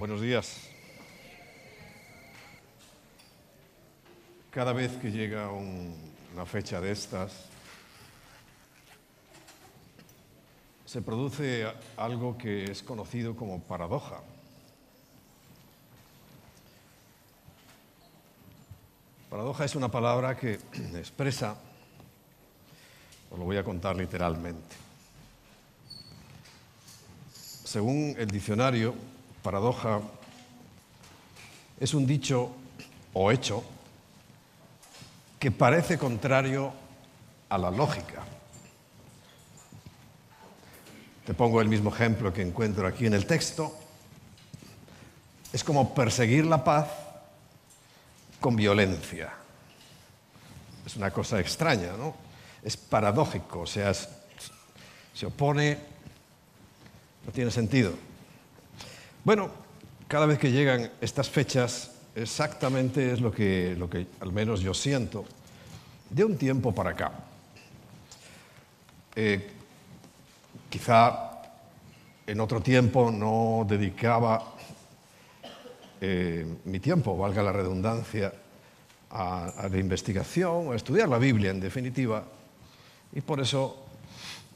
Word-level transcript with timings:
Buenos 0.00 0.22
días. 0.22 0.56
Cada 4.50 4.72
vez 4.72 4.92
que 4.96 5.10
llega 5.10 5.50
un- 5.50 5.94
una 6.32 6.46
fecha 6.46 6.80
de 6.80 6.90
estas, 6.90 7.32
se 10.86 11.02
produce 11.02 11.66
algo 11.98 12.38
que 12.38 12.64
es 12.64 12.82
conocido 12.82 13.36
como 13.36 13.60
paradoja. 13.60 14.22
Paradoja 19.28 19.66
es 19.66 19.74
una 19.76 19.90
palabra 19.90 20.34
que 20.34 20.54
expresa, 20.94 21.56
os 23.30 23.38
lo 23.38 23.44
voy 23.44 23.58
a 23.58 23.62
contar 23.64 23.96
literalmente. 23.96 24.76
Según 27.34 28.14
el 28.18 28.28
diccionario, 28.28 28.94
paradoja 29.42 30.00
es 31.78 31.94
un 31.94 32.06
dicho 32.06 32.50
o 33.12 33.30
hecho 33.30 33.64
que 35.38 35.50
parece 35.50 35.98
contrario 35.98 36.72
a 37.48 37.58
la 37.58 37.70
lógica. 37.70 38.22
Te 41.24 41.34
pongo 41.34 41.60
el 41.60 41.68
mismo 41.68 41.92
ejemplo 41.92 42.32
que 42.32 42.42
encuentro 42.42 42.86
aquí 42.86 43.06
en 43.06 43.14
el 43.14 43.26
texto. 43.26 43.74
Es 45.52 45.64
como 45.64 45.94
perseguir 45.94 46.44
la 46.44 46.62
paz 46.62 46.88
con 48.40 48.56
violencia. 48.56 49.32
Es 50.84 50.96
una 50.96 51.10
cosa 51.10 51.40
extraña, 51.40 51.92
¿no? 51.96 52.14
Es 52.62 52.76
paradójico, 52.76 53.60
o 53.60 53.66
sea, 53.66 53.92
se 53.94 55.26
opone, 55.26 55.78
no 57.24 57.32
tiene 57.32 57.50
sentido. 57.50 58.09
Bueno, 59.22 59.50
cada 60.08 60.24
vez 60.24 60.38
que 60.38 60.50
llegan 60.50 60.90
estas 60.98 61.28
fechas, 61.28 61.90
exactamente 62.14 63.12
es 63.12 63.20
lo 63.20 63.30
que, 63.30 63.76
lo 63.78 63.88
que 63.90 64.06
al 64.20 64.32
menos 64.32 64.60
yo 64.60 64.72
siento 64.72 65.26
de 66.08 66.24
un 66.24 66.38
tiempo 66.38 66.74
para 66.74 66.90
acá. 66.90 67.12
Eh, 69.14 69.50
quizá 70.70 71.42
en 72.26 72.40
otro 72.40 72.62
tiempo 72.62 73.10
no 73.10 73.66
dedicaba 73.68 74.54
eh, 76.00 76.46
mi 76.64 76.80
tiempo, 76.80 77.14
valga 77.18 77.42
la 77.42 77.52
redundancia, 77.52 78.32
a, 79.10 79.48
a 79.48 79.68
la 79.68 79.76
investigación, 79.76 80.72
a 80.72 80.76
estudiar 80.76 81.10
la 81.10 81.18
Biblia 81.18 81.50
en 81.50 81.60
definitiva, 81.60 82.24
y 83.12 83.20
por 83.20 83.40
eso 83.40 83.84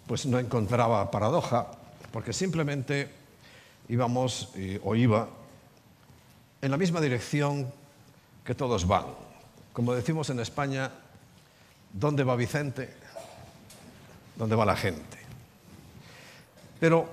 pues 0.07 0.25
no 0.25 0.39
encontraba 0.39 1.11
paradoja, 1.11 1.67
porque 2.11 2.33
simplemente 2.33 3.24
íbamos 3.89 4.51
eh, 4.57 4.81
o 4.85 4.95
iba 4.95 5.29
en 6.63 6.71
la 6.71 6.77
misma 6.77 7.01
dirección 7.01 7.71
que 8.45 8.55
todos 8.55 8.87
van. 8.87 9.05
Como 9.73 9.93
decimos 9.95 10.31
en 10.31 10.41
España, 10.41 10.91
¿dónde 11.93 12.25
va 12.25 12.37
Vicente? 12.37 12.95
¿Dónde 14.37 14.57
va 14.57 14.65
la 14.65 14.77
gente? 14.77 15.19
Pero 16.81 17.09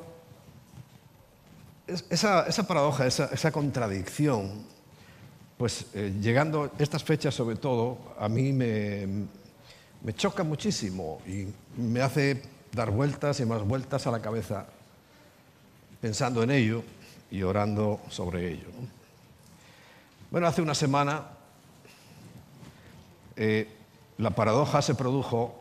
es- 1.88 2.06
esa, 2.10 2.48
esa 2.48 2.66
paradoja, 2.68 3.06
esa, 3.06 3.26
esa 3.26 3.52
contradicción, 3.52 4.64
pues 5.58 5.86
eh, 5.94 6.14
llegando 6.22 6.72
estas 6.80 7.04
fechas 7.04 7.36
sobre 7.36 7.56
todo, 7.58 8.16
a 8.20 8.28
mí 8.30 8.52
me, 8.54 9.08
me 10.04 10.14
choca 10.14 10.44
muchísimo 10.44 11.22
y 11.28 11.48
me 11.80 12.02
hace 12.02 12.42
dar 12.72 12.90
vueltas 12.92 13.40
y 13.40 13.46
más 13.46 13.62
vueltas 13.64 14.08
a 14.08 14.12
la 14.12 14.22
cabeza 14.22 14.66
pensando 16.02 16.42
en 16.42 16.52
ello 16.52 16.84
y 17.30 17.44
orando 17.44 18.02
sobre 18.10 18.52
ello. 18.52 18.68
¿no? 18.68 18.88
Bueno, 20.32 20.48
hace 20.48 20.62
una 20.62 20.74
semana 20.74 21.24
eh, 23.36 23.70
la 24.18 24.32
paradoja 24.32 24.82
se 24.82 24.96
produjo 24.96 25.60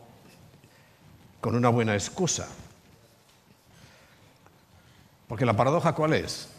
con 1.39 1.55
una 1.55 1.69
buena 1.69 1.93
excusa. 1.93 2.47
Porque 5.27 5.45
la 5.45 5.55
paradoja 5.55 5.93
cuál 5.93 6.13
es? 6.13 6.49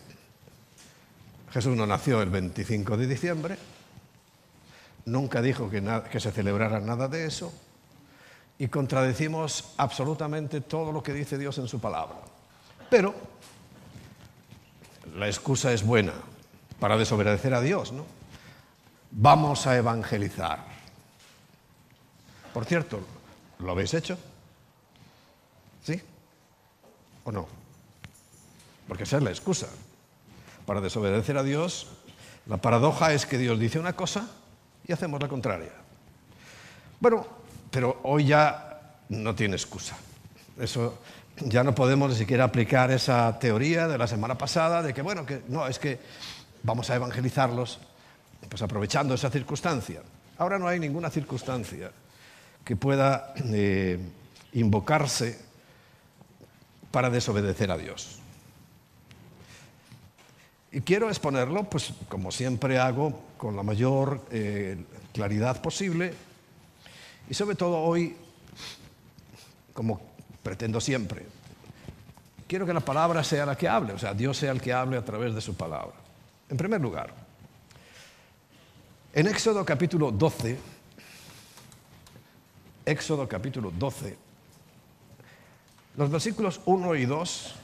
Jesús 1.51 1.77
no 1.77 1.87
nació 1.87 2.23
el 2.23 2.31
25 2.31 2.97
de 2.97 3.06
diciembre, 3.06 3.59
nunca 5.05 5.43
dijo 5.43 5.69
que, 5.69 5.83
que 6.11 6.21
se 6.21 6.33
celebrara 6.33 6.81
nada 6.81 7.09
de 7.09 7.27
eso, 7.27 7.53
y 8.59 8.69
contradecimos 8.69 9.75
absolutamente 9.77 10.62
todo 10.62 10.93
lo 10.93 11.03
que 11.03 11.12
dice 11.12 11.37
Dios 11.37 11.59
en 11.59 11.69
su 11.69 11.81
palabra. 11.81 12.17
Pero 12.89 13.15
la 15.15 15.27
excusa 15.27 15.73
es 15.73 15.85
buena 15.85 16.13
para 16.81 16.97
desobedecer 16.97 17.55
a 17.55 17.61
Dios, 17.61 17.93
¿no? 17.93 18.05
Vamos 19.11 19.67
a 19.67 19.77
evangelizar. 19.77 20.65
Por 22.55 22.65
cierto, 22.65 23.01
¿lo 23.59 23.73
habéis 23.73 23.95
hecho? 23.95 24.19
¿Sí? 25.85 26.01
¿O 27.25 27.33
no? 27.33 27.47
Porque 28.89 29.05
esa 29.05 29.19
es 29.19 29.23
la 29.23 29.31
excusa. 29.31 29.69
Para 30.67 30.81
desobedecer 30.81 31.37
a 31.37 31.43
Dios, 31.43 31.89
la 32.47 32.57
paradoja 32.57 33.12
es 33.12 33.27
que 33.27 33.39
Dios 33.39 33.59
dice 33.59 33.79
una 33.79 33.95
cosa 33.95 34.29
y 34.87 34.93
hacemos 34.93 35.21
la 35.21 35.29
contraria. 35.29 35.73
Bueno, 37.01 37.27
pero 37.71 38.01
hoy 38.05 38.27
ya 38.27 38.97
no 39.09 39.35
tiene 39.35 39.57
excusa. 39.57 39.97
Eso 40.59 40.99
ya 41.37 41.65
no 41.65 41.75
podemos 41.75 42.10
ni 42.10 42.16
siquiera 42.16 42.44
aplicar 42.44 42.91
esa 42.91 43.38
teoría 43.38 43.88
de 43.88 43.98
la 43.98 44.06
semana 44.06 44.37
pasada 44.37 44.82
de 44.82 44.93
que, 44.94 45.03
bueno, 45.03 45.25
que 45.26 45.43
no, 45.48 45.66
es 45.66 45.78
que 45.78 45.98
vamos 46.62 46.91
a 46.91 46.97
evangelizarlos, 46.97 47.81
pues 48.48 48.62
aprovechando 48.62 49.15
esa 49.15 49.31
circunstancia. 49.31 50.03
Ahora 50.38 50.59
no 50.59 50.69
hay 50.69 50.78
ninguna 50.78 51.10
circunstancia 51.10 51.91
que 52.65 52.76
pueda 52.76 53.34
eh, 53.44 53.98
invocarse 54.53 55.38
para 56.91 57.10
desobedecer 57.10 57.70
a 57.70 57.78
Dios. 57.78 58.19
Y 60.70 60.81
quiero 60.81 61.09
exponerlo, 61.09 61.64
pues 61.64 61.93
como 62.09 62.31
siempre 62.31 62.78
hago, 62.78 63.20
con 63.37 63.56
la 63.56 63.62
mayor 63.62 64.25
eh, 64.31 64.84
claridad 65.12 65.60
posible 65.60 66.14
y 67.28 67.34
sobre 67.34 67.56
todo 67.56 67.78
hoy, 67.78 68.16
como 69.75 70.12
pretendo 70.43 70.81
siempre, 70.81 71.27
quiero 72.49 72.67
que 72.67 72.75
la 72.75 72.81
palabra 72.81 73.25
sea 73.25 73.47
la 73.47 73.57
que 73.57 73.69
hable, 73.69 73.93
o 73.93 73.99
sea, 73.99 74.13
Dios 74.15 74.37
sea 74.37 74.53
el 74.53 74.61
que 74.61 74.73
hable 74.73 74.97
a 74.97 75.05
través 75.05 75.35
de 75.35 75.41
su 75.41 75.55
palabra. 75.55 75.95
En 76.49 76.57
primer 76.57 76.81
lugar, 76.81 77.13
en 79.15 79.27
Éxodo 79.27 79.65
capítulo 79.65 80.11
12, 80.11 80.59
Éxodo 82.85 83.29
capítulo 83.29 83.71
12, 83.71 84.19
los 85.97 86.11
versículos 86.11 86.61
1 86.65 86.95
y 86.97 87.05
2, 87.05 87.55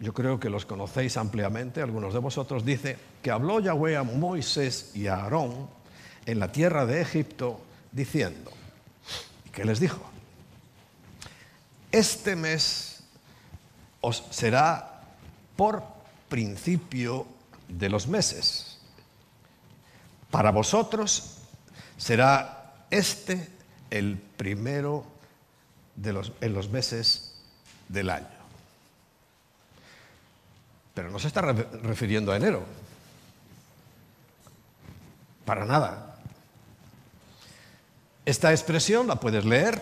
yo 0.00 0.14
creo 0.14 0.38
que 0.38 0.48
los 0.48 0.64
conocéis 0.64 1.16
ampliamente, 1.16 1.82
algunos 1.82 2.12
de 2.12 2.20
vosotros, 2.20 2.64
dice 2.64 2.96
que 3.22 3.30
habló 3.30 3.60
Yahweh 3.60 3.96
a 3.96 4.04
Moisés 4.04 4.92
y 4.94 5.08
a 5.08 5.16
Aarón 5.16 5.68
en 6.24 6.38
la 6.38 6.52
tierra 6.52 6.86
de 6.86 7.00
Egipto, 7.00 7.60
diciendo, 7.90 8.52
¿y 9.46 9.50
qué 9.50 9.64
les 9.64 9.80
dijo? 9.80 10.00
Este 11.92 12.36
mes 12.36 13.00
os 14.00 14.22
será 14.30 15.02
por 15.56 15.82
principio 16.28 17.26
de 17.68 17.88
los 17.88 18.06
meses. 18.06 18.78
Para 20.30 20.50
vosotros 20.50 21.38
será 21.96 22.84
este 22.90 23.48
el 23.90 24.16
primero 24.16 25.04
de 25.96 26.12
los, 26.12 26.32
en 26.40 26.52
los 26.52 26.68
meses 26.68 27.34
del 27.88 28.10
año. 28.10 28.28
Pero 30.94 31.10
no 31.10 31.18
se 31.18 31.28
está 31.28 31.40
re- 31.40 31.66
refiriendo 31.82 32.32
a 32.32 32.36
enero. 32.36 32.64
Para 35.44 35.64
nada. 35.64 36.18
Esta 38.26 38.50
expresión 38.50 39.06
la 39.06 39.16
puedes 39.16 39.46
leer, 39.46 39.80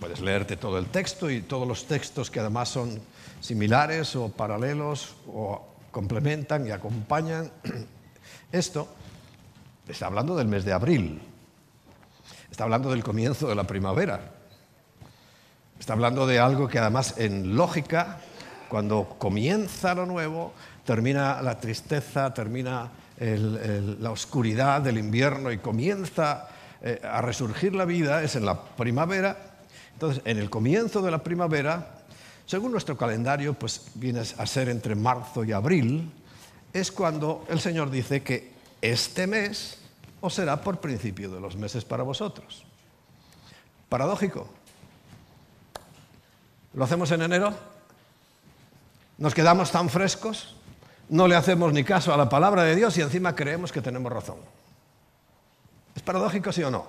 puedes 0.00 0.20
leerte 0.20 0.56
todo 0.56 0.78
el 0.78 0.86
texto 0.86 1.30
y 1.30 1.42
todos 1.42 1.66
los 1.66 1.86
textos 1.86 2.30
que 2.30 2.40
además 2.40 2.68
son 2.68 3.00
similares 3.40 4.16
o 4.16 4.28
paralelos 4.28 5.14
o 5.26 5.66
complementan 5.90 6.66
y 6.66 6.70
acompañan. 6.70 7.50
Esto 8.52 8.88
está 9.88 10.06
hablando 10.06 10.36
del 10.36 10.48
mes 10.48 10.64
de 10.64 10.72
abril, 10.72 11.20
está 12.50 12.64
hablando 12.64 12.90
del 12.90 13.02
comienzo 13.02 13.48
de 13.48 13.54
la 13.54 13.64
primavera, 13.64 14.32
está 15.78 15.92
hablando 15.92 16.26
de 16.26 16.38
algo 16.38 16.68
que 16.68 16.78
además 16.78 17.14
en 17.18 17.56
lógica, 17.56 18.20
cuando 18.68 19.16
comienza 19.18 19.94
lo 19.94 20.06
nuevo, 20.06 20.52
termina 20.84 21.40
la 21.42 21.60
tristeza, 21.60 22.34
termina 22.34 22.90
la 23.18 24.10
oscuridad 24.10 24.82
del 24.82 24.98
invierno 24.98 25.50
y 25.50 25.58
comienza 25.58 26.48
eh, 26.82 27.00
a 27.02 27.22
resurgir 27.22 27.74
la 27.74 27.86
vida, 27.86 28.22
es 28.22 28.36
en 28.36 28.44
la 28.44 28.60
primavera. 28.60 29.45
Entonces, 29.96 30.22
en 30.26 30.36
el 30.36 30.50
comienzo 30.50 31.00
de 31.00 31.10
la 31.10 31.22
primavera, 31.24 32.02
según 32.44 32.70
nuestro 32.70 32.98
calendario, 32.98 33.54
pues 33.54 33.86
viene 33.94 34.20
a 34.20 34.46
ser 34.46 34.68
entre 34.68 34.94
marzo 34.94 35.42
y 35.42 35.52
abril, 35.52 36.12
es 36.70 36.92
cuando 36.92 37.46
el 37.48 37.60
Señor 37.60 37.90
dice 37.90 38.22
que 38.22 38.52
este 38.82 39.26
mes 39.26 39.78
os 40.20 40.34
será 40.34 40.60
por 40.60 40.80
principio 40.80 41.30
de 41.30 41.40
los 41.40 41.56
meses 41.56 41.86
para 41.86 42.02
vosotros. 42.02 42.62
Paradójico. 43.88 44.46
¿Lo 46.74 46.84
hacemos 46.84 47.10
en 47.12 47.22
enero? 47.22 47.54
¿Nos 49.16 49.32
quedamos 49.32 49.72
tan 49.72 49.88
frescos? 49.88 50.56
No 51.08 51.26
le 51.26 51.36
hacemos 51.36 51.72
ni 51.72 51.84
caso 51.84 52.12
a 52.12 52.18
la 52.18 52.28
palabra 52.28 52.64
de 52.64 52.76
Dios 52.76 52.98
y 52.98 53.00
encima 53.00 53.34
creemos 53.34 53.72
que 53.72 53.80
tenemos 53.80 54.12
razón. 54.12 54.36
¿Es 55.94 56.02
paradójico, 56.02 56.52
sí 56.52 56.62
o 56.62 56.70
no? 56.70 56.84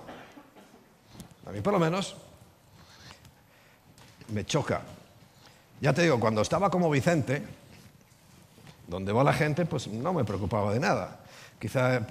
A 1.46 1.52
mí 1.52 1.62
por 1.62 1.72
lo 1.72 1.78
menos 1.78 2.14
me 4.28 4.44
choca. 4.44 4.82
Ya 5.80 5.92
te 5.92 6.02
digo, 6.02 6.18
cuando 6.18 6.42
estaba 6.42 6.70
como 6.70 6.90
Vicente, 6.90 7.42
donde 8.86 9.12
va 9.12 9.22
la 9.22 9.32
gente, 9.32 9.66
pues 9.66 9.86
no 9.88 10.12
me 10.12 10.24
preocupaba 10.24 10.72
de 10.72 10.80
nada. 10.80 11.20
Quizá 11.58 12.06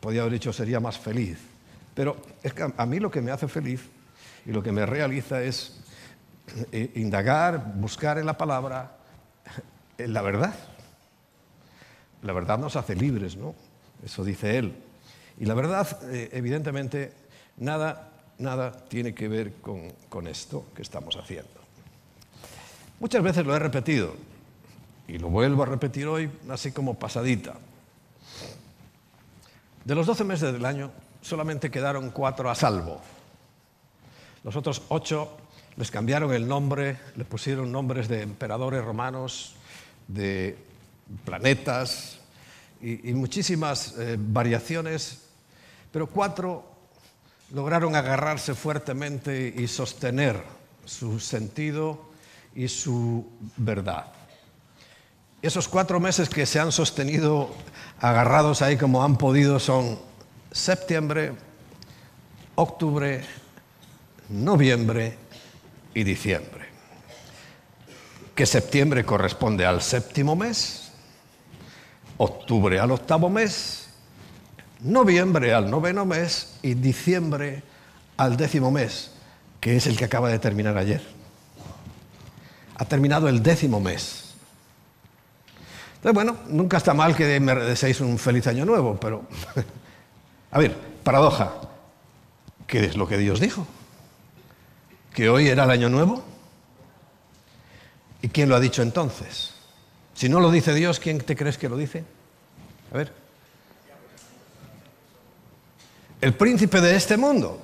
podía 0.00 0.22
haber 0.22 0.34
dicho 0.34 0.52
sería 0.52 0.80
más 0.80 0.98
feliz. 0.98 1.38
Pero 1.94 2.16
a 2.76 2.86
mí 2.86 2.98
lo 2.98 3.10
que 3.10 3.20
me 3.20 3.30
hace 3.30 3.46
feliz 3.46 3.82
y 4.44 4.50
lo 4.50 4.62
que 4.62 4.72
me 4.72 4.84
realiza 4.84 5.42
es 5.42 5.80
eh, 6.72 6.90
indagar, 6.96 7.74
buscar 7.76 8.18
en 8.18 8.26
la 8.26 8.36
palabra 8.36 8.96
en 9.98 10.12
la 10.12 10.22
verdad. 10.22 10.54
La 12.22 12.32
verdad 12.32 12.58
nos 12.58 12.76
hace 12.76 12.94
libres, 12.94 13.36
¿no? 13.36 13.54
Eso 14.04 14.24
dice 14.24 14.58
él. 14.58 14.74
Y 15.38 15.46
la 15.46 15.54
verdad, 15.54 15.86
eh, 16.10 16.30
evidentemente, 16.32 17.12
nada, 17.56 18.10
nada 18.38 18.72
tiene 18.88 19.14
que 19.14 19.28
ver 19.28 19.54
con, 19.60 20.26
esto 20.26 20.64
que 20.74 20.82
estamos 20.82 21.16
haciendo. 21.16 21.50
Muchas 23.00 23.22
veces 23.22 23.44
lo 23.44 23.54
he 23.54 23.58
repetido 23.58 24.14
y 25.06 25.18
lo 25.18 25.28
vuelvo 25.28 25.62
a 25.62 25.66
repetir 25.66 26.06
hoy, 26.06 26.30
así 26.48 26.72
como 26.72 26.94
pasadita. 26.94 27.54
De 29.84 29.94
los 29.94 30.06
12 30.06 30.24
meses 30.24 30.52
del 30.52 30.64
año, 30.64 30.90
solamente 31.20 31.70
quedaron 31.70 32.10
cuatro 32.10 32.50
a 32.50 32.54
salvo. 32.54 33.00
Los 34.42 34.56
otros 34.56 34.82
ocho 34.88 35.36
les 35.76 35.90
cambiaron 35.90 36.32
el 36.32 36.46
nombre, 36.46 36.98
le 37.16 37.24
pusieron 37.24 37.72
nombres 37.72 38.08
de 38.08 38.22
emperadores 38.22 38.84
romanos, 38.84 39.56
de 40.08 40.56
planetas 41.24 42.18
y, 42.80 43.12
muchísimas 43.14 43.96
eh, 43.98 44.16
variaciones, 44.18 45.22
pero 45.90 46.06
cuatro 46.06 46.73
lograron 47.54 47.94
agarrarse 47.94 48.54
fuertemente 48.54 49.54
y 49.56 49.68
sostener 49.68 50.42
su 50.84 51.20
sentido 51.20 52.10
y 52.54 52.66
su 52.66 53.26
verdad. 53.56 54.06
Esos 55.40 55.68
cuatro 55.68 56.00
meses 56.00 56.28
que 56.28 56.46
se 56.46 56.58
han 56.58 56.72
sostenido 56.72 57.54
agarrados 58.00 58.60
ahí 58.60 58.76
como 58.76 59.04
han 59.04 59.16
podido 59.16 59.60
son 59.60 59.98
septiembre, 60.50 61.32
octubre, 62.56 63.24
noviembre 64.30 65.16
y 65.94 66.02
diciembre. 66.02 66.64
Que 68.34 68.46
septiembre 68.46 69.04
corresponde 69.04 69.64
al 69.64 69.80
séptimo 69.80 70.34
mes, 70.34 70.90
octubre 72.16 72.80
al 72.80 72.90
octavo 72.90 73.30
mes, 73.30 73.83
noviembre 74.84 75.52
al 75.54 75.70
noveno 75.70 76.04
mes 76.04 76.58
y 76.62 76.74
diciembre 76.74 77.62
al 78.16 78.36
décimo 78.36 78.70
mes, 78.70 79.10
que 79.60 79.76
es 79.76 79.86
el 79.86 79.96
que 79.96 80.04
acaba 80.04 80.28
de 80.28 80.38
terminar 80.38 80.78
ayer. 80.78 81.02
Ha 82.76 82.84
terminado 82.84 83.28
el 83.28 83.42
décimo 83.42 83.80
mes. 83.80 84.34
Entonces, 85.96 86.14
bueno, 86.14 86.36
nunca 86.48 86.76
está 86.76 86.92
mal 86.92 87.16
que 87.16 87.40
me 87.40 87.54
deseéis 87.54 88.00
un 88.00 88.18
feliz 88.18 88.46
año 88.46 88.64
nuevo, 88.64 88.98
pero... 89.00 89.24
A 90.50 90.58
ver, 90.58 90.76
paradoja. 91.02 91.52
¿Qué 92.66 92.84
es 92.84 92.96
lo 92.96 93.08
que 93.08 93.18
Dios 93.18 93.40
dijo? 93.40 93.66
¿Que 95.12 95.28
hoy 95.28 95.48
era 95.48 95.64
el 95.64 95.70
año 95.70 95.88
nuevo? 95.88 96.22
¿Y 98.22 98.28
quién 98.28 98.48
lo 98.48 98.54
ha 98.54 98.60
dicho 98.60 98.82
entonces? 98.82 99.52
Si 100.14 100.28
no 100.28 100.40
lo 100.40 100.50
dice 100.52 100.72
Dios, 100.74 101.00
¿quién 101.00 101.18
te 101.18 101.34
crees 101.34 101.58
que 101.58 101.68
lo 101.68 101.76
dice? 101.76 102.04
A 102.92 102.98
ver. 102.98 103.23
El 106.24 106.32
príncipe 106.32 106.80
de 106.80 106.96
este 106.96 107.18
mundo. 107.18 107.60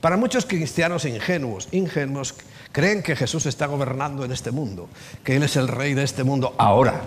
Para 0.00 0.16
muchos 0.16 0.46
cristianos 0.46 1.04
ingenuos, 1.04 1.68
ingenuos, 1.72 2.34
creen 2.72 3.02
que 3.02 3.14
Jesús 3.14 3.44
está 3.44 3.66
gobernando 3.66 4.24
en 4.24 4.32
este 4.32 4.50
mundo, 4.50 4.88
que 5.22 5.36
Él 5.36 5.42
es 5.42 5.56
el 5.56 5.68
rey 5.68 5.92
de 5.92 6.02
este 6.02 6.24
mundo 6.24 6.54
ahora. 6.56 7.02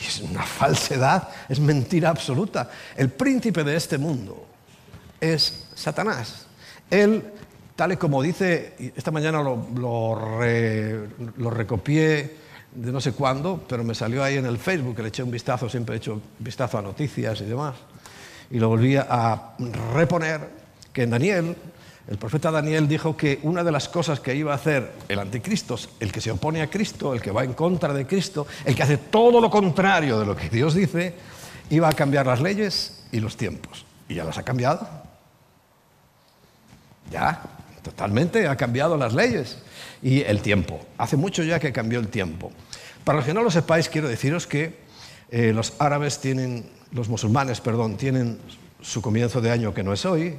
Es 0.00 0.20
una 0.20 0.44
falsedad, 0.44 1.28
es 1.48 1.58
mentira 1.58 2.10
absoluta. 2.10 2.70
El 2.96 3.10
príncipe 3.10 3.64
de 3.64 3.74
este 3.74 3.98
mundo 3.98 4.46
es 5.20 5.66
Satanás. 5.74 6.46
Él, 6.88 7.24
tal 7.74 7.94
y 7.94 7.96
como 7.96 8.22
dice, 8.22 8.92
esta 8.94 9.10
mañana 9.10 9.42
lo, 9.42 10.38
recopié 11.50 12.36
de 12.72 12.92
no 12.92 13.00
sé 13.00 13.10
cuándo, 13.10 13.64
pero 13.68 13.82
me 13.82 13.96
salió 13.96 14.22
ahí 14.22 14.36
en 14.36 14.46
el 14.46 14.58
Facebook, 14.58 15.00
le 15.00 15.08
eché 15.08 15.24
un 15.24 15.32
vistazo, 15.32 15.68
siempre 15.68 15.96
he 15.96 15.98
hecho 15.98 16.22
vistazo 16.38 16.78
a 16.78 16.82
noticias 16.82 17.40
y 17.40 17.46
demás, 17.46 17.74
y 18.54 18.60
lo 18.60 18.68
volví 18.68 18.96
a 18.96 19.56
reponer, 19.92 20.48
que 20.92 21.02
en 21.02 21.10
Daniel 21.10 21.56
el 22.06 22.18
profeta 22.18 22.52
Daniel 22.52 22.86
dijo 22.86 23.16
que 23.16 23.40
una 23.42 23.64
de 23.64 23.72
las 23.72 23.88
cosas 23.88 24.20
que 24.20 24.32
iba 24.32 24.52
a 24.52 24.54
hacer 24.54 24.92
el 25.08 25.18
anticristo, 25.18 25.76
el 25.98 26.12
que 26.12 26.20
se 26.20 26.30
opone 26.30 26.62
a 26.62 26.70
Cristo, 26.70 27.14
el 27.14 27.20
que 27.20 27.32
va 27.32 27.42
en 27.42 27.54
contra 27.54 27.92
de 27.92 28.06
Cristo, 28.06 28.46
el 28.64 28.76
que 28.76 28.84
hace 28.84 28.96
todo 28.96 29.40
lo 29.40 29.50
contrario 29.50 30.20
de 30.20 30.26
lo 30.26 30.36
que 30.36 30.48
Dios 30.50 30.74
dice, 30.74 31.14
iba 31.70 31.88
a 31.88 31.92
cambiar 31.94 32.26
las 32.26 32.40
leyes 32.40 33.04
y 33.10 33.18
los 33.18 33.36
tiempos. 33.36 33.84
Y 34.08 34.14
ya 34.14 34.24
las 34.24 34.38
ha 34.38 34.44
cambiado. 34.44 34.86
Ya, 37.10 37.42
totalmente 37.82 38.46
ha 38.46 38.56
cambiado 38.56 38.96
las 38.96 39.14
leyes 39.14 39.58
y 40.00 40.20
el 40.20 40.42
tiempo. 40.42 40.78
Hace 40.96 41.16
mucho 41.16 41.42
ya 41.42 41.58
que 41.58 41.72
cambió 41.72 41.98
el 41.98 42.06
tiempo. 42.06 42.52
Para 43.02 43.16
los 43.16 43.24
que 43.26 43.34
no 43.34 43.42
lo 43.42 43.50
sepáis, 43.50 43.88
quiero 43.88 44.06
deciros 44.06 44.46
que 44.46 44.84
eh, 45.30 45.52
los 45.52 45.72
árabes 45.80 46.20
tienen, 46.20 46.70
los 46.94 47.08
musulmanes, 47.08 47.60
perdón, 47.60 47.96
tienen 47.96 48.38
su 48.80 49.02
comienzo 49.02 49.40
de 49.40 49.50
año 49.50 49.74
que 49.74 49.82
no 49.82 49.92
es 49.92 50.06
hoy, 50.06 50.36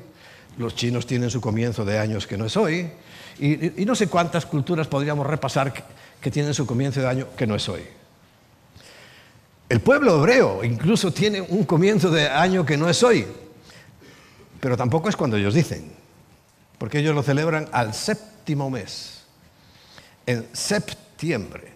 los 0.58 0.74
chinos 0.74 1.06
tienen 1.06 1.30
su 1.30 1.42
comienzo 1.42 1.84
de 1.84 2.00
años 2.00 2.26
que 2.26 2.38
no 2.38 2.46
es 2.46 2.56
hoy, 2.56 2.90
y, 3.38 3.86
no 3.86 3.94
sé 3.94 4.08
cuántas 4.08 4.46
culturas 4.46 4.88
podríamos 4.88 5.28
repasar 5.28 5.74
que, 5.74 6.32
tienen 6.32 6.56
su 6.56 6.66
comienzo 6.66 7.02
de 7.02 7.08
año 7.08 7.28
que 7.38 7.46
no 7.46 7.54
es 7.54 7.70
hoy. 7.70 7.84
El 9.70 9.80
pueblo 9.80 10.18
hebreo 10.18 10.64
incluso 10.64 11.12
tiene 11.12 11.40
un 11.40 11.66
comienzo 11.66 12.10
de 12.10 12.28
año 12.28 12.66
que 12.66 12.78
no 12.78 12.90
es 12.90 13.04
hoy, 13.04 13.28
pero 14.60 14.76
tampoco 14.76 15.10
es 15.10 15.16
cuando 15.16 15.38
ellos 15.38 15.54
dicen, 15.54 15.92
porque 16.80 17.00
ellos 17.00 17.14
lo 17.14 17.22
celebran 17.22 17.68
al 17.72 17.94
séptimo 17.94 18.72
mes, 18.72 19.26
en 20.26 20.48
septiembre. 20.54 21.75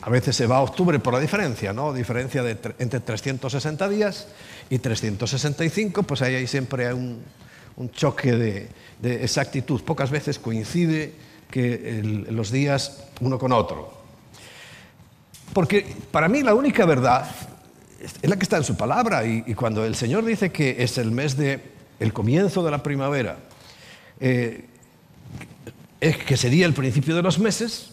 A 0.00 0.10
veces 0.10 0.36
se 0.36 0.46
va 0.46 0.58
a 0.58 0.62
octubre 0.62 0.98
por 0.98 1.14
la 1.14 1.20
diferencia, 1.20 1.72
¿no? 1.72 1.92
Diferencia 1.92 2.42
de 2.42 2.56
entre 2.78 3.00
360 3.00 3.88
días 3.88 4.28
y 4.70 4.78
365, 4.78 6.04
pues 6.04 6.22
ahí 6.22 6.36
hay 6.36 6.46
siempre 6.46 6.92
un, 6.94 7.22
un 7.78 7.90
choque 7.90 8.32
de, 8.32 8.68
exactitud. 9.22 9.80
Pocas 9.82 10.10
veces 10.10 10.38
coincide 10.38 11.14
que 11.50 12.26
los 12.28 12.50
días 12.50 13.04
uno 13.20 13.38
con 13.38 13.52
otro. 13.52 13.96
Porque 15.52 15.86
para 16.10 16.28
mí 16.28 16.42
la 16.42 16.54
única 16.54 16.84
verdad 16.84 17.30
es 18.00 18.28
la 18.28 18.36
que 18.36 18.42
está 18.42 18.56
en 18.58 18.64
su 18.64 18.76
palabra 18.76 19.24
y, 19.24 19.54
cuando 19.54 19.84
el 19.84 19.94
Señor 19.94 20.24
dice 20.24 20.50
que 20.50 20.82
es 20.82 20.98
el 20.98 21.10
mes 21.12 21.36
de 21.36 21.60
el 22.00 22.12
comienzo 22.12 22.64
de 22.64 22.70
la 22.70 22.82
primavera, 22.82 23.38
eh, 24.20 24.64
es 26.00 26.16
que 26.16 26.36
sería 26.36 26.66
el 26.66 26.74
principio 26.74 27.14
de 27.14 27.22
los 27.22 27.38
meses, 27.38 27.90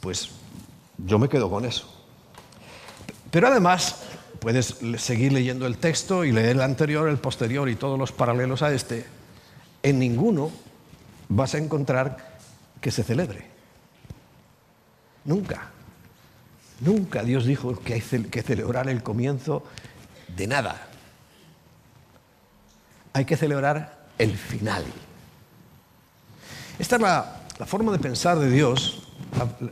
pues 0.00 0.30
yo 1.06 1.18
me 1.18 1.28
quedo 1.28 1.50
con 1.50 1.64
eso. 1.64 1.86
Pero 3.30 3.48
además 3.48 3.96
Puedes 4.40 4.78
seguir 4.96 5.34
leyendo 5.34 5.66
el 5.66 5.76
texto 5.76 6.24
y 6.24 6.32
leer 6.32 6.56
el 6.56 6.62
anterior, 6.62 7.10
el 7.10 7.18
posterior 7.18 7.68
y 7.68 7.76
todos 7.76 7.98
los 7.98 8.10
paralelos 8.10 8.62
a 8.62 8.72
este. 8.72 9.04
En 9.82 9.98
ninguno 9.98 10.50
vas 11.28 11.54
a 11.54 11.58
encontrar 11.58 12.38
que 12.80 12.90
se 12.90 13.04
celebre. 13.04 13.46
Nunca. 15.26 15.68
Nunca 16.80 17.22
Dios 17.22 17.44
dijo 17.44 17.78
que 17.80 17.94
hay 17.94 18.00
que 18.00 18.42
celebrar 18.42 18.88
el 18.88 19.02
comienzo 19.02 19.62
de 20.34 20.46
nada. 20.46 20.88
Hay 23.12 23.26
que 23.26 23.36
celebrar 23.36 24.06
el 24.16 24.38
final. 24.38 24.84
Esta 26.78 26.96
es 26.96 27.02
la, 27.02 27.66
forma 27.66 27.92
de 27.92 27.98
pensar 27.98 28.38
de 28.38 28.50
Dios, 28.50 29.09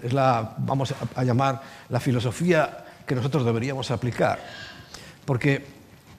es 0.02 0.12
la, 0.12 0.54
vamos 0.58 0.94
a 1.14 1.24
llamar, 1.24 1.62
la 1.88 2.00
filosofía 2.00 2.84
que 3.06 3.14
nosotros 3.14 3.44
deberíamos 3.44 3.90
aplicar. 3.90 4.38
Porque 5.24 5.64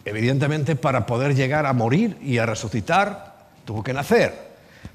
evidentemente 0.05 0.75
para 0.75 1.05
poder 1.05 1.35
llegar 1.35 1.65
a 1.65 1.73
morir 1.73 2.17
y 2.21 2.37
a 2.37 2.45
resucitar 2.45 3.47
tuvo 3.65 3.83
que 3.83 3.93
nacer. 3.93 4.49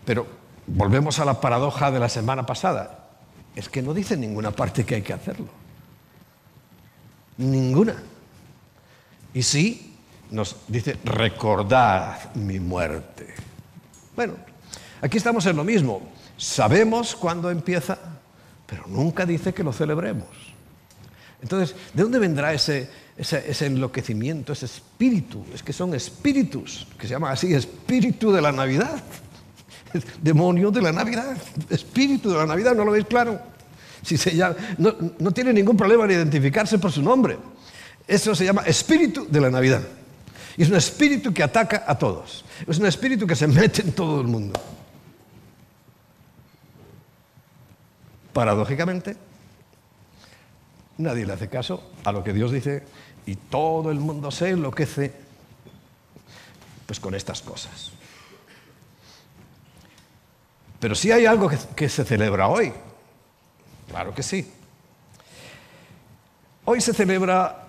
Pero 0.04 0.26
volvemos 0.66 1.18
a 1.18 1.24
la 1.24 1.40
paradoja 1.40 1.90
de 1.90 2.00
la 2.00 2.08
semana 2.08 2.44
pasada. 2.44 3.06
Es 3.54 3.68
que 3.68 3.82
no 3.82 3.94
dice 3.94 4.14
en 4.14 4.20
ninguna 4.20 4.50
parte 4.50 4.84
que 4.84 4.96
hay 4.96 5.02
que 5.02 5.12
hacerlo. 5.12 5.48
Ninguna. 7.36 7.94
Y 9.32 9.42
sí, 9.42 9.96
nos 10.30 10.56
dice, 10.68 10.96
recordad 11.04 12.34
mi 12.34 12.58
muerte. 12.60 13.34
Bueno, 14.16 14.34
aquí 15.00 15.16
estamos 15.16 15.46
en 15.46 15.56
lo 15.56 15.64
mismo. 15.64 16.02
Sabemos 16.36 17.14
cuándo 17.14 17.50
empieza, 17.50 17.98
pero 18.66 18.84
nunca 18.86 19.26
dice 19.26 19.52
que 19.52 19.62
lo 19.62 19.72
celebremos. 19.72 20.28
Entonces, 21.42 21.76
¿de 21.92 22.02
dónde 22.02 22.18
vendrá 22.18 22.54
ese, 22.54 22.88
ese, 23.16 23.66
enloquecimiento, 23.66 24.52
ese 24.52 24.66
espíritu? 24.66 25.44
Es 25.54 25.62
que 25.62 25.72
son 25.72 25.94
espíritus, 25.94 26.86
que 26.98 27.06
se 27.06 27.12
llama 27.12 27.30
así, 27.30 27.52
espíritu 27.52 28.32
de 28.32 28.40
la 28.40 28.50
Navidad. 28.50 29.02
Demonio 30.22 30.70
de 30.70 30.80
la 30.80 30.90
Navidad, 30.90 31.36
espíritu 31.68 32.30
de 32.30 32.38
la 32.38 32.46
Navidad, 32.46 32.74
¿no 32.74 32.84
lo 32.84 32.92
veis 32.92 33.04
claro? 33.04 33.38
Si 34.02 34.16
se 34.16 34.34
llama, 34.34 34.56
no, 34.78 34.94
no 35.18 35.30
tiene 35.32 35.52
ningún 35.52 35.76
problema 35.76 36.04
en 36.04 36.12
identificarse 36.12 36.78
por 36.78 36.90
su 36.90 37.02
nombre. 37.02 37.36
Eso 38.06 38.34
se 38.34 38.44
llama 38.44 38.62
espíritu 38.62 39.26
de 39.28 39.40
la 39.40 39.50
Navidad. 39.50 39.82
Y 40.56 40.62
es 40.62 40.70
un 40.70 40.76
espíritu 40.76 41.32
que 41.32 41.42
ataca 41.42 41.84
a 41.86 41.98
todos. 41.98 42.44
Es 42.66 42.78
un 42.78 42.86
espíritu 42.86 43.26
que 43.26 43.36
se 43.36 43.46
mete 43.46 43.82
en 43.82 43.92
todo 43.92 44.20
el 44.20 44.28
mundo. 44.28 44.60
Paradójicamente, 48.34 49.16
nadie 50.98 51.24
le 51.24 51.32
hace 51.32 51.48
caso 51.48 51.90
a 52.04 52.12
lo 52.12 52.22
que 52.22 52.34
Dios 52.34 52.52
dice 52.52 52.82
y 53.24 53.36
todo 53.36 53.90
el 53.90 53.98
mundo 53.98 54.30
se 54.30 54.50
enloquece 54.50 55.14
pues 56.84 57.00
con 57.00 57.14
estas 57.14 57.40
cosas. 57.40 57.92
Pero 60.78 60.94
si 60.94 61.10
hay 61.10 61.24
algo 61.24 61.48
que, 61.48 61.56
que 61.74 61.88
se 61.88 62.04
celebra 62.04 62.48
hoy. 62.48 62.70
Claro 63.88 64.14
que 64.14 64.22
sí. 64.22 64.52
Hoy 66.66 66.82
se 66.82 66.92
celebra 66.92 67.64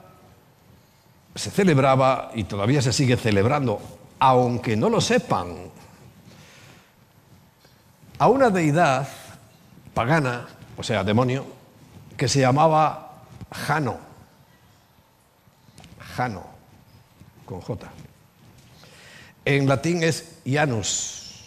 se 1.35 1.51
celebraba 1.51 2.31
y 2.33 2.45
todavía 2.45 2.81
se 2.81 2.93
sigue 2.93 3.17
celebrando, 3.17 3.81
aunque 4.19 4.77
no 4.77 4.89
lo 4.89 5.01
sepan, 5.01 5.53
a 8.17 8.29
una 8.29 8.49
deidad 8.49 9.07
pagana, 9.93 10.47
o 10.77 10.83
sea, 10.83 11.03
demonio, 11.03 11.45
que 12.17 12.27
se 12.27 12.39
llamaba 12.39 13.23
Jano. 13.51 13.99
Jano, 16.15 16.45
con 17.45 17.61
J. 17.61 17.91
En 19.45 19.67
latín 19.67 20.03
es 20.03 20.39
Janus, 20.45 21.43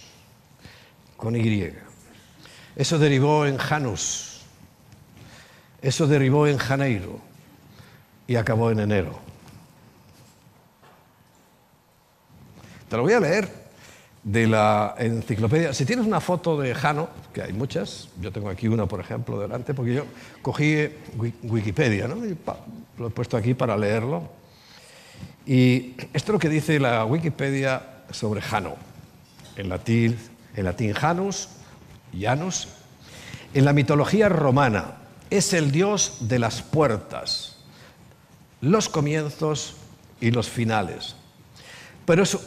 con 1.17 1.35
Y. 1.35 1.73
Eso 2.77 2.99
derivó 2.99 3.47
en 3.47 3.57
Janus. 3.57 4.43
Eso 5.81 6.07
derivó 6.07 6.47
en 6.47 6.59
Janeiro 6.59 7.21
y 8.27 8.37
acabó 8.37 8.71
en 8.71 8.81
enero. 8.81 9.19
Te 12.89 12.97
lo 12.97 13.03
voy 13.03 13.13
a 13.13 13.21
leer 13.21 13.68
de 14.29 14.47
la 14.47 14.95
enciclopedia. 14.99 15.73
Si 15.73 15.87
tienes 15.87 16.05
una 16.05 16.21
foto 16.21 16.61
de 16.61 16.75
Jano, 16.75 17.09
que 17.33 17.41
hay 17.41 17.55
muchas, 17.55 18.11
yo 18.21 18.31
tengo 18.31 18.51
aquí 18.51 18.69
una, 18.69 18.85
por 18.85 19.01
ejemplo, 19.01 19.41
delante, 19.41 19.73
porque 19.73 19.95
yo 19.95 20.05
cogí 20.43 20.87
Wikipedia, 21.45 22.07
¿no? 22.07 22.17
lo 22.99 23.07
he 23.07 23.11
puesto 23.11 23.39
aquí 23.39 23.55
para 23.55 23.75
leerlo. 23.75 24.29
Y 25.47 25.95
esto 26.13 26.13
es 26.13 26.29
lo 26.29 26.39
que 26.39 26.51
dice 26.51 26.79
la 26.79 27.07
Wikipedia 27.07 28.05
sobre 28.11 28.43
Jano. 28.43 28.77
En 29.57 29.71
latín, 29.71 30.19
en 30.55 30.65
latín 30.65 30.93
Janus, 30.93 31.49
Janus. 32.13 32.69
En 33.55 33.65
la 33.65 33.73
mitología 33.73 34.29
romana 34.29 34.97
es 35.31 35.55
el 35.55 35.73
dios 35.73 36.19
de 36.21 36.39
las 36.39 36.61
puertas, 36.61 37.57
los 38.61 38.91
comienzos 38.91 39.77
y 40.21 40.33
los 40.33 40.51
finales 40.51 41.17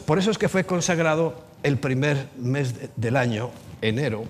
por 0.06 0.18
eso 0.18 0.30
es 0.30 0.38
que 0.38 0.48
fue 0.48 0.64
consagrado 0.64 1.44
el 1.62 1.78
primer 1.78 2.28
mes 2.36 2.74
del 2.96 3.16
año, 3.16 3.50
enero, 3.80 4.24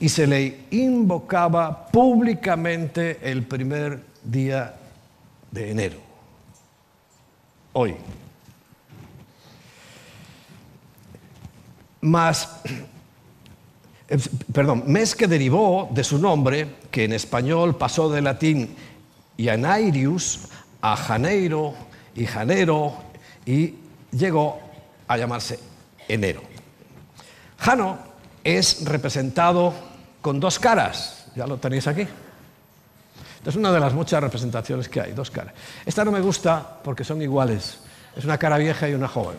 y 0.00 0.08
se 0.08 0.26
le 0.26 0.66
invocaba 0.70 1.86
públicamente 1.86 3.18
el 3.22 3.44
primer 3.44 4.00
día 4.22 4.74
de 5.50 5.70
enero, 5.70 5.96
hoy. 7.72 7.94
Más, 12.00 12.60
eh, 14.08 14.18
perdón, 14.52 14.84
mes 14.86 15.14
que 15.14 15.26
derivó 15.26 15.88
de 15.92 16.04
su 16.04 16.18
nombre, 16.18 16.68
que 16.90 17.04
en 17.04 17.12
español 17.12 17.76
pasó 17.76 18.10
de 18.10 18.20
latín 18.20 18.76
Janairius 19.38 20.48
a 20.82 20.96
Janeiro 20.96 21.74
y 22.14 22.26
Janero 22.26 22.94
y 23.46 23.74
llegó 24.12 24.60
a 25.08 25.16
llamarse 25.16 25.58
enero. 26.08 26.53
Jano 27.58 27.98
es 28.42 28.84
representado 28.84 29.72
con 30.20 30.40
dos 30.40 30.58
caras, 30.58 31.26
ya 31.34 31.46
lo 31.46 31.58
tenéis 31.58 31.86
aquí. 31.86 32.06
Es 33.44 33.56
una 33.56 33.72
de 33.72 33.80
las 33.80 33.92
muchas 33.92 34.22
representaciones 34.22 34.88
que 34.88 35.00
hay, 35.00 35.12
dos 35.12 35.30
caras. 35.30 35.52
Esta 35.84 36.04
no 36.04 36.10
me 36.10 36.20
gusta 36.20 36.80
porque 36.82 37.04
son 37.04 37.20
iguales. 37.20 37.78
Es 38.16 38.24
una 38.24 38.38
cara 38.38 38.56
vieja 38.56 38.88
y 38.88 38.94
una 38.94 39.08
joven. 39.08 39.36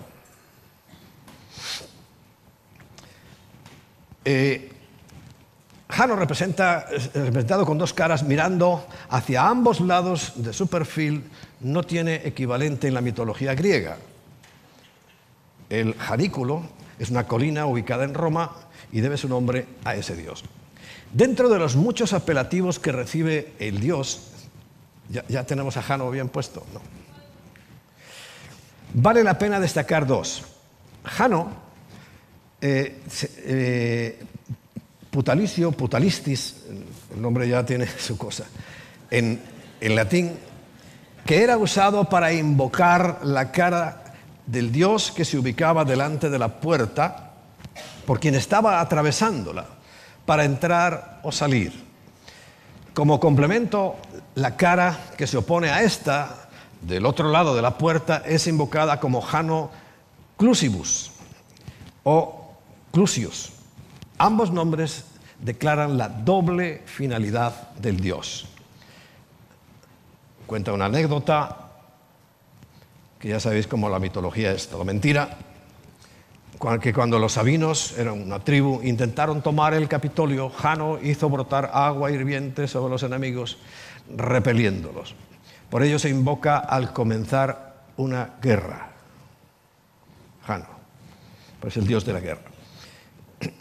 Eh, 4.23 4.71
Jano 5.89 6.15
representa, 6.15 6.87
representado 7.13 7.65
con 7.65 7.77
dos 7.77 7.93
caras 7.93 8.23
mirando 8.23 8.85
hacia 9.09 9.47
ambos 9.47 9.79
lados 9.81 10.33
de 10.35 10.51
su 10.51 10.67
perfil, 10.67 11.23
no 11.61 11.83
tiene 11.83 12.21
equivalente 12.25 12.87
en 12.87 12.95
la 12.95 13.01
mitología 13.01 13.55
griega. 13.55 13.97
El 15.69 15.93
Janículo 15.95 16.63
es 16.99 17.09
una 17.09 17.27
colina 17.27 17.65
ubicada 17.65 18.03
en 18.03 18.13
Roma 18.13 18.55
y 18.91 19.01
debe 19.01 19.17
su 19.17 19.27
nombre 19.27 19.67
a 19.83 19.95
ese 19.95 20.15
dios. 20.15 20.43
Dentro 21.11 21.49
de 21.49 21.59
los 21.59 21.75
muchos 21.75 22.13
apelativos 22.13 22.79
que 22.79 22.91
recibe 22.91 23.53
el 23.59 23.79
dios, 23.79 24.31
ya, 25.09 25.43
tenemos 25.45 25.77
a 25.77 25.81
Jano 25.81 26.09
bien 26.09 26.29
puesto, 26.29 26.65
¿no? 26.73 26.81
Vale 28.93 29.23
la 29.23 29.37
pena 29.37 29.59
destacar 29.59 30.07
dos. 30.07 30.43
Jano, 31.03 31.51
eh, 32.61 33.01
eh, 33.37 34.19
putalicio, 35.11 35.71
putalistis, 35.71 36.63
el 37.13 37.21
nombre 37.21 37.47
ya 37.47 37.65
tiene 37.65 37.87
su 37.99 38.17
cosa, 38.17 38.45
en, 39.11 39.41
en 39.81 39.95
latín, 39.95 40.31
que 41.25 41.43
era 41.43 41.57
usado 41.57 42.09
para 42.09 42.33
invocar 42.33 43.19
la 43.23 43.51
cara 43.51 44.04
del 44.45 44.71
Dios 44.71 45.11
que 45.11 45.25
se 45.25 45.37
ubicaba 45.37 45.85
delante 45.85 46.29
de 46.29 46.39
la 46.39 46.47
puerta 46.47 47.31
por 48.05 48.19
quien 48.19 48.35
estaba 48.35 48.79
atravesándola 48.79 49.65
para 50.25 50.45
entrar 50.45 51.19
o 51.23 51.31
salir. 51.31 51.85
Como 52.93 53.19
complemento, 53.19 53.97
la 54.35 54.55
cara 54.55 54.97
que 55.17 55.27
se 55.27 55.37
opone 55.37 55.69
a 55.69 55.83
esta, 55.83 56.47
del 56.81 57.05
otro 57.05 57.29
lado 57.29 57.55
de 57.55 57.61
la 57.61 57.77
puerta, 57.77 58.23
es 58.25 58.47
invocada 58.47 58.99
como 58.99 59.21
Jano 59.21 59.71
Clusibus 60.37 61.11
o 62.03 62.53
Clusius. 62.91 63.51
Ambos 64.17 64.51
nombres 64.51 65.05
declaran 65.39 65.97
la 65.97 66.07
doble 66.07 66.83
finalidad 66.85 67.73
del 67.73 67.99
Dios. 67.99 68.47
Cuenta 70.47 70.71
una 70.71 70.85
anécdota 70.85 71.64
ya 73.29 73.39
sabéis 73.39 73.67
cómo 73.67 73.89
la 73.89 73.99
mitología 73.99 74.51
es 74.51 74.67
todo 74.67 74.85
mentira, 74.85 75.37
que 76.81 76.93
cuando 76.93 77.19
los 77.19 77.33
sabinos, 77.33 77.97
eran 77.97 78.21
una 78.21 78.39
tribu, 78.39 78.81
intentaron 78.83 79.41
tomar 79.41 79.73
el 79.73 79.87
Capitolio, 79.87 80.49
Jano 80.49 80.99
hizo 81.01 81.29
brotar 81.29 81.69
agua 81.73 82.11
hirviente 82.11 82.67
sobre 82.67 82.91
los 82.91 83.03
enemigos, 83.03 83.57
repeliéndolos. 84.15 85.15
Por 85.69 85.83
ello 85.83 85.99
se 85.99 86.09
invoca 86.09 86.57
al 86.57 86.93
comenzar 86.93 87.83
una 87.97 88.31
guerra. 88.41 88.89
Jano, 90.45 90.67
pues 91.59 91.77
el 91.77 91.85
dios 91.85 92.05
de 92.05 92.13
la 92.13 92.19
guerra. 92.19 92.55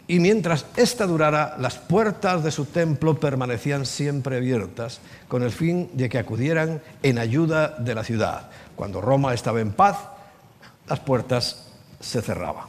Y 0.07 0.19
mientras 0.19 0.65
esta 0.77 1.05
durara, 1.05 1.57
las 1.59 1.77
puertas 1.77 2.43
de 2.43 2.51
su 2.51 2.65
templo 2.65 3.19
permanecían 3.19 3.85
siempre 3.85 4.37
abiertas, 4.37 4.99
con 5.27 5.43
el 5.43 5.51
fin 5.51 5.89
de 5.93 6.09
que 6.09 6.17
acudieran 6.17 6.81
en 7.03 7.17
ayuda 7.17 7.69
de 7.69 7.93
la 7.93 8.03
ciudad. 8.03 8.49
Cuando 8.75 9.01
Roma 9.01 9.33
estaba 9.33 9.61
en 9.61 9.71
paz, 9.71 9.97
las 10.87 10.99
puertas 10.99 11.67
se 11.99 12.21
cerraban. 12.21 12.65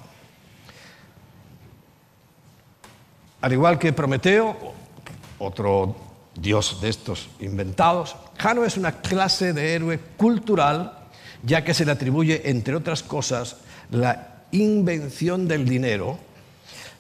Al 3.41 3.53
igual 3.53 3.79
que 3.79 3.93
Prometeo, 3.93 4.57
otro 5.39 5.97
dios 6.35 6.81
de 6.81 6.89
estos 6.89 7.29
inventados, 7.41 8.17
Jano 8.39 8.65
es 8.65 8.77
una 8.77 8.93
clase 8.93 9.53
de 9.53 9.75
héroe 9.75 9.99
cultural, 10.17 10.99
ya 11.43 11.65
que 11.65 11.75
se 11.75 11.85
le 11.85 11.93
atribuye, 11.93 12.49
entre 12.51 12.75
otras 12.75 13.03
cosas, 13.03 13.59
la 13.91 14.45
invención 14.53 15.49
del 15.49 15.69
dinero, 15.69 16.19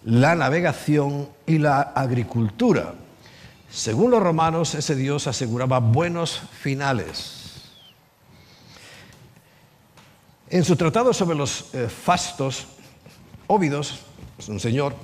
la 0.04 0.34
navegación 0.34 1.28
y 1.46 1.58
la 1.58 1.80
agricultura. 1.80 2.94
Según 3.70 4.10
los 4.10 4.22
romanos, 4.22 4.74
ese 4.74 4.94
dios 4.94 5.26
aseguraba 5.26 5.80
buenos 5.80 6.42
finales 6.60 7.35
En 10.48 10.64
su 10.64 10.76
tratado 10.76 11.12
sobre 11.12 11.36
los 11.36 11.74
eh, 11.74 11.88
fastos, 11.88 12.68
Óvidos, 13.48 14.00
es 14.38 14.48
un 14.48 14.60
señor, 14.60 14.94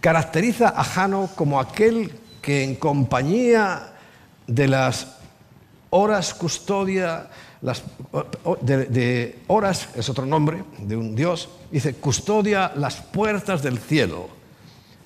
caracteriza 0.00 0.68
a 0.76 0.84
Jano 0.84 1.30
como 1.34 1.58
aquel 1.58 2.12
que 2.42 2.62
en 2.62 2.76
compañía 2.76 3.94
de 4.46 4.68
las 4.68 5.16
horas 5.90 6.34
custodia, 6.34 7.30
las, 7.62 7.82
de, 8.60 9.42
horas 9.46 9.88
es 9.94 10.08
otro 10.08 10.26
nombre 10.26 10.64
de 10.78 10.96
un 10.96 11.14
dios, 11.14 11.48
dice 11.70 11.94
custodia 11.94 12.72
las 12.76 12.96
puertas 12.96 13.62
del 13.62 13.78
cielo. 13.78 14.28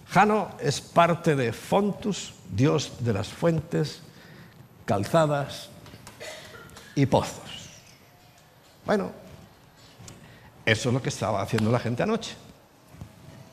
Jano 0.09 0.49
es 0.59 0.81
parte 0.81 1.37
de 1.37 1.53
Fontus, 1.53 2.35
dios 2.51 2.93
de 3.01 3.13
las 3.13 3.29
fuentes, 3.29 4.01
calzadas 4.85 5.69
y 6.95 7.07
pozos. 7.07 7.79
Bueno, 8.87 9.28
eso 10.71 10.91
es 10.91 10.95
lo 10.95 11.03
que 11.03 11.09
estaba 11.09 11.43
haciendo 11.43 11.71
la 11.71 11.79
gente 11.79 12.03
anoche. 12.03 12.35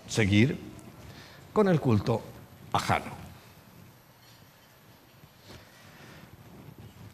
Seguir 0.08 0.60
con 1.54 1.68
el 1.68 1.80
culto 1.80 2.22
a 2.74 2.80
Jano. 2.80 3.26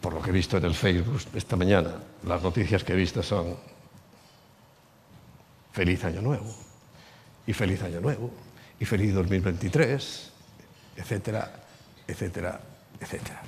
por 0.01 0.13
lo 0.13 0.21
que 0.21 0.31
he 0.31 0.33
visto 0.33 0.57
en 0.57 0.65
el 0.65 0.73
Facebook 0.73 1.21
esta 1.35 1.55
mañana, 1.55 1.93
las 2.25 2.41
noticias 2.41 2.83
que 2.83 2.93
he 2.93 2.95
visto 2.95 3.21
son 3.21 3.55
feliz 5.71 6.03
año 6.03 6.21
nuevo, 6.21 6.53
y 7.45 7.53
feliz 7.53 7.83
año 7.83 8.01
nuevo, 8.01 8.31
y 8.79 8.85
feliz 8.85 9.13
2023, 9.13 10.31
etcétera, 10.97 11.53
etcétera, 12.07 12.59
etcétera. 12.99 13.41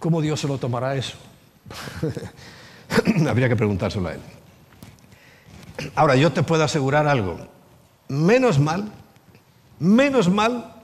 ¿Cómo 0.00 0.20
Dios 0.20 0.40
se 0.40 0.48
lo 0.48 0.58
tomará 0.58 0.96
eso? 0.96 1.16
Habría 3.28 3.48
que 3.48 3.56
preguntárselo 3.56 4.08
a 4.08 4.12
Él. 4.14 4.20
Ahora, 5.94 6.16
yo 6.16 6.32
te 6.32 6.42
puedo 6.42 6.64
asegurar 6.64 7.06
algo. 7.06 7.38
Menos 8.08 8.58
mal, 8.58 8.92
menos 9.78 10.28
mal 10.28 10.74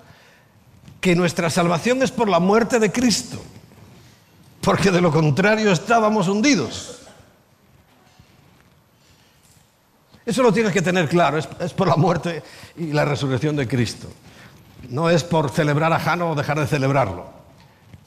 que 1.00 1.14
nuestra 1.14 1.50
salvación 1.50 2.02
es 2.02 2.10
por 2.10 2.28
la 2.28 2.40
muerte 2.40 2.78
de 2.78 2.90
Cristo, 2.90 3.40
porque 4.60 4.90
de 4.90 5.00
lo 5.00 5.12
contrario 5.12 5.70
estábamos 5.70 6.28
hundidos. 6.28 7.02
Eso 10.24 10.42
lo 10.42 10.52
tienes 10.52 10.72
que 10.72 10.82
tener 10.82 11.08
claro, 11.08 11.38
es, 11.38 11.46
por 11.72 11.86
la 11.86 11.96
muerte 11.96 12.42
y 12.76 12.92
la 12.92 13.04
resurrección 13.04 13.54
de 13.54 13.68
Cristo. 13.68 14.08
No 14.88 15.08
es 15.08 15.22
por 15.22 15.50
celebrar 15.50 15.92
a 15.92 16.00
Jano 16.00 16.32
o 16.32 16.34
dejar 16.34 16.58
de 16.58 16.66
celebrarlo. 16.66 17.26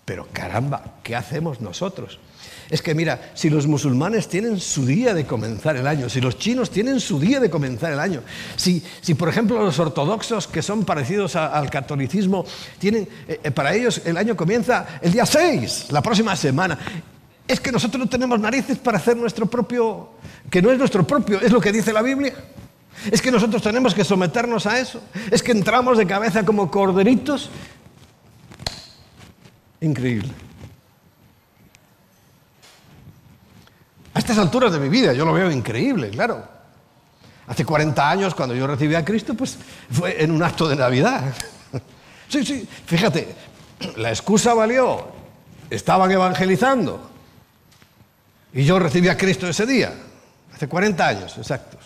Pero 0.04 0.28
caramba, 0.34 0.84
¿qué 1.04 1.16
hacemos 1.16 1.62
nosotros? 1.62 2.20
Es 2.70 2.84
que 2.84 2.94
mira, 2.94 3.32
si 3.34 3.50
los 3.50 3.66
musulmanes 3.66 4.28
tienen 4.28 4.60
su 4.60 4.86
día 4.86 5.16
de 5.16 5.26
comenzar 5.26 5.76
el 5.76 5.88
año, 5.88 6.08
si 6.08 6.22
los 6.22 6.38
chinos 6.38 6.70
tienen 6.70 7.00
su 7.00 7.20
día 7.20 7.40
de 7.40 7.50
comenzar 7.50 7.92
el 7.92 8.00
año, 8.00 8.22
si, 8.56 8.84
si 9.02 9.16
por 9.16 9.28
ejemplo 9.28 9.64
los 9.64 9.80
ortodoxos 9.80 10.48
que 10.48 10.62
son 10.62 10.86
parecidos 10.86 11.36
al 11.36 11.70
catolicismo, 11.72 12.46
tienen, 12.78 13.08
eh, 13.28 13.40
eh, 13.44 13.52
para 13.52 13.74
ellos 13.74 14.02
el 14.06 14.18
año 14.18 14.36
comienza 14.36 15.00
el 15.02 15.12
día 15.12 15.26
6, 15.26 15.88
la 15.90 16.04
próxima 16.04 16.36
semana. 16.36 16.78
Es 17.48 17.60
que 17.60 17.72
nosotros 17.72 18.00
no 18.00 18.08
tenemos 18.08 18.40
narices 18.40 18.78
para 18.78 19.00
hacer 19.00 19.18
nuestro 19.18 19.48
propio, 19.48 20.12
que 20.52 20.62
no 20.62 20.72
es 20.72 20.78
nuestro 20.78 21.08
propio, 21.08 21.42
es 21.42 21.52
lo 21.52 21.60
que 21.60 21.72
dice 21.72 21.92
la 21.92 22.04
Biblia. 22.04 22.36
Es 23.12 23.22
que 23.22 23.32
nosotros 23.32 23.64
tenemos 23.64 23.96
que 23.96 24.04
someternos 24.04 24.68
a 24.68 24.80
eso. 24.80 25.02
Es 25.32 25.42
que 25.42 25.54
entramos 25.54 25.98
de 25.98 26.06
cabeza 26.06 26.46
como 26.46 26.70
corderitos. 26.70 27.50
Increíble. 29.82 30.30
A 34.14 34.20
estas 34.20 34.38
alturas 34.38 34.72
de 34.72 34.80
mi 34.80 34.90
vida 34.90 35.14
yo 35.14 35.26
lo 35.26 35.34
veo 35.34 35.52
increíble, 35.52 36.10
claro. 36.10 36.44
Hace 37.48 37.66
40 37.66 38.10
años, 38.10 38.36
cuando 38.36 38.56
yo 38.56 38.68
recibí 38.68 38.96
a 38.96 39.04
Cristo, 39.04 39.34
pues 39.34 39.58
fue 39.92 40.24
en 40.24 40.32
un 40.32 40.44
acto 40.44 40.68
de 40.68 40.76
Navidad. 40.76 41.34
Sí, 42.30 42.46
sí, 42.46 42.70
fíjate, 42.86 43.28
la 43.98 44.10
excusa 44.10 44.54
valió. 44.54 45.08
Estaban 45.68 46.12
evangelizando. 46.12 47.10
Y 48.54 48.64
yo 48.66 48.78
recibí 48.78 49.08
a 49.08 49.18
Cristo 49.18 49.48
ese 49.48 49.66
día, 49.66 49.92
hace 50.54 50.68
40 50.68 51.08
años 51.08 51.36
exactos. 51.40 51.80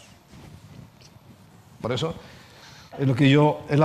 Por 1.82 1.94
eso 1.94 2.14
es 3.00 3.08
lo 3.08 3.16
que 3.16 3.30
yo, 3.30 3.66
es 3.70 3.80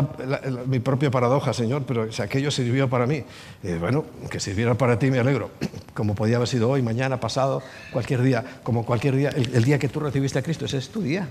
mi 0.66 0.80
propia 0.80 1.10
paradoja, 1.10 1.52
Señor, 1.52 1.84
pero 1.86 2.12
si 2.12 2.20
aquello 2.20 2.50
sirvió 2.50 2.88
para 2.90 3.06
mí, 3.06 3.24
eh, 3.62 3.76
bueno, 3.80 4.04
que 4.30 4.38
sirviera 4.38 4.74
para 4.74 4.98
ti 4.98 5.10
me 5.10 5.18
alegro, 5.18 5.50
como 5.94 6.14
podía 6.14 6.36
haber 6.36 6.48
sido 6.48 6.68
hoy, 6.68 6.82
mañana, 6.82 7.18
pasado, 7.18 7.62
cualquier 7.90 8.22
día, 8.22 8.44
como 8.62 8.84
cualquier 8.84 9.16
día, 9.16 9.30
el, 9.30 9.64
día 9.64 9.78
que 9.78 9.88
tú 9.88 10.00
recibiste 10.00 10.38
a 10.38 10.42
Cristo, 10.42 10.66
ese 10.66 10.78
es 10.78 10.90
tu 10.90 11.00
día. 11.00 11.26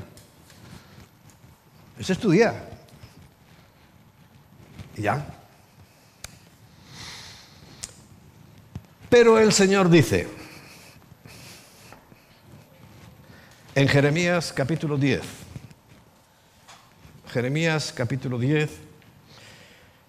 Ese 2.00 2.14
es 2.14 2.20
tu 2.20 2.32
día. 2.32 2.54
Y 4.96 5.04
ya. 5.04 5.26
Pero 9.10 9.40
el 9.40 9.54
Señor 9.54 9.90
dice, 9.90 10.28
en 13.76 13.88
Jeremías 13.88 14.52
capítulo 14.52 14.98
10, 14.98 15.47
Jeremías 17.38 17.94
capítulo 17.96 18.40
10, 18.40 18.68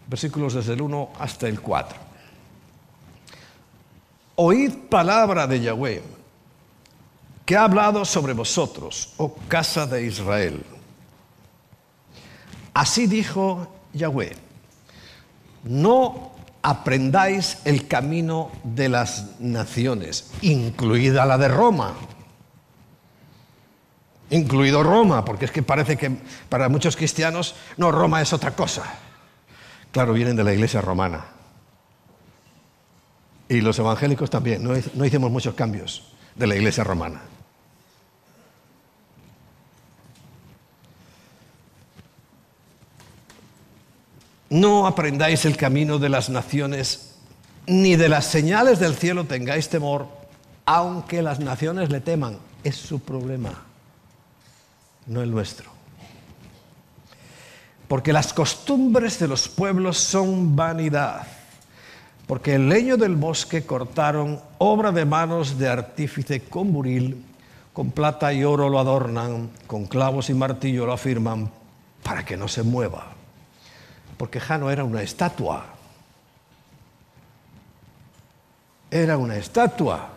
versículos 0.07 0.55
desde 0.55 0.73
el 0.73 0.81
1 0.81 1.11
hasta 1.19 1.47
el 1.47 1.61
4. 1.61 1.99
Oíd 4.37 4.73
palabra 4.88 5.47
de 5.47 5.61
Yahweh, 5.61 6.03
que 7.45 7.55
ha 7.55 7.64
hablado 7.64 8.07
sobre 8.07 8.33
vosotros, 8.33 9.12
oh 9.19 9.35
casa 9.47 9.87
de 9.87 10.07
Israel. 10.07 10.64
Así 12.73 13.07
dijo 13.07 13.75
Yahweh, 13.93 14.35
no 15.64 16.31
aprendáis 16.62 17.59
el 17.67 17.87
camino 17.87 18.51
de 18.64 18.88
las 18.88 19.38
naciones, 19.38 20.31
incluida 20.41 21.27
la 21.27 21.37
de 21.37 21.49
Roma 21.49 21.93
incluido 24.31 24.83
Roma, 24.83 25.25
porque 25.25 25.47
es 25.47 25.51
que 25.51 25.62
parece 25.62 25.97
que 25.97 26.11
para 26.49 26.69
muchos 26.69 26.97
cristianos, 26.97 27.55
no, 27.77 27.91
Roma 27.91 28.21
es 28.21 28.33
otra 28.33 28.53
cosa. 28.53 28.85
Claro, 29.91 30.12
vienen 30.12 30.37
de 30.37 30.45
la 30.45 30.53
iglesia 30.53 30.81
romana. 30.81 31.25
Y 33.49 33.61
los 33.61 33.79
evangélicos 33.79 34.29
también, 34.29 34.62
no, 34.62 34.75
no 34.95 35.05
hicimos 35.05 35.31
muchos 35.31 35.55
cambios 35.55 36.12
de 36.35 36.47
la 36.47 36.57
iglesia 36.57 36.85
romana. 36.85 37.23
No 44.51 44.87
aprendáis 44.87 45.45
el 45.45 45.57
camino 45.57 45.99
de 45.99 46.09
las 46.09 46.31
naciones, 46.31 47.17
ni 47.67 47.97
de 47.97 48.09
las 48.09 48.27
señales 48.27 48.79
del 48.79 48.95
cielo 48.95 49.25
tengáis 49.25 49.69
temor, 49.69 50.09
aunque 50.64 51.23
las 51.23 51.38
naciones 51.38 51.91
le 51.91 52.01
teman. 52.01 52.38
Es 52.64 52.77
su 52.77 53.01
problema 53.01 53.68
no 55.09 55.23
el 55.23 55.31
nuestro. 55.31 55.71
Porque 57.88 58.12
las 58.12 58.33
costumbres 58.33 59.18
de 59.18 59.29
los 59.29 59.49
pueblos 59.49 59.97
son 59.97 60.55
vanidad. 60.55 61.27
Porque 62.27 62.55
el 62.55 62.68
leño 62.68 62.99
del 62.99 63.16
bosque 63.16 63.64
cortaron, 63.64 64.40
obra 64.59 64.92
de 64.92 65.07
manos 65.07 65.59
de 65.59 65.68
artífice 65.68 66.42
con 66.42 66.73
buril, 66.73 67.25
con 67.73 67.90
plata 67.90 68.33
y 68.35 68.44
oro 68.44 68.68
lo 68.68 68.79
adornan, 68.79 69.51
con 69.66 69.87
clavos 69.87 70.29
y 70.29 70.35
martillo 70.35 70.85
lo 70.85 70.92
afirman, 70.92 71.51
para 72.03 72.27
que 72.27 72.37
no 72.37 72.47
se 72.47 72.62
mueva. 72.62 73.07
Porque 74.18 74.40
Jano 74.40 74.71
era 74.71 74.85
una 74.85 75.01
estatua. 75.01 75.64
Era 78.90 79.16
una 79.16 79.37
estatua. 79.37 80.11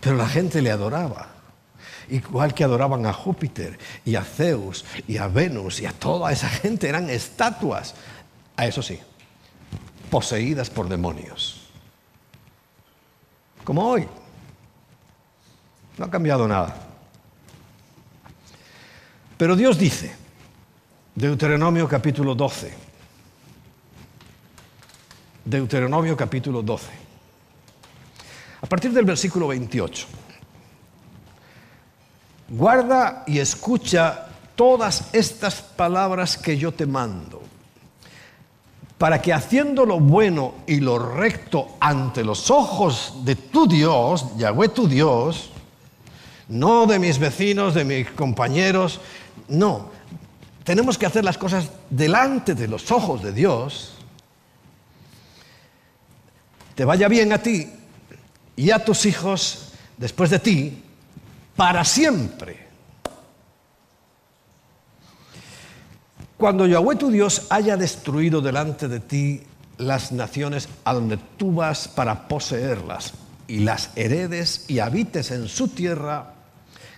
Pero 0.00 0.14
la 0.14 0.28
gente 0.28 0.62
le 0.62 0.70
adoraba 0.70 1.33
igual 2.08 2.54
que 2.54 2.64
adoraban 2.64 3.06
a 3.06 3.12
Júpiter 3.12 3.78
y 4.04 4.16
a 4.16 4.22
Zeus 4.22 4.84
y 5.06 5.16
a 5.18 5.28
Venus 5.28 5.80
y 5.80 5.86
a 5.86 5.92
toda 5.92 6.32
esa 6.32 6.48
gente, 6.48 6.88
eran 6.88 7.10
estatuas, 7.10 7.94
a 8.56 8.66
eso 8.66 8.82
sí, 8.82 9.00
poseídas 10.10 10.70
por 10.70 10.88
demonios. 10.88 11.68
Como 13.64 13.86
hoy. 13.86 14.06
No 15.96 16.06
ha 16.06 16.10
cambiado 16.10 16.46
nada. 16.48 16.74
Pero 19.36 19.56
Dios 19.56 19.78
dice, 19.78 20.14
Deuteronomio 21.14 21.88
capítulo 21.88 22.34
12, 22.34 22.72
Deuteronomio 25.44 26.16
capítulo 26.16 26.62
12, 26.62 26.88
a 28.62 28.66
partir 28.66 28.92
del 28.92 29.04
versículo 29.04 29.48
28. 29.48 30.06
Guarda 32.56 33.24
y 33.26 33.40
escucha 33.40 34.26
todas 34.54 35.12
estas 35.12 35.60
palabras 35.60 36.38
que 36.38 36.56
yo 36.56 36.70
te 36.70 36.86
mando, 36.86 37.42
para 38.96 39.20
que 39.20 39.32
haciendo 39.32 39.84
lo 39.84 39.98
bueno 39.98 40.54
y 40.64 40.78
lo 40.78 41.00
recto 41.00 41.74
ante 41.80 42.22
los 42.22 42.52
ojos 42.52 43.24
de 43.24 43.34
tu 43.34 43.66
Dios, 43.66 44.36
Yahweh 44.36 44.68
tu 44.68 44.86
Dios, 44.86 45.50
no 46.46 46.86
de 46.86 47.00
mis 47.00 47.18
vecinos, 47.18 47.74
de 47.74 47.84
mis 47.84 48.08
compañeros, 48.12 49.00
no, 49.48 49.90
tenemos 50.62 50.96
que 50.96 51.06
hacer 51.06 51.24
las 51.24 51.36
cosas 51.36 51.68
delante 51.90 52.54
de 52.54 52.68
los 52.68 52.92
ojos 52.92 53.20
de 53.24 53.32
Dios, 53.32 53.94
te 56.76 56.84
vaya 56.84 57.08
bien 57.08 57.32
a 57.32 57.38
ti 57.38 57.68
y 58.54 58.70
a 58.70 58.84
tus 58.84 59.06
hijos 59.06 59.72
después 59.98 60.30
de 60.30 60.38
ti 60.38 60.83
para 61.56 61.84
siempre. 61.84 62.64
Cuando 66.36 66.66
Yahweh 66.66 66.96
tu 66.96 67.10
Dios 67.10 67.46
haya 67.50 67.76
destruido 67.76 68.40
delante 68.40 68.88
de 68.88 69.00
ti 69.00 69.42
las 69.78 70.12
naciones 70.12 70.68
a 70.84 70.92
donde 70.92 71.16
tú 71.16 71.54
vas 71.54 71.88
para 71.88 72.28
poseerlas 72.28 73.14
y 73.46 73.60
las 73.60 73.90
heredes 73.96 74.64
y 74.68 74.80
habites 74.80 75.30
en 75.30 75.48
su 75.48 75.68
tierra, 75.68 76.34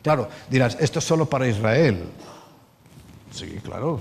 claro, 0.02 0.28
dirás, 0.50 0.76
esto 0.80 0.98
es 0.98 1.04
solo 1.04 1.28
para 1.28 1.46
Israel. 1.46 2.04
Sí, 3.30 3.60
claro, 3.62 4.00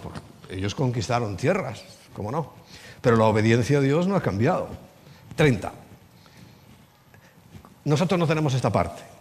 ellos 0.49 0.73
conquistaron 0.73 1.35
tierras, 1.35 1.83
¿cómo 2.13 2.31
no? 2.31 2.53
Pero 3.01 3.17
la 3.17 3.25
obediencia 3.25 3.79
a 3.79 3.81
Dios 3.81 4.07
no 4.07 4.15
ha 4.15 4.21
cambiado. 4.21 4.69
30. 5.35 5.71
Nosotros 7.83 8.19
no 8.19 8.25
tenemos 8.25 8.53
esta 8.53 8.71
parte. 8.71 9.14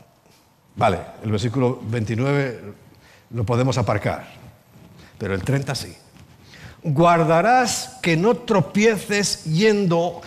Vale, 0.77 0.99
el 1.23 1.31
versículo 1.31 1.81
29 1.83 2.63
lo 3.31 3.45
podemos 3.45 3.79
aparcar, 3.79 4.27
pero 5.19 5.35
el 5.35 5.43
30 5.43 5.75
sí. 5.75 5.95
Guardarás 6.83 7.99
que 8.03 8.17
no 8.17 8.37
tropieces 8.37 9.45
yendo 9.45 10.21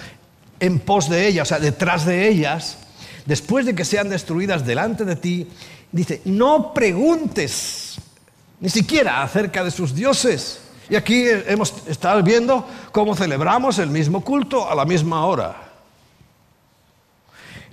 en 0.59 0.79
pos 0.79 1.09
de 1.09 1.27
ellas, 1.27 1.47
o 1.47 1.49
sea, 1.49 1.59
detrás 1.59 2.05
de 2.05 2.27
ellas, 2.27 2.77
después 3.25 3.65
de 3.65 3.75
que 3.75 3.85
sean 3.85 4.09
destruidas 4.09 4.65
delante 4.65 5.05
de 5.05 5.15
ti. 5.15 5.47
Dice, 5.91 6.21
no 6.25 6.73
preguntes 6.73 7.97
ni 8.59 8.69
siquiera 8.69 9.21
acerca 9.21 9.63
de 9.63 9.71
sus 9.71 9.93
dioses. 9.93 10.61
Y 10.89 10.95
aquí 10.95 11.25
hemos 11.47 11.73
estado 11.87 12.23
viendo 12.23 12.65
cómo 12.91 13.15
celebramos 13.15 13.77
el 13.79 13.89
mismo 13.89 14.21
culto 14.21 14.69
a 14.69 14.73
la 14.73 14.85
misma 14.85 15.25
hora. 15.25 15.66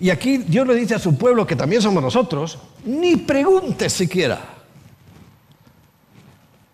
Y 0.05 0.11
aquí 0.11 0.37
Dios 0.37 0.67
le 0.67 0.75
dice 0.75 0.95
a 0.95 0.99
su 0.99 1.17
pueblo, 1.17 1.47
que 1.47 1.57
también 1.57 1.81
somos 1.81 2.03
nosotros, 2.03 2.59
ni 2.85 3.17
preguntes 3.17 3.91
siquiera 3.91 4.39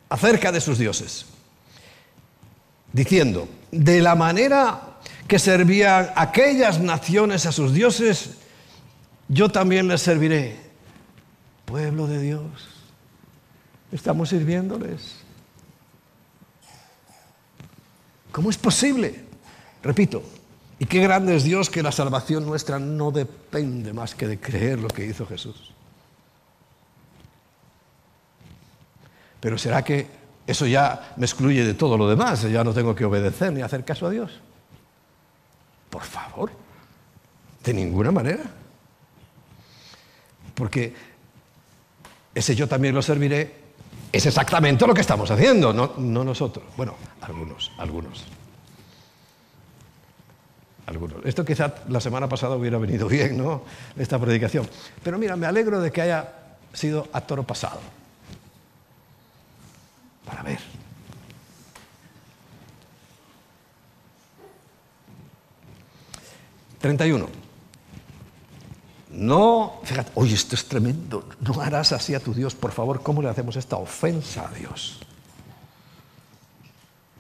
acerca 0.08 0.50
de 0.50 0.60
sus 0.60 0.78
dioses. 0.78 1.26
Diciendo, 2.92 3.48
de 3.70 4.00
la 4.00 4.16
manera 4.16 4.98
que 5.28 5.38
servían 5.38 6.10
aquellas 6.16 6.80
naciones 6.80 7.46
a 7.46 7.52
sus 7.52 7.72
dioses, 7.72 8.30
yo 9.28 9.48
también 9.48 9.86
les 9.86 10.02
serviré. 10.02 10.56
Pueblo 11.66 12.08
de 12.08 12.20
Dios, 12.20 12.42
estamos 13.92 14.30
sirviéndoles. 14.30 15.18
¿Cómo 18.32 18.50
es 18.50 18.58
posible? 18.58 19.24
Repito, 19.84 20.20
y 20.80 20.86
qué 20.86 21.00
grande 21.02 21.36
es 21.36 21.44
Dios 21.44 21.68
que 21.68 21.82
la 21.82 21.92
salvación 21.92 22.46
nuestra 22.46 22.78
no 22.78 23.10
depende 23.10 23.92
más 23.92 24.14
que 24.14 24.26
de 24.26 24.40
creer 24.40 24.78
lo 24.78 24.88
que 24.88 25.04
hizo 25.04 25.26
Jesús. 25.26 25.74
Pero 29.40 29.58
¿será 29.58 29.84
que 29.84 30.06
eso 30.46 30.66
ya 30.66 31.12
me 31.18 31.26
excluye 31.26 31.66
de 31.66 31.74
todo 31.74 31.98
lo 31.98 32.08
demás? 32.08 32.50
Ya 32.50 32.64
no 32.64 32.72
tengo 32.72 32.94
que 32.94 33.04
obedecer 33.04 33.52
ni 33.52 33.60
hacer 33.60 33.84
caso 33.84 34.06
a 34.06 34.10
Dios. 34.10 34.40
Por 35.90 36.02
favor, 36.02 36.50
de 37.62 37.74
ninguna 37.74 38.10
manera. 38.10 38.44
Porque 40.54 40.94
ese 42.34 42.56
yo 42.56 42.66
también 42.66 42.94
lo 42.94 43.02
serviré 43.02 43.54
es 44.10 44.24
exactamente 44.24 44.86
lo 44.86 44.94
que 44.94 45.02
estamos 45.02 45.30
haciendo, 45.30 45.74
no, 45.74 45.92
no 45.98 46.24
nosotros. 46.24 46.64
Bueno, 46.74 46.94
algunos, 47.20 47.70
algunos. 47.76 48.24
Esto 51.24 51.44
quizá 51.44 51.74
la 51.88 52.00
semana 52.00 52.28
pasada 52.28 52.56
hubiera 52.56 52.78
venido 52.78 53.08
bien, 53.08 53.38
¿no? 53.38 53.62
Esta 53.96 54.18
predicación. 54.18 54.68
Pero 55.02 55.18
mira, 55.18 55.36
me 55.36 55.46
alegro 55.46 55.80
de 55.80 55.90
que 55.90 56.02
haya 56.02 56.32
sido 56.72 57.08
a 57.12 57.20
toro 57.20 57.44
pasado. 57.44 57.80
Para 60.24 60.42
ver. 60.42 60.58
Treinta 66.80 67.06
y 67.06 67.12
uno. 67.12 67.28
No, 69.10 69.80
fíjate, 69.84 70.12
oye, 70.14 70.34
esto 70.34 70.54
es 70.54 70.66
tremendo. 70.66 71.28
No 71.40 71.60
harás 71.60 71.92
así 71.92 72.14
a 72.14 72.20
tu 72.20 72.32
Dios, 72.32 72.54
por 72.54 72.72
favor. 72.72 73.02
¿Cómo 73.02 73.20
le 73.20 73.28
hacemos 73.28 73.56
esta 73.56 73.76
ofensa 73.76 74.48
a 74.48 74.54
Dios? 74.54 75.00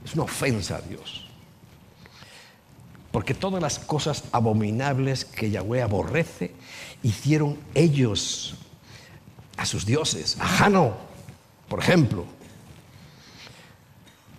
Es 0.04 0.14
una 0.14 0.22
ofensa 0.22 0.76
a 0.76 0.80
Dios. 0.80 1.29
Porque 3.10 3.34
todas 3.34 3.60
las 3.60 3.78
cosas 3.78 4.24
abominables 4.32 5.24
que 5.24 5.50
Yahweh 5.50 5.82
aborrece, 5.82 6.52
hicieron 7.02 7.58
ellos 7.74 8.54
a 9.56 9.66
sus 9.66 9.84
dioses. 9.84 10.36
A 10.40 10.46
Jano, 10.46 10.96
por 11.68 11.80
ejemplo. 11.80 12.24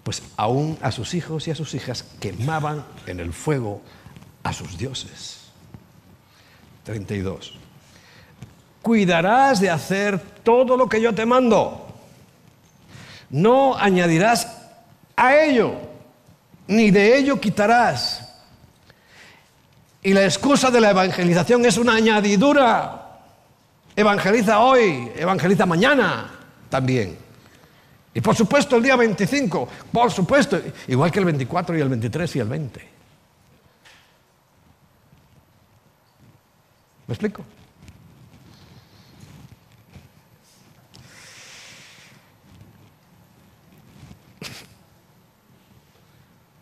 Pues 0.04 0.24
aún 0.38 0.78
a 0.82 0.92
sus 0.92 1.14
hijos 1.14 1.48
y 1.48 1.52
a 1.52 1.56
sus 1.56 1.74
hijas 1.76 2.06
quemaban 2.20 2.86
en 3.08 3.20
el 3.20 3.34
fuego 3.34 3.82
a 4.44 4.54
sus 4.54 4.78
dioses. 4.78 5.52
32. 6.84 7.54
Cuidarás 8.82 9.60
de 9.60 9.70
hacer 9.70 10.20
todo 10.44 10.76
lo 10.76 10.90
que 10.90 11.02
yo 11.02 11.14
te 11.14 11.26
mando. 11.26 11.88
No 13.30 13.78
añadirás 13.78 14.48
a 15.16 15.36
ello, 15.36 15.76
ni 16.68 16.90
de 16.90 17.18
ello 17.18 17.40
quitarás 17.40 18.31
y 20.04 20.14
la 20.14 20.24
excusa 20.24 20.72
de 20.72 20.82
la 20.82 20.92
evangelización 20.92 21.66
es 21.66 21.78
una 21.78 21.96
añadidura. 21.96 23.20
Evangeliza 23.96 24.60
hoy, 24.60 25.12
evangeliza 25.16 25.66
mañana 25.66 26.32
también. 26.70 27.18
Y 28.14 28.22
por 28.22 28.36
supuesto 28.36 28.78
el 28.78 28.84
día 28.84 28.96
25, 28.96 29.68
por 29.92 30.12
supuesto, 30.12 30.60
igual 30.88 31.12
que 31.12 31.20
el 31.20 31.26
24 31.26 31.78
y 31.78 31.82
el 31.82 31.90
23 31.90 32.36
y 32.36 32.40
el 32.40 32.48
20. 32.48 32.90
¿Me 37.08 37.14
explico? 37.14 37.44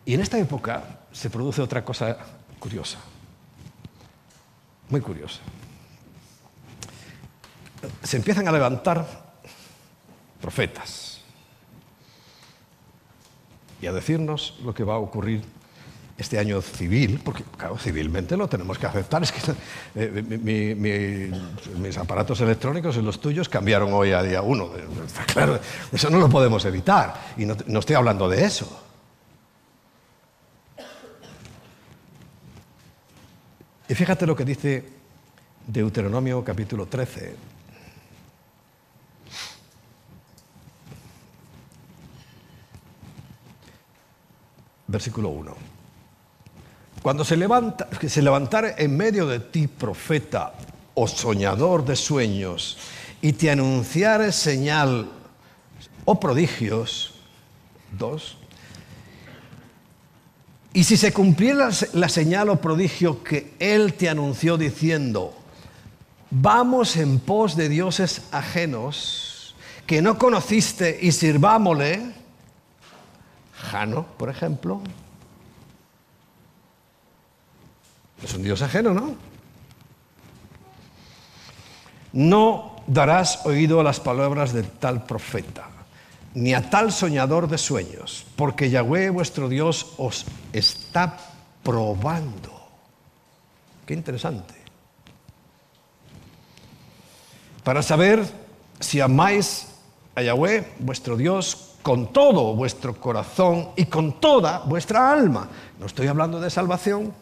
Y 0.06 0.16
en 0.16 0.22
esta 0.22 0.40
época 0.40 0.84
se 1.12 1.30
produce 1.30 1.62
otra 1.62 1.86
cosa 1.86 2.18
curiosa 2.60 3.00
muy 4.90 5.02
curiosa. 5.02 5.40
Se 8.04 8.18
empiezan 8.18 8.48
a 8.48 8.52
levantar 8.52 9.06
profetas 10.42 11.22
y 13.82 13.88
a 13.88 13.94
decirnos 13.94 14.56
lo 14.64 14.74
que 14.74 14.84
va 14.84 14.96
a 14.96 14.98
ocurrir 14.98 15.44
este 16.18 16.38
año 16.38 16.62
civil, 16.62 17.22
porque 17.24 17.44
claro, 17.58 17.78
civilmente 17.78 18.36
lo 18.36 18.50
tenemos 18.50 18.78
que 18.78 18.86
aceptar. 18.86 19.24
Es 19.24 19.32
que 19.32 19.40
eh, 19.96 21.32
mis 21.78 21.98
aparatos 21.98 22.42
electrónicos 22.42 22.98
y 22.98 23.02
los 23.02 23.22
tuyos 23.22 23.48
cambiaron 23.48 23.94
hoy 23.94 24.12
a 24.12 24.22
día 24.22 24.42
uno. 24.42 24.70
Claro, 25.28 25.60
eso 25.92 26.10
no 26.10 26.20
lo 26.20 26.30
podemos 26.30 26.66
evitar. 26.66 27.34
Y 27.38 27.46
no 27.46 27.80
estoy 27.80 27.96
hablando 27.96 28.28
de 28.28 28.44
eso. 28.44 28.89
Y 33.90 33.96
fíjate 33.96 34.28
lo 34.28 34.36
que 34.36 34.46
dice 34.46 34.84
Deuteronomio 35.66 36.44
capítulo 36.44 36.86
13. 36.86 37.36
Versículo 44.86 45.30
1. 45.30 45.56
Cuando 47.02 47.26
se, 47.26 47.36
levanta, 47.36 47.90
se 48.08 48.22
levantare 48.22 48.76
en 48.78 48.96
medio 48.96 49.26
de 49.26 49.40
ti 49.40 49.68
profeta 49.68 50.54
o 50.94 51.08
soñador 51.08 51.84
de 51.84 51.96
sueños 51.96 52.78
y 53.24 53.34
te 53.34 53.50
anunciare 53.50 54.32
señal 54.32 55.10
o 56.06 56.20
prodigios, 56.20 57.16
dos, 57.98 58.39
y 60.80 60.86
si 60.86 60.96
se 60.96 61.12
cumpliera 61.12 61.72
la 61.92 62.08
señal 62.08 62.48
o 62.48 62.62
prodigio 62.62 63.22
que 63.22 63.52
Él 63.60 63.96
te 63.96 64.08
anunció 64.08 64.56
diciendo, 64.56 65.36
vamos 66.32 66.96
en 66.96 67.20
pos 67.20 67.58
de 67.58 67.68
dioses 67.68 68.22
ajenos 68.32 69.58
que 69.86 70.02
no 70.02 70.18
conociste 70.18 70.98
y 71.02 71.12
sirvámosle, 71.12 72.14
Jano, 73.56 74.06
por 74.18 74.30
ejemplo, 74.30 74.82
Es 78.24 78.34
un 78.34 78.44
Dios 78.44 78.62
ajeno, 78.62 78.94
¿no? 78.94 79.16
No 82.14 82.78
darás 82.88 83.46
oído 83.46 83.82
a 83.82 83.84
las 83.84 84.00
palabras 84.00 84.54
de 84.54 84.64
tal 84.64 85.04
profeta, 85.04 85.68
ni 86.34 86.54
a 86.54 86.70
tal 86.70 86.92
soñador 86.92 87.48
de 87.48 87.58
sueños, 87.58 88.26
porque 88.36 88.70
Yahweh 88.70 89.10
vuestro 89.10 89.50
Dios 89.50 89.94
os 89.98 90.26
está 90.54 91.18
probando. 91.64 92.68
Qué 93.86 93.94
interesante. 93.94 94.56
Para 97.64 97.82
saber 97.82 98.24
si 98.80 99.02
amáis 99.02 99.68
a 100.16 100.22
Yahweh 100.22 100.76
vuestro 100.80 101.18
Dios 101.18 101.76
con 101.82 102.12
todo 102.14 102.56
vuestro 102.56 103.00
corazón 103.00 103.70
y 103.76 103.86
con 103.86 104.20
toda 104.20 104.60
vuestra 104.60 105.12
alma. 105.12 105.50
No 105.80 105.86
estoy 105.86 106.08
hablando 106.08 106.40
de 106.40 106.50
salvación, 106.50 107.14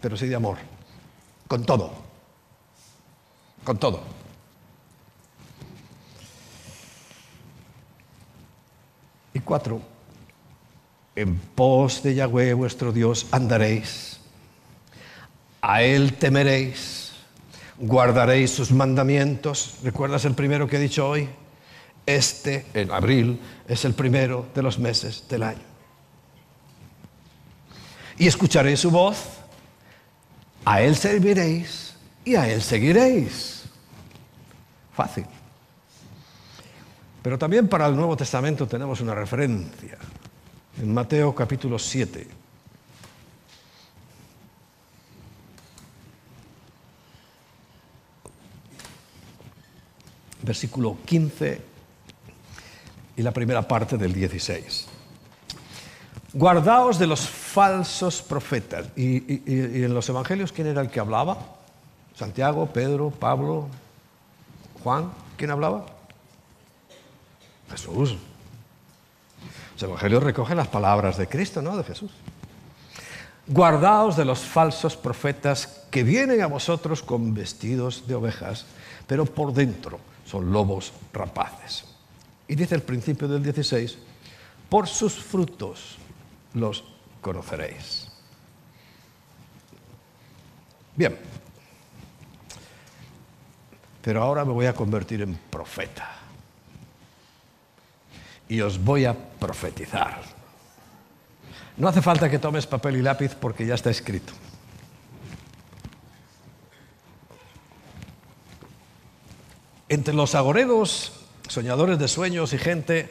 pero 0.00 0.16
sí 0.16 0.26
de 0.26 0.36
amor. 0.36 0.58
Con 1.48 1.64
todo. 1.64 1.90
Con 3.64 3.78
todo. 3.78 4.19
Y 9.40 11.20
en 11.20 11.36
pos 11.36 12.02
de 12.02 12.14
Yahweh 12.14 12.54
vuestro 12.54 12.92
Dios 12.92 13.26
andaréis, 13.30 14.20
a 15.60 15.82
Él 15.82 16.14
temeréis, 16.14 17.12
guardaréis 17.78 18.50
sus 18.50 18.70
mandamientos. 18.70 19.78
¿Recuerdas 19.82 20.24
el 20.24 20.34
primero 20.34 20.66
que 20.66 20.76
he 20.76 20.80
dicho 20.80 21.08
hoy? 21.08 21.28
Este, 22.06 22.66
en 22.74 22.90
abril, 22.90 23.40
es 23.68 23.84
el 23.84 23.94
primero 23.94 24.46
de 24.54 24.62
los 24.62 24.78
meses 24.78 25.24
del 25.28 25.42
año. 25.42 25.70
Y 28.18 28.26
escucharéis 28.26 28.80
su 28.80 28.90
voz, 28.90 29.18
a 30.64 30.82
Él 30.82 30.96
serviréis 30.96 31.94
y 32.24 32.34
a 32.36 32.48
Él 32.48 32.62
seguiréis. 32.62 33.64
Fácil. 34.94 35.26
Pero 37.22 37.38
también 37.38 37.68
para 37.68 37.86
el 37.86 37.96
Nuevo 37.96 38.16
Testamento 38.16 38.66
tenemos 38.66 39.00
una 39.00 39.14
referencia. 39.14 39.98
En 40.80 40.94
Mateo 40.94 41.34
capítulo 41.34 41.78
7. 41.78 42.26
Versículo 50.42 50.96
15 51.04 51.60
y 53.16 53.22
la 53.22 53.32
primera 53.32 53.68
parte 53.68 53.98
del 53.98 54.14
16. 54.14 54.86
Guardaos 56.32 56.98
de 56.98 57.06
los 57.06 57.20
falsos 57.20 58.22
profetas. 58.22 58.86
¿Y, 58.96 59.52
y 59.52 59.84
en 59.84 59.92
los 59.92 60.08
evangelios 60.08 60.52
quién 60.52 60.68
era 60.68 60.80
el 60.80 60.88
que 60.88 61.00
hablaba? 61.00 61.36
Santiago, 62.14 62.66
Pedro, 62.66 63.10
Pablo, 63.10 63.68
Juan. 64.82 65.12
¿Quién 65.36 65.50
hablaba? 65.50 65.99
Jesús. 67.70 68.16
El 69.78 69.84
Evangelio 69.84 70.20
recoge 70.20 70.54
las 70.54 70.68
palabras 70.68 71.16
de 71.16 71.26
Cristo, 71.26 71.62
¿no? 71.62 71.76
De 71.76 71.84
Jesús. 71.84 72.10
Guardaos 73.46 74.16
de 74.16 74.24
los 74.24 74.40
falsos 74.40 74.96
profetas 74.96 75.86
que 75.90 76.02
vienen 76.02 76.42
a 76.42 76.46
vosotros 76.46 77.02
con 77.02 77.32
vestidos 77.32 78.06
de 78.06 78.14
ovejas, 78.14 78.66
pero 79.06 79.24
por 79.24 79.52
dentro 79.52 79.98
son 80.26 80.52
lobos 80.52 80.92
rapaces. 81.12 81.84
Y 82.46 82.54
dice 82.54 82.74
el 82.74 82.82
principio 82.82 83.26
del 83.26 83.42
16, 83.42 83.98
por 84.68 84.86
sus 84.86 85.14
frutos 85.14 85.96
los 86.54 86.84
conoceréis. 87.20 88.08
Bien, 90.94 91.16
pero 94.02 94.22
ahora 94.22 94.44
me 94.44 94.52
voy 94.52 94.66
a 94.66 94.74
convertir 94.74 95.22
en 95.22 95.34
profeta 95.50 96.19
y 98.50 98.60
os 98.60 98.82
voy 98.82 99.06
a 99.06 99.14
profetizar. 99.14 100.20
No 101.76 101.88
hace 101.88 102.02
falta 102.02 102.28
que 102.28 102.40
tomes 102.40 102.66
papel 102.66 102.96
y 102.96 103.02
lápiz 103.02 103.34
porque 103.36 103.64
ya 103.64 103.74
está 103.74 103.90
escrito. 103.90 104.32
Entre 109.88 110.12
los 110.12 110.34
agoreros, 110.34 111.12
soñadores 111.48 111.98
de 111.98 112.08
sueños 112.08 112.52
y 112.52 112.58
gente, 112.58 113.08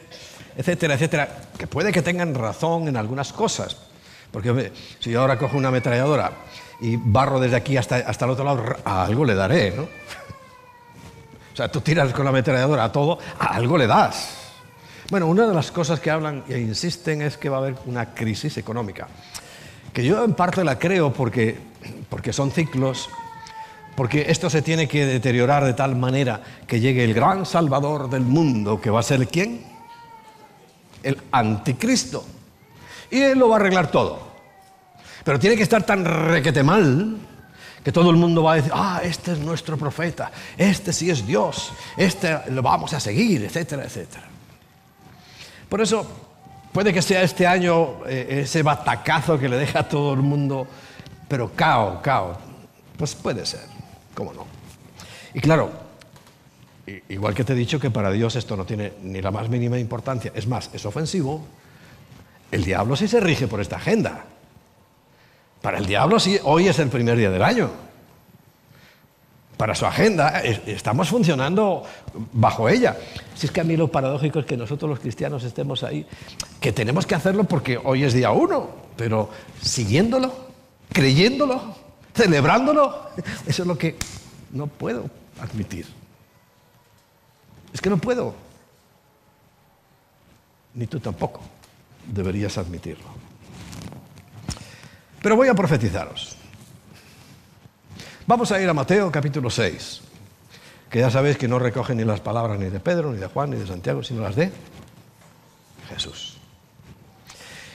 etcétera, 0.56 0.94
etcétera, 0.94 1.28
que 1.58 1.66
puede 1.66 1.90
que 1.90 2.02
tengan 2.02 2.34
razón 2.34 2.86
en 2.86 2.96
algunas 2.98 3.32
cosas. 3.32 3.78
Porque 4.30 4.72
si 5.00 5.10
yo 5.10 5.22
ahora 5.22 5.38
cojo 5.38 5.56
una 5.56 5.68
ametralladora 5.68 6.32
y 6.82 6.96
barro 6.96 7.40
desde 7.40 7.56
aquí 7.56 7.78
hasta, 7.78 7.96
hasta 7.96 8.26
el 8.26 8.30
otro 8.30 8.44
lado, 8.44 8.62
a 8.84 9.04
algo 9.04 9.24
le 9.24 9.34
daré, 9.34 9.72
¿no? 9.72 9.82
O 11.52 11.56
sea, 11.56 11.70
tú 11.70 11.80
tiras 11.80 12.12
con 12.12 12.24
la 12.24 12.30
ametralladora 12.30 12.84
a 12.84 12.92
todo, 12.92 13.18
a 13.38 13.54
algo 13.54 13.76
le 13.76 13.86
das. 13.86 14.39
Bueno, 15.10 15.26
una 15.26 15.44
de 15.44 15.52
las 15.52 15.72
cosas 15.72 15.98
que 15.98 16.08
hablan 16.08 16.44
e 16.48 16.60
insisten 16.60 17.20
es 17.20 17.36
que 17.36 17.48
va 17.48 17.56
a 17.56 17.60
haber 17.60 17.74
una 17.86 18.14
crisis 18.14 18.56
económica, 18.58 19.08
que 19.92 20.04
yo 20.04 20.24
en 20.24 20.34
parte 20.34 20.62
la 20.62 20.78
creo 20.78 21.12
porque, 21.12 21.58
porque 22.08 22.32
son 22.32 22.52
ciclos, 22.52 23.10
porque 23.96 24.26
esto 24.28 24.48
se 24.48 24.62
tiene 24.62 24.86
que 24.86 25.04
deteriorar 25.04 25.64
de 25.64 25.74
tal 25.74 25.96
manera 25.96 26.40
que 26.64 26.78
llegue 26.78 27.02
el 27.02 27.12
gran 27.12 27.44
salvador 27.44 28.08
del 28.08 28.22
mundo, 28.22 28.80
que 28.80 28.88
va 28.88 29.00
a 29.00 29.02
ser 29.02 29.26
quién? 29.26 29.64
El 31.02 31.20
anticristo. 31.32 32.24
Y 33.10 33.18
él 33.18 33.40
lo 33.40 33.48
va 33.48 33.56
a 33.56 33.58
arreglar 33.58 33.90
todo. 33.90 34.20
Pero 35.24 35.40
tiene 35.40 35.56
que 35.56 35.64
estar 35.64 35.82
tan 35.82 36.04
requete 36.04 36.62
mal 36.62 37.16
que 37.82 37.90
todo 37.90 38.10
el 38.10 38.16
mundo 38.16 38.44
va 38.44 38.52
a 38.52 38.56
decir, 38.56 38.70
ah, 38.72 39.00
este 39.02 39.32
es 39.32 39.40
nuestro 39.40 39.76
profeta, 39.76 40.30
este 40.56 40.92
sí 40.92 41.10
es 41.10 41.26
Dios, 41.26 41.72
este 41.96 42.52
lo 42.52 42.62
vamos 42.62 42.94
a 42.94 43.00
seguir, 43.00 43.42
etcétera, 43.42 43.82
etcétera. 43.82 44.30
Por 45.70 45.80
eso 45.80 46.04
puede 46.72 46.92
que 46.92 47.00
sea 47.00 47.22
este 47.22 47.46
año 47.46 48.04
eh, 48.06 48.42
ese 48.42 48.62
batacazo 48.62 49.38
que 49.38 49.48
le 49.48 49.56
deja 49.56 49.80
a 49.80 49.88
todo 49.88 50.12
el 50.12 50.20
mundo, 50.20 50.66
pero 51.28 51.52
cao, 51.54 52.02
cao. 52.02 52.36
Pues 52.98 53.14
puede 53.14 53.46
ser, 53.46 53.62
cómo 54.14 54.34
no. 54.34 54.46
Y 55.32 55.40
claro, 55.40 55.70
igual 57.08 57.34
que 57.34 57.44
te 57.44 57.52
he 57.52 57.56
dicho 57.56 57.78
que 57.78 57.90
para 57.90 58.10
Dios 58.10 58.34
esto 58.36 58.56
no 58.56 58.66
tiene 58.66 58.94
ni 59.02 59.22
la 59.22 59.30
más 59.30 59.48
mínima 59.48 59.78
importancia, 59.78 60.32
es 60.34 60.46
más, 60.46 60.68
es 60.74 60.84
ofensivo, 60.84 61.46
el 62.50 62.64
diablo 62.64 62.96
sí 62.96 63.06
se 63.06 63.20
rige 63.20 63.46
por 63.46 63.60
esta 63.60 63.76
agenda. 63.76 64.24
Para 65.62 65.78
el 65.78 65.86
diablo 65.86 66.18
sí, 66.18 66.38
hoy 66.42 66.66
es 66.66 66.78
el 66.80 66.88
primer 66.88 67.16
día 67.16 67.30
del 67.30 67.42
año 67.42 67.89
para 69.60 69.74
su 69.74 69.84
agenda, 69.84 70.40
estamos 70.40 71.10
funcionando 71.10 71.82
bajo 72.32 72.66
ella. 72.66 72.96
Si 73.34 73.44
es 73.44 73.52
que 73.52 73.60
a 73.60 73.64
mí 73.64 73.76
lo 73.76 73.88
paradójico 73.88 74.38
es 74.38 74.46
que 74.46 74.56
nosotros 74.56 74.88
los 74.88 75.00
cristianos 75.00 75.44
estemos 75.44 75.82
ahí, 75.82 76.06
que 76.58 76.72
tenemos 76.72 77.04
que 77.04 77.14
hacerlo 77.14 77.44
porque 77.44 77.78
hoy 77.84 78.04
es 78.04 78.14
día 78.14 78.30
uno, 78.30 78.70
pero 78.96 79.28
siguiéndolo, 79.60 80.32
creyéndolo, 80.90 81.74
celebrándolo, 82.14 83.10
eso 83.46 83.62
es 83.64 83.68
lo 83.68 83.76
que 83.76 83.96
no 84.52 84.66
puedo 84.66 85.04
admitir. 85.38 85.84
Es 87.74 87.82
que 87.82 87.90
no 87.90 87.98
puedo. 87.98 88.34
Ni 90.72 90.86
tú 90.86 91.00
tampoco 91.00 91.42
deberías 92.06 92.56
admitirlo. 92.56 93.04
Pero 95.20 95.36
voy 95.36 95.48
a 95.48 95.54
profetizaros. 95.54 96.39
Vamos 98.30 98.52
a 98.52 98.60
ir 98.60 98.68
a 98.68 98.72
Mateo 98.72 99.10
capítulo 99.10 99.50
6, 99.50 100.02
que 100.88 101.00
ya 101.00 101.10
sabéis 101.10 101.36
que 101.36 101.48
no 101.48 101.58
recoge 101.58 101.96
ni 101.96 102.04
las 102.04 102.20
palabras 102.20 102.60
ni 102.60 102.70
de 102.70 102.78
Pedro, 102.78 103.10
ni 103.10 103.18
de 103.18 103.26
Juan, 103.26 103.50
ni 103.50 103.56
de 103.56 103.66
Santiago, 103.66 104.04
sino 104.04 104.22
las 104.22 104.36
de 104.36 104.52
Jesús. 105.88 106.38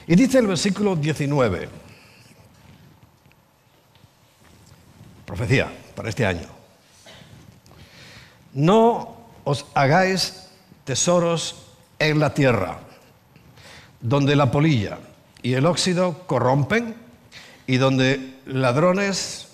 Y 0.06 0.16
dice 0.16 0.38
el 0.38 0.46
versículo 0.46 0.96
19, 0.96 1.68
profecía 5.26 5.70
para 5.94 6.08
este 6.08 6.24
año, 6.24 6.48
no 8.54 9.14
os 9.44 9.66
hagáis 9.74 10.48
tesoros 10.84 11.66
en 11.98 12.18
la 12.18 12.32
tierra, 12.32 12.78
donde 14.00 14.34
la 14.34 14.50
polilla 14.50 15.00
y 15.42 15.52
el 15.52 15.66
óxido 15.66 16.26
corrompen 16.26 16.96
y 17.66 17.76
donde 17.76 18.38
ladrones 18.46 19.45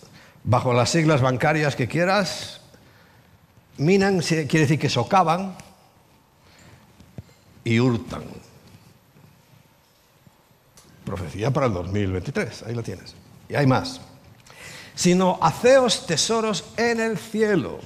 bajo 0.45 0.73
las 0.73 0.91
siglas 0.91 1.21
bancarias 1.21 1.77
que 1.77 1.89
quieras, 1.89 2.61
minan 3.79 4.21
quiere 4.21 4.61
decir 4.61 4.79
que 4.79 4.89
socavan 4.89 5.57
y 7.65 7.81
hurtan. 7.81 8.25
Profecía 11.05 11.51
para 11.51 11.67
el 11.67 11.73
2023, 11.73 12.65
ahí 12.65 12.75
lo 12.75 12.83
tienes. 12.83 13.15
Y 13.49 13.55
hay 13.55 13.67
más. 13.67 14.01
Sino 14.95 15.39
haceos 15.41 16.07
tesoros 16.07 16.65
en 16.77 17.01
el 17.01 17.19
cielo, 17.19 17.81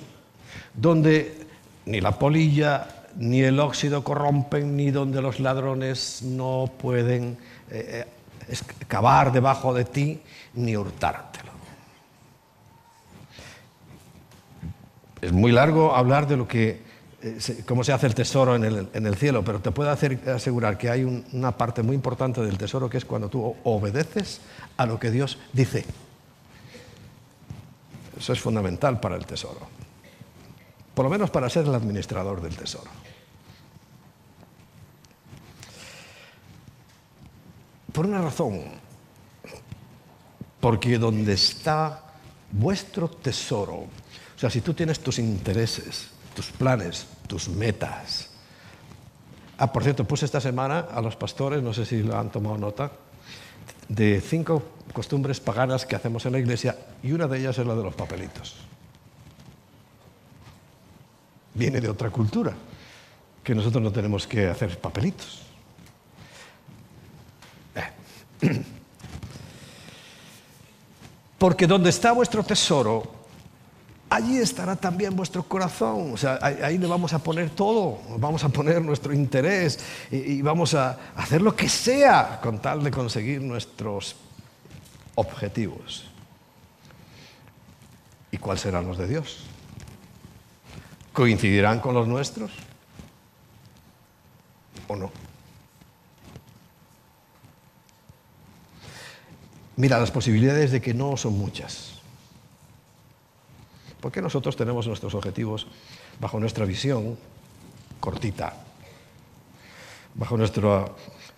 donde 0.75 1.47
ni 1.87 2.01
la 2.01 2.19
polilla 2.19 2.89
ni 3.17 3.41
el 3.43 3.59
óxido 3.61 4.05
corrompen, 4.05 4.77
ni 4.77 4.91
donde 4.91 5.23
los 5.23 5.41
ladrones 5.41 6.23
no 6.23 6.71
pueden 6.79 7.39
eh, 7.71 8.05
eh, 8.49 8.57
cavar 8.87 9.33
debajo 9.33 9.73
de 9.73 9.85
ti 9.85 10.21
ni 10.55 10.77
hurtártelo. 10.77 11.46
Es 15.27 15.33
muy 15.33 15.51
largo 15.51 15.93
hablar 15.93 16.29
de 16.29 16.37
lo 16.37 16.47
que, 16.47 16.81
eh, 17.21 17.65
cómo 17.67 17.83
se 17.83 17.93
hace 17.93 18.07
el 18.07 18.15
tesoro 18.15 18.55
en 18.55 18.63
el, 19.07 19.17
cielo, 19.17 19.43
pero 19.43 19.59
te 19.59 19.73
puedo 19.73 19.91
asegurar 19.91 20.79
que 20.79 20.89
hay 20.89 21.03
una 21.33 21.51
parte 21.57 21.83
muy 21.83 21.97
importante 21.97 22.41
del 22.43 22.57
tesoro 22.57 22.89
que 22.89 22.99
es 22.99 23.05
cuando 23.05 23.29
tú 23.29 23.57
obedeces 23.65 24.41
a 24.77 24.87
lo 24.87 25.01
que 25.01 25.11
Dios 25.11 25.37
dice. 25.53 25.85
Eso 28.17 28.33
es 28.33 28.41
fundamental 28.41 29.01
para 29.01 29.17
el 29.17 29.27
tesoro. 29.27 29.67
Por 30.95 31.07
lo 31.07 31.11
menos 31.11 31.29
para 31.31 31.51
ser 31.51 31.65
el 31.65 31.75
administrador 31.75 32.41
del 32.41 32.57
tesoro. 32.57 32.89
Por 37.93 38.07
una 38.07 38.23
razón. 38.23 38.63
Porque 40.61 40.99
donde 40.99 41.33
está 41.33 42.05
vuestro 42.53 43.09
tesoro, 43.09 43.87
o 44.37 44.39
sea, 44.39 44.51
si 44.51 44.61
tú 44.61 44.75
tienes 44.75 45.01
tus 45.01 45.19
intereses, 45.19 46.09
tus 46.35 46.51
planes, 46.51 47.07
tus 47.27 47.49
metas. 47.49 48.29
Ah, 49.57 49.73
por 49.73 49.83
cierto, 49.83 50.05
puse 50.05 50.27
esta 50.27 50.41
semana 50.41 50.81
a 50.81 51.01
los 51.01 51.17
pastores, 51.17 51.63
no 51.63 51.73
sé 51.73 51.87
si 51.87 52.03
lo 52.03 52.19
han 52.19 52.31
tomado 52.31 52.59
nota, 52.59 52.93
de 53.89 54.21
cinco 54.21 54.63
costumbres 54.93 55.41
paganas 55.41 55.87
que 55.87 55.97
hacemos 55.97 56.27
en 56.27 56.33
la 56.33 56.39
iglesia 56.39 56.77
y 57.03 57.13
una 57.13 57.27
de 57.27 57.39
ellas 57.39 57.59
es 57.59 57.67
la 57.67 57.75
de 57.75 57.83
los 57.83 57.95
papelitos. 57.95 58.57
Viene 61.55 61.81
de 61.81 61.89
otra 61.89 62.11
cultura, 62.11 62.53
que 63.43 63.55
nosotros 63.55 63.83
no 63.83 63.91
tenemos 63.91 64.27
que 64.27 64.49
hacer 64.49 64.79
papelitos. 64.79 65.41
Eh. 68.43 68.61
Porque 71.39 71.67
donde 71.67 71.89
está 71.89 72.13
vuestro 72.13 72.43
tesoro, 72.43 73.16
allí 74.11 74.39
estará 74.39 74.77
también 74.77 75.15
vuestro 75.17 75.43
corazón. 75.43 76.13
O 76.13 76.17
sea, 76.17 76.39
ahí, 76.41 76.79
le 76.79 76.87
vamos 76.87 77.13
a 77.13 77.19
poner 77.19 77.51
todo, 77.51 78.01
vamos 78.19 78.45
a 78.45 78.49
poner 78.49 78.83
nuestro 78.83 79.13
interés 79.13 79.79
y, 80.11 80.43
vamos 80.43 80.75
a 80.75 80.99
hacer 81.17 81.43
lo 81.43 81.55
que 81.55 81.69
sea 81.69 82.41
con 82.43 82.61
tal 82.61 82.83
de 82.83 82.91
conseguir 82.91 83.41
nuestros 83.41 84.17
objetivos. 85.15 86.05
¿Y 88.31 88.39
cuáles 88.39 88.63
serán 88.63 88.87
los 88.87 88.99
de 88.99 89.09
Dios? 89.09 89.45
¿Coincidirán 91.13 91.81
con 91.81 91.95
los 91.95 92.07
nuestros? 92.07 92.53
¿O 94.89 94.97
no? 94.97 95.11
Mira, 99.77 99.99
las 99.99 100.11
posibilidades 100.11 100.71
de 100.71 100.81
que 100.81 100.95
no 100.95 101.17
son 101.17 101.39
muchas. 101.39 101.96
Porque 104.07 104.23
nosotros 104.23 104.55
tenemos 104.55 104.87
nuestros 104.87 105.17
objetivos 105.17 105.67
bajo 106.21 106.39
nuestra 106.39 106.65
visión 106.65 107.19
cortita, 107.99 108.55
bajo 110.15 110.37
nuestra 110.37 110.85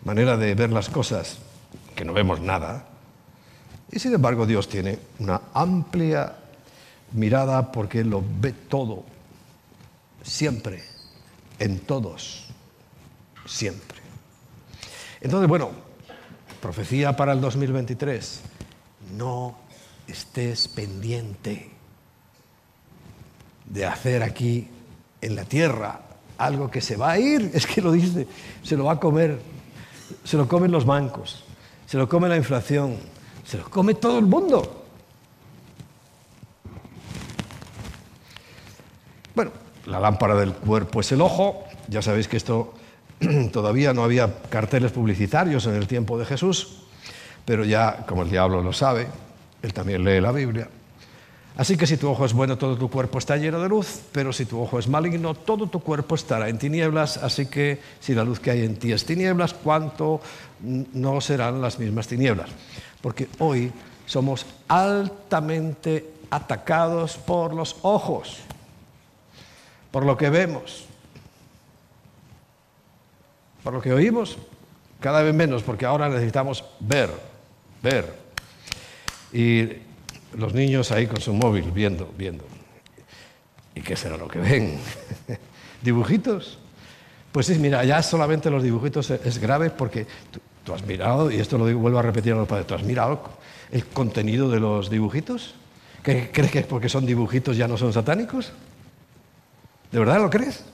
manera 0.04 0.36
de 0.36 0.54
ver 0.54 0.70
las 0.70 0.90
cosas, 0.90 1.38
que 1.96 2.04
no 2.04 2.12
vemos 2.12 2.42
nada. 2.42 2.86
Y 3.90 3.98
sin 3.98 4.12
embargo 4.12 4.44
Dios 4.44 4.68
tiene 4.68 4.98
una 5.18 5.40
amplia 5.54 6.36
mirada 7.12 7.72
porque 7.72 8.04
lo 8.04 8.22
ve 8.38 8.52
todo, 8.52 9.02
siempre, 10.22 10.84
en 11.58 11.78
todos, 11.78 12.48
siempre. 13.46 14.00
Entonces, 15.22 15.48
bueno, 15.48 15.70
profecía 16.60 17.16
para 17.16 17.32
el 17.32 17.40
2023, 17.40 18.42
no 19.16 19.56
estés 20.06 20.68
pendiente 20.68 21.77
de 23.68 23.84
hacer 23.84 24.22
aquí 24.22 24.68
en 25.20 25.36
la 25.36 25.44
tierra 25.44 26.00
algo 26.38 26.70
que 26.70 26.80
se 26.80 26.96
va 26.96 27.12
a 27.12 27.18
ir, 27.18 27.50
es 27.54 27.66
que 27.66 27.80
lo 27.80 27.92
dice, 27.92 28.26
se 28.62 28.76
lo 28.76 28.84
va 28.84 28.92
a 28.92 29.00
comer, 29.00 29.38
se 30.24 30.36
lo 30.36 30.48
comen 30.48 30.70
los 30.70 30.84
bancos, 30.84 31.44
se 31.86 31.98
lo 31.98 32.08
come 32.08 32.28
la 32.28 32.36
inflación, 32.36 32.96
se 33.44 33.58
lo 33.58 33.64
come 33.64 33.94
todo 33.94 34.18
el 34.18 34.26
mundo. 34.26 34.84
Bueno, 39.34 39.52
la 39.86 40.00
lámpara 40.00 40.34
del 40.34 40.52
cuerpo 40.52 41.00
es 41.00 41.12
el 41.12 41.20
ojo, 41.20 41.64
ya 41.88 42.02
sabéis 42.02 42.28
que 42.28 42.36
esto 42.36 42.74
todavía 43.52 43.92
no 43.92 44.04
había 44.04 44.40
carteles 44.48 44.92
publicitarios 44.92 45.66
en 45.66 45.74
el 45.74 45.86
tiempo 45.86 46.18
de 46.18 46.24
Jesús, 46.24 46.84
pero 47.44 47.64
ya, 47.64 48.04
como 48.06 48.22
el 48.22 48.30
diablo 48.30 48.62
lo 48.62 48.72
sabe, 48.72 49.06
él 49.62 49.72
también 49.72 50.04
lee 50.04 50.20
la 50.20 50.32
Biblia, 50.32 50.68
Así 51.58 51.76
que 51.76 51.88
si 51.88 51.96
tu 51.96 52.08
ojo 52.08 52.24
es 52.24 52.32
bueno, 52.32 52.56
todo 52.56 52.78
tu 52.78 52.88
cuerpo 52.88 53.18
está 53.18 53.36
lleno 53.36 53.60
de 53.60 53.68
luz, 53.68 54.02
pero 54.12 54.32
si 54.32 54.44
tu 54.44 54.62
ojo 54.62 54.78
es 54.78 54.86
maligno, 54.86 55.34
todo 55.34 55.66
tu 55.66 55.80
cuerpo 55.80 56.14
estará 56.14 56.48
en 56.48 56.56
tinieblas. 56.56 57.16
Así 57.16 57.46
que 57.46 57.80
si 57.98 58.14
la 58.14 58.22
luz 58.22 58.38
que 58.38 58.52
hay 58.52 58.62
en 58.62 58.76
ti 58.76 58.92
es 58.92 59.04
tinieblas, 59.04 59.54
¿cuánto 59.54 60.20
no 60.60 61.20
serán 61.20 61.60
las 61.60 61.80
mismas 61.80 62.06
tinieblas? 62.06 62.48
Porque 63.02 63.26
hoy 63.40 63.72
somos 64.06 64.46
altamente 64.68 66.12
atacados 66.30 67.16
por 67.16 67.52
los 67.52 67.74
ojos, 67.82 68.36
por 69.90 70.06
lo 70.06 70.16
que 70.16 70.30
vemos, 70.30 70.84
por 73.64 73.72
lo 73.72 73.82
que 73.82 73.92
oímos, 73.92 74.38
cada 75.00 75.22
vez 75.22 75.34
menos, 75.34 75.64
porque 75.64 75.86
ahora 75.86 76.08
necesitamos 76.08 76.64
ver, 76.78 77.10
ver. 77.82 78.14
Y 79.32 79.87
los 80.34 80.54
niños 80.54 80.90
ahí 80.92 81.06
con 81.06 81.20
su 81.20 81.32
móvil, 81.32 81.70
viendo, 81.70 82.12
viendo. 82.16 82.44
¿Y 83.74 83.80
qué 83.80 83.96
será 83.96 84.16
lo 84.16 84.28
que 84.28 84.38
ven? 84.38 84.78
¿Dibujitos? 85.82 86.58
Pues 87.32 87.46
sí, 87.46 87.58
mira, 87.58 87.84
ya 87.84 88.02
solamente 88.02 88.50
los 88.50 88.62
dibujitos 88.62 89.10
es 89.10 89.38
grave 89.38 89.70
porque 89.70 90.06
tú, 90.64 90.74
has 90.74 90.84
mirado, 90.84 91.30
y 91.30 91.36
esto 91.36 91.56
lo 91.56 91.78
vuelvo 91.78 91.98
a 91.98 92.02
repetir 92.02 92.32
a 92.32 92.36
los 92.36 92.48
padres, 92.48 92.66
¿tú 92.66 92.74
has 92.74 92.82
mirado 92.82 93.22
el 93.70 93.86
contenido 93.86 94.50
de 94.50 94.60
los 94.60 94.90
dibujitos? 94.90 95.54
¿Crees 96.02 96.50
que 96.50 96.62
porque 96.62 96.88
son 96.88 97.06
dibujitos 97.06 97.56
ya 97.56 97.68
no 97.68 97.76
son 97.76 97.92
satánicos? 97.92 98.52
¿De 99.92 99.98
verdad 99.98 100.20
lo 100.20 100.30
crees? 100.30 100.64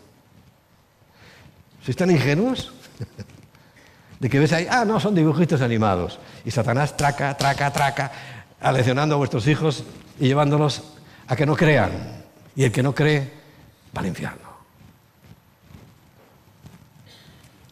¿Sois 1.84 1.96
tan 1.96 2.10
ingenuos? 2.10 2.72
De 4.20 4.30
que 4.30 4.38
ves 4.38 4.52
ahí, 4.52 4.66
ah, 4.70 4.84
no, 4.86 5.00
son 5.00 5.14
dibujitos 5.14 5.60
animados. 5.60 6.18
Y 6.44 6.50
Satanás 6.50 6.96
traca, 6.96 7.36
traca, 7.36 7.70
traca 7.70 8.12
aleccionando 8.64 9.14
a 9.14 9.18
vuestros 9.18 9.46
hijos 9.46 9.85
y 10.18 10.27
llevándolos 10.27 10.83
a 11.27 11.37
que 11.37 11.44
no 11.44 11.55
crean. 11.55 12.24
Y 12.57 12.64
el 12.64 12.72
que 12.72 12.83
no 12.83 12.94
cree 12.94 13.31
va 13.94 14.00
al 14.00 14.07
infierno. 14.07 14.48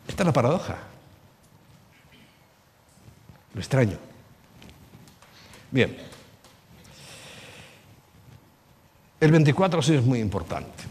Esta 0.06 0.22
es 0.22 0.26
la 0.26 0.32
paradoja. 0.32 0.76
Lo 3.54 3.60
extraño. 3.60 3.96
Bien. 5.70 5.96
El 9.20 9.30
24 9.30 9.80
sí 9.80 9.94
es 9.94 10.04
muy 10.04 10.18
importante. 10.18 10.84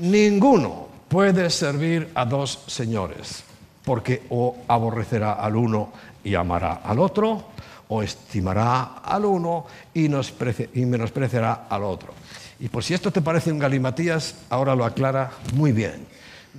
Ninguno 0.00 0.88
puede 1.08 1.50
servir 1.50 2.10
a 2.14 2.24
dos 2.24 2.62
señores, 2.68 3.44
porque 3.84 4.22
o 4.30 4.56
aborrecerá 4.66 5.34
al 5.34 5.56
uno 5.56 5.92
y 6.24 6.34
amará 6.34 6.80
al 6.84 7.00
otro, 7.00 7.52
o 7.92 8.02
estimará 8.02 9.04
al 9.04 9.26
uno 9.26 9.66
y, 9.92 10.08
menospreciará 10.08 11.66
al 11.68 11.84
otro. 11.84 12.14
Y 12.58 12.68
por 12.68 12.82
si 12.82 12.94
esto 12.94 13.10
te 13.10 13.20
parece 13.20 13.52
un 13.52 13.58
galimatías, 13.58 14.34
ahora 14.48 14.74
lo 14.74 14.86
aclara 14.86 15.30
muy 15.52 15.72
bien. 15.72 16.06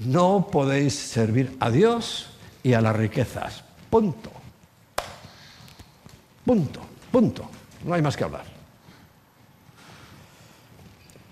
No 0.06 0.48
podéis 0.52 0.94
servir 0.94 1.58
a 1.60 1.72
Dios 1.72 2.30
y 2.62 2.74
a 2.74 2.82
las 2.82 2.96
riquezas. 2.96 3.64
Punto. 3.90 4.32
Punto. 6.46 6.82
Punto. 7.12 7.50
No 7.84 7.96
hay 7.96 8.02
más 8.04 8.16
que 8.16 8.26
hablar. 8.26 8.46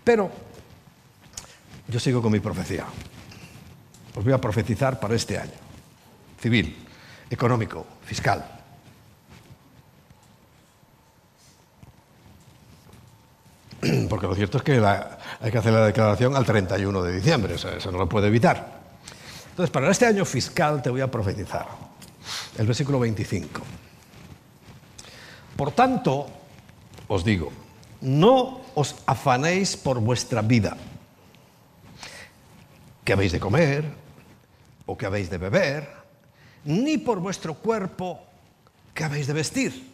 Pero 0.03 0.31
yo 1.87 1.99
sigo 1.99 2.23
con 2.23 2.31
mi 2.31 2.39
profecía. 2.39 2.85
Os 4.15 4.23
voy 4.23 4.33
a 4.33 4.41
profetizar 4.41 4.99
para 4.99 5.13
este 5.13 5.37
año. 5.37 5.51
Civil, 6.39 6.75
económico, 7.29 7.85
fiscal. 8.03 8.60
porque 14.09 14.27
lo 14.27 14.35
cierto 14.35 14.57
es 14.57 14.63
que 14.63 14.73
hay 14.73 15.51
que 15.51 15.57
hacer 15.57 15.73
la 15.73 15.85
declaración 15.85 16.35
al 16.35 16.45
31 16.45 17.01
de 17.03 17.13
diciembre, 17.13 17.55
eso, 17.55 17.91
no 17.91 17.97
lo 17.97 18.09
puede 18.09 18.27
evitar. 18.27 18.81
Entonces, 19.49 19.71
para 19.71 19.89
este 19.89 20.05
año 20.05 20.23
fiscal 20.25 20.81
te 20.81 20.89
voy 20.89 21.01
a 21.01 21.09
profetizar 21.09 21.67
el 22.57 22.67
versículo 22.67 22.99
25. 22.99 23.61
Por 25.55 25.71
tanto, 25.71 26.27
os 27.07 27.25
digo, 27.25 27.51
no 28.01 28.61
os 28.75 28.95
afanéis 29.05 29.75
por 29.77 29.99
vuestra 29.99 30.41
vida, 30.41 30.77
que 33.03 33.13
habéis 33.13 33.31
de 33.31 33.39
comer 33.39 33.85
o 34.85 34.97
que 34.97 35.05
habéis 35.05 35.29
de 35.29 35.37
beber, 35.37 35.89
ni 36.65 36.97
por 36.97 37.19
vuestro 37.19 37.55
cuerpo, 37.55 38.21
qué 38.93 39.03
habéis 39.03 39.27
de 39.27 39.33
vestir? 39.33 39.91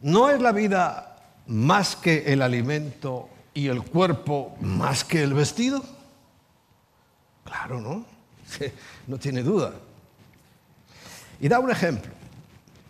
¿No 0.00 0.30
es 0.30 0.40
la 0.40 0.52
vida 0.52 1.11
más 1.52 1.96
que 1.96 2.32
el 2.32 2.40
alimento 2.40 3.28
y 3.52 3.68
el 3.68 3.82
cuerpo 3.82 4.56
más 4.62 5.04
que 5.04 5.22
el 5.22 5.34
vestido? 5.34 5.84
Claro, 7.44 7.80
¿no? 7.80 8.04
No 9.06 9.18
tiene 9.18 9.42
duda. 9.42 9.72
Y 11.40 11.48
da 11.48 11.58
un 11.58 11.70
ejemplo. 11.70 12.10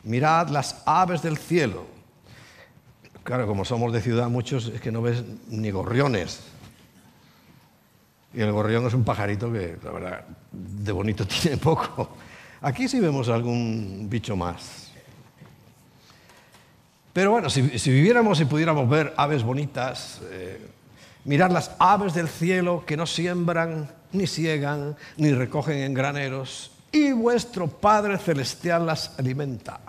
Mirad 0.04 0.48
las 0.48 0.82
aves 0.84 1.22
del 1.22 1.38
cielo. 1.38 1.86
Claro, 3.24 3.46
como 3.46 3.64
somos 3.64 3.92
de 3.92 4.00
ciudad, 4.00 4.28
muchos 4.28 4.66
es 4.68 4.80
que 4.80 4.92
no 4.92 5.02
ves 5.02 5.24
ni 5.48 5.70
gorriones. 5.70 6.40
Y 8.34 8.40
el 8.40 8.52
gorrión 8.52 8.86
es 8.86 8.94
un 8.94 9.04
pajarito 9.04 9.52
que, 9.52 9.76
la 9.82 9.90
verdad, 9.90 10.24
de 10.52 10.92
bonito 10.92 11.26
tiene 11.42 11.56
poco. 11.56 12.16
Aquí 12.60 12.88
sí 12.88 13.00
vemos 13.00 13.28
algún 13.28 14.06
bicho 14.08 14.36
más. 14.36 14.81
Pero 17.12 17.30
bueno, 17.30 17.50
si, 17.50 17.62
viviéramos 17.62 18.40
y 18.40 18.46
pudiéramos 18.46 18.88
ver 18.88 19.12
aves 19.16 19.42
bonitas, 19.42 20.20
eh, 20.30 20.66
mirar 21.24 21.52
las 21.52 21.72
aves 21.78 22.14
del 22.14 22.28
cielo 22.28 22.84
que 22.86 22.96
no 22.96 23.06
siembran, 23.06 23.90
ni 24.12 24.26
ciegan, 24.26 24.96
ni 25.16 25.32
recogen 25.32 25.78
en 25.78 25.94
graneros, 25.94 26.70
y 26.90 27.12
vuestro 27.12 27.68
Padre 27.68 28.18
Celestial 28.18 28.86
las 28.86 29.18
alimenta. 29.18 29.80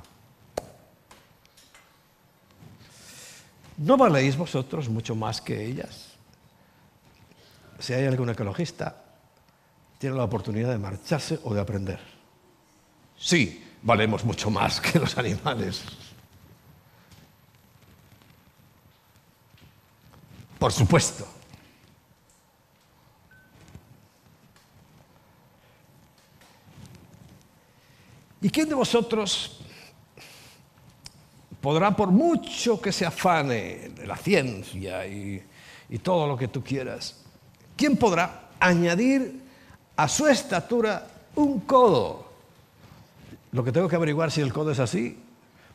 ¿No 3.78 3.98
valéis 3.98 4.38
vosotros 4.38 4.88
mucho 4.90 5.16
más 5.16 5.42
que 5.42 5.66
ellas? 5.66 6.14
Si 7.80 7.94
hay 7.94 8.06
algún 8.06 8.30
ecologista, 8.30 8.96
tiene 9.98 10.16
la 10.16 10.24
oportunidad 10.24 10.70
de 10.70 10.78
marcharse 10.78 11.40
o 11.44 11.54
de 11.54 11.62
aprender. 11.62 12.00
Sí, 13.18 13.64
valemos 13.82 14.24
mucho 14.24 14.50
más 14.50 14.80
que 14.80 15.00
los 15.00 15.18
animales. 15.18 15.84
Por 20.64 20.72
supuesto. 20.72 21.28
¿Y 28.42 28.50
quién 28.50 28.70
de 28.70 28.76
vosotros 28.76 29.60
podrá, 31.60 31.94
por 31.94 32.12
mucho 32.12 32.80
que 32.80 32.94
se 32.94 33.06
afane 33.06 33.90
de 33.90 34.08
la 34.08 34.16
ciencia 34.16 35.06
y, 35.06 35.44
y 35.90 35.98
todo 36.00 36.28
lo 36.28 36.38
que 36.38 36.48
tú 36.48 36.64
quieras, 36.64 37.26
quién 37.76 37.98
podrá 37.98 38.52
añadir 38.58 39.42
a 39.98 40.08
su 40.08 40.28
estatura 40.28 41.06
un 41.36 41.60
codo? 41.60 42.26
Lo 43.52 43.66
que 43.66 43.74
tengo 43.74 43.90
que 43.90 43.98
averiguar 43.98 44.32
si 44.32 44.40
el 44.40 44.54
codo 44.54 44.72
es 44.72 44.80
así 44.80 45.23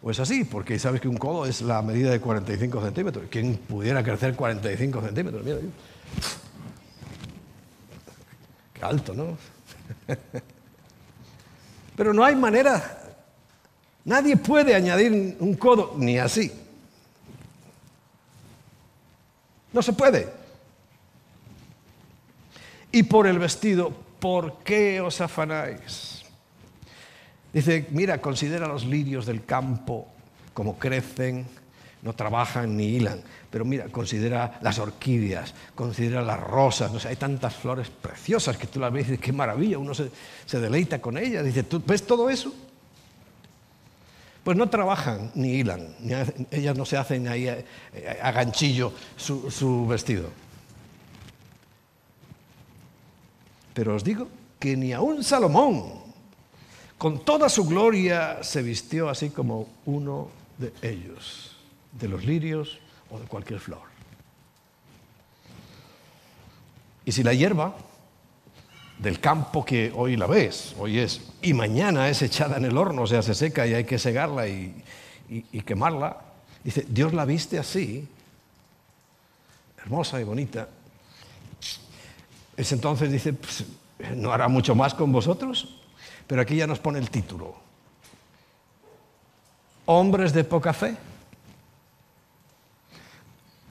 o 0.03 0.11
es 0.11 0.21
así, 0.21 0.45
porque 0.45 0.79
sabes 0.79 1.01
que 1.01 1.09
un 1.09 1.17
codo 1.17 1.45
es 1.47 1.61
la 1.61 1.83
medida 1.83 2.11
de 2.11 2.21
45 2.21 2.83
centímetros. 2.83 3.25
¿Quién 3.31 3.57
pudiera 3.57 4.03
crecer 4.03 4.35
45 4.35 5.03
centímetros? 5.03 5.45
Mira, 5.45 5.59
qué 8.73 8.85
alto, 8.85 9.15
¿no? 9.15 9.37
Pero 11.97 12.15
no 12.15 12.25
hay 12.25 12.37
manera. 12.37 13.03
Nadie 14.05 14.37
puede 14.37 14.75
añadir 14.75 15.37
un 15.41 15.55
codo 15.55 15.95
ni 15.97 16.17
así. 16.17 16.53
No 19.73 19.83
se 19.83 19.93
puede. 19.93 20.29
Y 22.93 23.03
por 23.03 23.27
el 23.27 23.39
vestido, 23.39 23.93
¿por 24.21 24.59
qué 24.59 25.01
os 25.01 25.21
afanáis? 25.21 26.18
Dice, 27.53 27.87
mira, 27.91 28.21
considera 28.21 28.69
los 28.69 28.85
lirios 28.85 29.27
del 29.27 29.45
campo, 29.45 30.07
como 30.53 30.79
crecen, 30.79 31.47
no 32.03 32.13
trabajan 32.13 32.77
ni 32.77 32.85
hilan. 32.85 33.23
Pero 33.51 33.65
mira, 33.65 33.89
considera 33.89 34.59
las 34.61 34.79
orquídeas, 34.79 35.55
considera 35.75 36.23
las 36.23 36.39
rosas. 36.41 36.93
No 36.93 37.01
sé, 37.01 37.09
hay 37.09 37.17
tantas 37.17 37.55
flores 37.55 37.89
preciosas 37.89 38.57
que 38.57 38.67
tú 38.67 38.79
las 38.79 38.93
ves 38.93 39.09
y 39.09 39.11
dices, 39.13 39.25
qué 39.25 39.33
maravilla, 39.33 39.79
uno 39.79 39.95
se, 39.95 40.11
deleita 40.53 41.01
con 41.01 41.17
ellas. 41.17 41.45
Dice, 41.45 41.63
¿tú 41.63 41.83
ves 41.85 42.07
todo 42.07 42.29
eso? 42.29 42.53
Pues 44.45 44.57
no 44.57 44.69
trabajan 44.69 45.33
ni 45.35 45.57
hilan, 45.57 45.95
ellas 46.51 46.77
no 46.77 46.87
se 46.87 46.97
hacen 46.97 47.29
ahí 47.29 47.49
a, 47.49 47.59
a 48.23 48.33
ganchillo 48.33 48.93
su, 49.17 49.51
su 49.51 49.87
vestido. 49.87 50.31
Pero 53.75 53.95
os 53.95 54.03
digo 54.03 54.29
que 54.59 54.77
ni 54.77 54.93
a 54.93 55.01
un 55.01 55.23
Salomón, 55.23 56.08
con 56.99 57.25
toda 57.25 57.49
su 57.49 57.65
gloria 57.65 58.43
se 58.43 58.61
vistió 58.61 59.09
así 59.09 59.31
como 59.31 59.69
uno 59.87 60.29
de 60.59 60.73
ellos, 60.83 61.57
de 61.93 62.09
los 62.09 62.25
lirios 62.25 62.81
o 63.11 63.21
de 63.21 63.27
cualquier 63.27 63.61
flor. 63.61 63.83
Y 67.05 67.13
si 67.13 67.23
la 67.23 67.33
hierba 67.33 67.75
del 68.99 69.21
campo 69.21 69.65
que 69.65 69.93
hoy 69.95 70.17
la 70.17 70.27
ves, 70.27 70.75
hoy 70.79 70.99
es, 70.99 71.23
y 71.41 71.55
mañana 71.55 72.09
es 72.09 72.21
echada 72.21 72.57
en 72.57 72.65
el 72.65 72.77
horno, 72.77 73.03
o 73.03 73.07
sea, 73.07 73.23
se 73.23 73.35
seca 73.35 73.65
y 73.67 73.75
hay 73.75 73.85
que 73.85 73.99
segarla 73.99 74.49
y, 74.49 74.83
quemarla, 75.65 76.19
dice, 76.65 76.85
Dios 76.89 77.15
la 77.15 77.25
viste 77.25 77.59
así, 77.59 78.09
hermosa 79.79 80.21
y 80.21 80.25
bonita. 80.25 80.69
Es 82.57 82.73
entonces 82.73 83.13
dice, 83.13 83.35
pues, 83.35 83.65
¿no 84.17 84.33
hará 84.33 84.49
mucho 84.49 84.75
más 84.75 84.95
con 84.95 85.13
vosotros? 85.13 85.78
Pero 86.29 86.43
aquí 86.43 86.57
ya 86.57 86.67
nos 86.67 86.79
pone 86.79 86.99
el 86.99 87.11
título. 87.11 87.57
Hombres 89.87 90.33
de 90.35 90.45
poca 90.45 90.73
fe. 90.75 90.95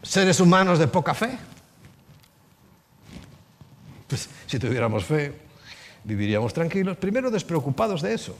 Seres 0.01 0.39
humanos 0.39 0.79
de 0.79 0.87
poca 0.87 1.13
fe. 1.13 1.37
Pues 4.07 4.27
si 4.47 4.57
tuviéramos 4.57 5.05
fe, 5.05 5.33
viviríamos 6.03 6.53
tranquilos, 6.53 6.97
primero 6.97 7.29
despreocupados 7.29 8.01
de 8.01 8.13
eso. 8.15 8.35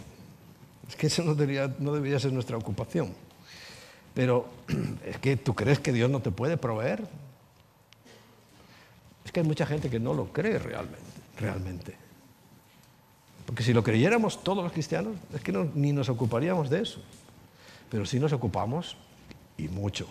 Es 0.90 0.96
que 0.96 1.08
eso 1.08 1.24
no 1.24 1.36
debería, 1.36 1.72
no 1.78 1.94
debería 1.94 2.20
ser 2.20 2.34
nuestra 2.34 2.58
ocupación. 2.58 3.14
Pero 4.16 4.48
es 5.06 5.20
que 5.20 5.38
tú 5.38 5.54
crees 5.54 5.80
que 5.80 5.94
Dios 5.94 6.10
no 6.10 6.22
te 6.22 6.32
puede 6.32 6.58
proveer. 6.58 7.04
Es 9.24 9.32
que 9.32 9.42
hay 9.42 9.46
mucha 9.46 9.68
gente 9.68 9.92
que 9.92 10.00
no 10.00 10.16
lo 10.16 10.34
cree 10.34 10.58
realmente. 10.58 11.06
realmente. 11.38 12.07
Porque 13.48 13.64
si 13.64 13.72
lo 13.72 13.82
creyéramos 13.82 14.44
todos 14.44 14.62
los 14.62 14.74
cristianos, 14.74 15.16
es 15.34 15.42
que 15.42 15.54
ni 15.54 15.94
nos 15.94 16.10
ocuparíamos 16.10 16.70
de 16.70 16.82
eso. 16.82 17.00
Pero 17.90 18.06
sí 18.06 18.20
nos 18.20 18.34
ocupamos 18.34 18.98
y 19.58 19.70
mucho. 19.70 20.06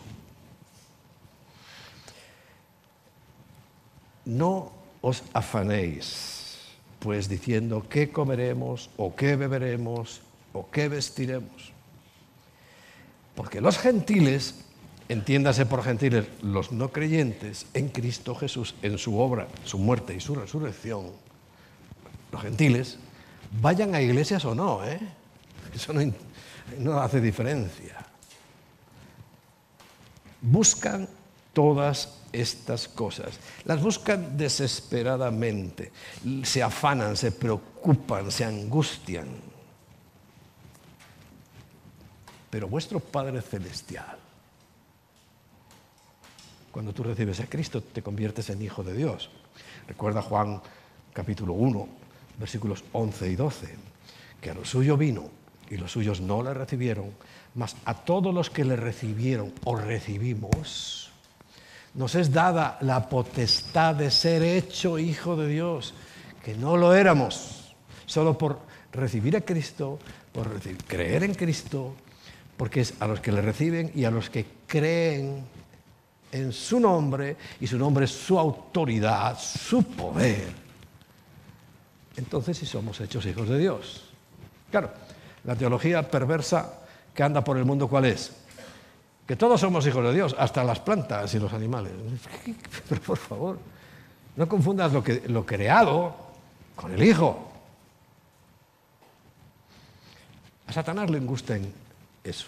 No 4.25 4.73
os 5.03 5.23
afanéis, 5.35 6.57
pues 6.99 7.29
diciendo 7.29 7.85
qué 7.91 8.11
comeremos 8.11 8.89
o 8.97 9.15
qué 9.15 9.37
beberemos 9.37 10.23
o 10.55 10.71
qué 10.71 10.89
vestiremos. 10.89 11.73
Porque 13.35 13.61
los 13.61 13.77
gentiles, 13.77 14.65
entiéndase 15.11 15.67
por 15.67 15.83
gentiles 15.83 16.27
los 16.41 16.73
no 16.73 16.89
creyentes 16.91 17.67
en 17.75 17.91
Cristo 17.91 18.35
Jesús, 18.35 18.75
en 18.81 18.97
su 18.97 19.21
obra, 19.21 19.47
su 19.65 19.77
muerte 19.79 20.15
y 20.15 20.21
su 20.21 20.35
resurrección, 20.35 21.11
los 22.33 22.41
gentiles 22.41 22.99
vayan 23.61 23.95
a 23.95 24.01
iglesias 24.01 24.45
o 24.45 24.55
no, 24.55 24.85
¿eh? 24.85 24.99
eso 25.75 25.93
no, 26.79 27.01
hace 27.01 27.21
diferencia. 27.21 27.97
Buscan 30.41 31.09
todas 31.53 32.19
estas 32.33 32.89
cosas. 32.89 33.39
Las 33.65 33.83
buscan 33.83 34.37
desesperadamente, 34.37 35.93
se 36.43 36.63
afanan, 36.63 37.17
se 37.17 37.33
preocupan, 37.33 38.31
se 38.31 38.45
angustian. 38.45 39.29
Pero 42.51 42.69
vuestro 42.69 43.01
Padre 43.01 43.43
Celestial, 43.43 44.19
cuando 46.71 46.93
tú 46.93 47.03
recibes 47.03 47.41
a 47.41 47.47
Cristo, 47.47 47.83
te 47.83 48.03
conviertes 48.03 48.51
en 48.51 48.63
hijo 48.63 48.83
de 48.83 48.95
Dios. 48.95 49.31
Recuerda 49.89 50.23
Juan 50.23 50.61
capítulo 51.13 51.55
1, 51.55 51.89
versículos 52.39 52.85
11 52.93 53.31
y 53.31 53.37
12, 53.37 53.75
que 54.41 54.51
a 54.51 54.55
lo 54.55 54.65
suyo 54.65 54.97
vino 54.97 55.31
y 55.71 55.77
los 55.77 55.93
suyos 55.93 56.21
no 56.21 56.43
le 56.43 56.55
recibieron, 56.55 57.11
mas 57.55 57.77
a 57.85 57.95
todos 57.95 58.33
los 58.35 58.51
que 58.51 58.65
le 58.65 58.77
recibieron 58.77 59.53
o 59.65 59.77
recibimos, 59.77 61.11
nos 61.95 62.15
es 62.15 62.33
dada 62.33 62.79
la 62.83 63.09
potestad 63.09 63.95
de 63.95 64.11
ser 64.11 64.43
hecho 64.43 64.99
hijo 64.99 65.37
de 65.37 65.49
Dios, 65.49 65.95
que 66.45 66.55
no 66.55 66.77
lo 66.77 66.95
éramos, 66.95 67.75
solo 68.05 68.37
por 68.37 68.61
recibir 68.93 69.37
a 69.37 69.41
Cristo, 69.41 69.99
por 70.33 70.61
creer 70.87 71.25
en 71.25 71.35
Cristo, 71.35 71.95
porque 72.57 72.83
es 72.83 72.95
a 73.01 73.07
los 73.07 73.21
que 73.21 73.33
le 73.33 73.41
reciben 73.41 73.91
y 73.95 74.05
a 74.05 74.11
los 74.11 74.31
que 74.31 74.47
creen 74.67 75.45
en 76.31 76.53
su 76.53 76.79
nombre, 76.79 77.37
y 77.61 77.67
su 77.67 77.79
nombre 77.79 78.05
es 78.05 78.11
su 78.11 78.39
autoridad, 78.39 79.39
su 79.39 79.83
poder 79.83 80.66
entonces 82.17 82.59
si 82.59 82.67
somos 82.67 83.01
hechos 83.01 83.25
hijos 83.27 83.49
de 83.49 83.59
Dios. 83.59 84.05
Claro, 84.71 84.91
La 85.45 85.55
teología 85.55 86.11
perversa 86.11 86.81
que 87.15 87.23
anda 87.23 87.43
por 87.43 87.57
el 87.57 87.65
mundo, 87.65 87.89
¿cuál 87.89 88.07
es? 88.07 88.33
Que 89.27 89.37
todos 89.37 89.61
somos 89.61 89.87
hijos 89.87 90.05
de 90.05 90.13
Dios, 90.13 90.35
hasta 90.39 90.65
las 90.65 90.81
plantas 90.81 91.33
y 91.35 91.39
los 91.39 91.53
animales. 91.53 91.93
Pero 92.89 93.01
por 93.01 93.19
favor, 93.19 93.59
no 94.37 94.49
confundas 94.49 94.93
lo 94.93 95.47
creado 95.47 96.15
con 96.75 96.93
el 96.93 97.03
Hijo. 97.03 97.53
A 100.67 100.73
Satanás 100.73 101.11
le 101.11 101.21
gusta 101.21 101.59
eso, 102.25 102.47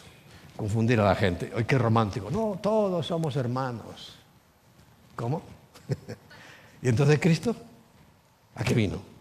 confundir 0.56 1.00
a 1.00 1.04
la 1.04 1.14
gente. 1.14 1.52
¡Ay, 1.56 1.64
qué 1.64 1.78
romántico! 1.78 2.30
No, 2.30 2.58
todos 2.60 3.06
somos 3.06 3.36
hermanos. 3.36 4.16
¿Cómo? 5.14 5.42
¿Y 6.82 6.88
entonces 6.88 7.18
Cristo? 7.20 7.54
¿A 8.54 8.64
qué 8.64 8.74
vino? 8.74 9.17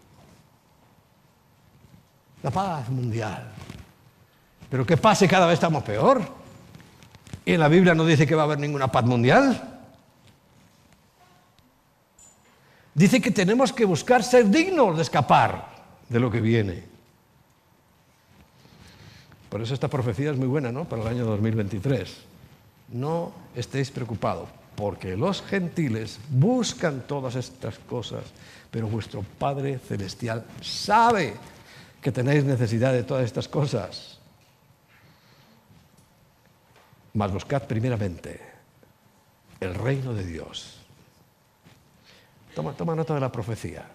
La 2.44 2.52
paz 2.52 2.90
mundial. 2.90 3.52
Pero 4.70 4.86
¿qué 4.86 4.98
pasa 4.98 5.26
y 5.26 5.28
cada 5.28 5.48
vez 5.48 5.56
estamos 5.56 5.84
peor? 5.84 6.22
¿Y 7.46 7.54
en 7.54 7.60
la 7.60 7.68
Biblia 7.68 7.96
no 7.96 8.06
dice 8.06 8.28
que 8.28 8.36
va 8.36 8.44
a 8.44 8.46
haber 8.46 8.60
ninguna 8.60 8.92
paz 8.92 9.06
mundial? 9.06 9.80
Dice 12.94 13.22
que 13.22 13.32
tenemos 13.32 13.72
que 13.72 13.86
buscar 13.86 14.24
ser 14.24 14.50
dignos 14.50 14.98
de 14.98 15.04
escapar 15.04 15.68
de 16.10 16.20
lo 16.20 16.32
que 16.32 16.42
viene. 16.42 16.84
Por 19.50 19.62
eso 19.62 19.74
esta 19.74 19.88
profecía 19.88 20.32
es 20.32 20.38
muy 20.38 20.48
buena, 20.48 20.72
¿no? 20.72 20.86
Para 20.86 21.04
el 21.04 21.08
año 21.08 21.26
2023. 21.26 22.18
No 22.94 23.32
estéis 23.56 23.92
preocupados, 23.92 24.50
porque 24.76 25.16
los 25.16 25.42
gentiles 25.42 26.20
buscan 26.30 27.04
todas 27.08 27.36
estas 27.36 27.78
cosas, 27.80 28.24
pero 28.72 28.88
vuestro 28.88 29.24
Padre 29.38 29.80
Celestial 29.80 30.46
sabe 30.62 31.36
que 32.02 32.12
tenéis 32.12 32.44
necesidad 32.44 32.94
de 32.94 33.04
todas 33.04 33.26
estas 33.26 33.48
cosas. 33.48 34.20
Mas 37.14 37.32
buscad 37.32 37.64
primeramente 37.64 38.40
el 39.60 39.74
reino 39.74 40.14
de 40.14 40.26
Dios. 40.26 40.78
Toma, 42.54 42.96
nota 42.96 43.14
de 43.14 43.20
la 43.20 43.32
profecía. 43.32 43.86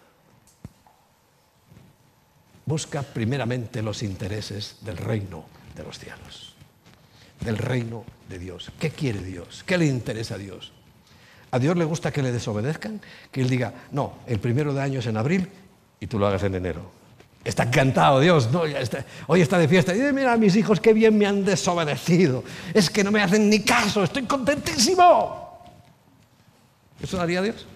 Busca 2.64 3.02
primeramente 3.02 3.82
los 3.82 4.02
intereses 4.02 4.78
del 4.82 4.96
reino 4.96 5.44
de 5.74 5.82
los 5.82 5.98
cielos, 5.98 6.54
del 7.40 7.58
reino 7.58 8.04
de 8.28 8.38
Dios. 8.38 8.70
¿Qué 8.78 8.90
quiere 8.90 9.20
Dios? 9.20 9.64
¿Qué 9.66 9.78
le 9.78 9.86
interesa 9.86 10.36
a 10.36 10.38
Dios? 10.38 10.72
¿A 11.50 11.58
Dios 11.58 11.76
le 11.76 11.84
gusta 11.84 12.12
que 12.12 12.22
le 12.22 12.30
desobedezcan? 12.30 13.00
Que 13.32 13.42
Él 13.42 13.50
diga, 13.50 13.74
no, 13.90 14.18
el 14.26 14.38
primero 14.38 14.72
de 14.72 14.80
año 14.80 15.00
es 15.00 15.06
en 15.06 15.16
abril 15.16 15.50
y 15.98 16.06
tú 16.06 16.18
lo 16.20 16.26
hagas 16.28 16.44
en 16.44 16.54
enero. 16.54 17.01
Está 17.44 17.64
encantado 17.64 18.20
Dios, 18.20 18.48
hoy 19.26 19.40
está 19.40 19.58
de 19.58 19.68
fiesta. 19.68 19.92
Y 19.92 19.98
dice, 19.98 20.12
mira, 20.12 20.36
mis 20.36 20.54
hijos 20.54 20.80
qué 20.80 20.92
bien 20.92 21.18
me 21.18 21.26
han 21.26 21.44
desobedecido. 21.44 22.44
Es 22.72 22.88
que 22.88 23.02
no 23.02 23.10
me 23.10 23.20
hacen 23.20 23.50
ni 23.50 23.60
caso, 23.60 24.04
estoy 24.04 24.22
contentísimo. 24.24 25.42
¿Eso 27.00 27.20
haría 27.20 27.42
Dios? 27.42 27.66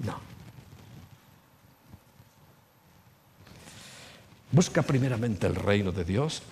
No. 0.00 0.18
Busca 4.50 4.82
primeramente 4.82 5.46
el 5.46 5.54
reino 5.54 5.92
de 5.92 6.04
Dios 6.04 6.42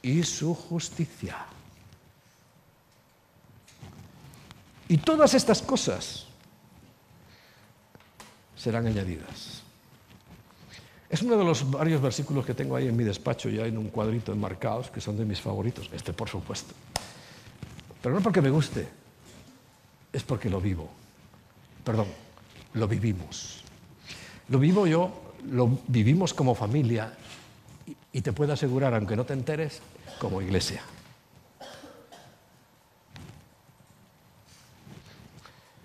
y 0.00 0.22
su 0.22 0.54
justicia. 0.54 1.36
Y 4.88 4.96
todas 4.96 5.34
estas 5.34 5.60
cosas 5.60 6.26
serán 8.56 8.86
añadidas. 8.86 9.59
Es 11.10 11.22
uno 11.22 11.36
de 11.36 11.44
los 11.44 11.68
varios 11.68 12.00
versículos 12.00 12.46
que 12.46 12.54
tengo 12.54 12.76
ahí 12.76 12.86
en 12.86 12.96
mi 12.96 13.04
despacho, 13.04 13.48
ya 13.48 13.66
en 13.66 13.76
un 13.76 13.88
cuadrito 13.88 14.32
enmarcados, 14.32 14.90
que 14.90 15.00
son 15.00 15.18
de 15.18 15.24
mis 15.24 15.40
favoritos. 15.40 15.90
Este, 15.92 16.12
por 16.12 16.28
supuesto. 16.28 16.72
Pero 18.00 18.14
no 18.14 18.20
porque 18.22 18.40
me 18.40 18.48
guste, 18.48 18.88
es 20.12 20.22
porque 20.22 20.48
lo 20.48 20.60
vivo. 20.60 20.88
Perdón, 21.84 22.06
lo 22.74 22.86
vivimos. 22.86 23.64
Lo 24.48 24.58
vivo 24.58 24.86
yo 24.86 25.30
lo 25.48 25.78
vivimos 25.88 26.34
como 26.34 26.54
familia 26.54 27.12
y 28.12 28.20
te 28.20 28.32
puedo 28.32 28.52
asegurar, 28.52 28.94
aunque 28.94 29.16
no 29.16 29.24
te 29.24 29.32
enteres, 29.32 29.80
como 30.18 30.42
iglesia. 30.42 30.82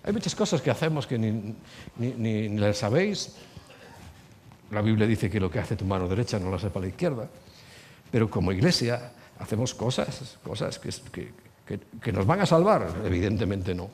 Hay 0.02 0.12
muchas 0.12 0.34
cosas 0.34 0.60
que 0.60 0.70
hacemos 0.70 1.06
que 1.06 1.18
ni, 1.18 1.56
ni, 1.96 2.48
las 2.56 2.78
sabéis. 2.78 3.34
La 4.70 4.82
Biblia 4.82 5.06
dice 5.06 5.30
que 5.30 5.40
lo 5.40 5.50
que 5.50 5.58
hace 5.58 5.76
tu 5.76 5.84
mano 5.84 6.08
derecha 6.08 6.38
no 6.38 6.50
lo 6.50 6.58
sepa 6.58 6.80
la 6.80 6.88
izquierda. 6.88 7.28
Pero 8.10 8.30
como 8.30 8.52
iglesia 8.52 9.12
hacemos 9.38 9.74
cosas, 9.74 10.38
cosas 10.42 10.78
que, 10.78 11.32
que 12.02 12.12
nos 12.12 12.26
van 12.26 12.40
a 12.40 12.46
salvar, 12.46 13.02
evidentemente 13.04 13.74
no. 13.74 13.90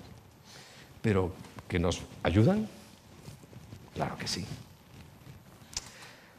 Pero 1.02 1.32
que 1.68 1.78
nos 1.78 2.02
ayudan, 2.22 2.68
claro 3.94 4.16
que 4.16 4.28
sí. 4.28 4.46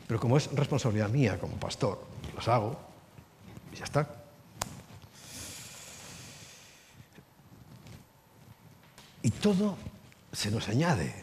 Pero 0.08 0.20
como 0.20 0.38
es 0.38 0.52
responsabilidad 0.52 1.10
mía 1.10 1.40
como 1.40 1.56
pastor, 1.56 2.04
las 2.36 2.48
hago 2.48 2.78
y 3.72 3.78
ya 3.78 3.84
está. 3.86 4.08
Y 9.24 9.32
todo 9.32 9.78
se 10.32 10.52
nos 10.52 10.68
añade. 10.68 11.16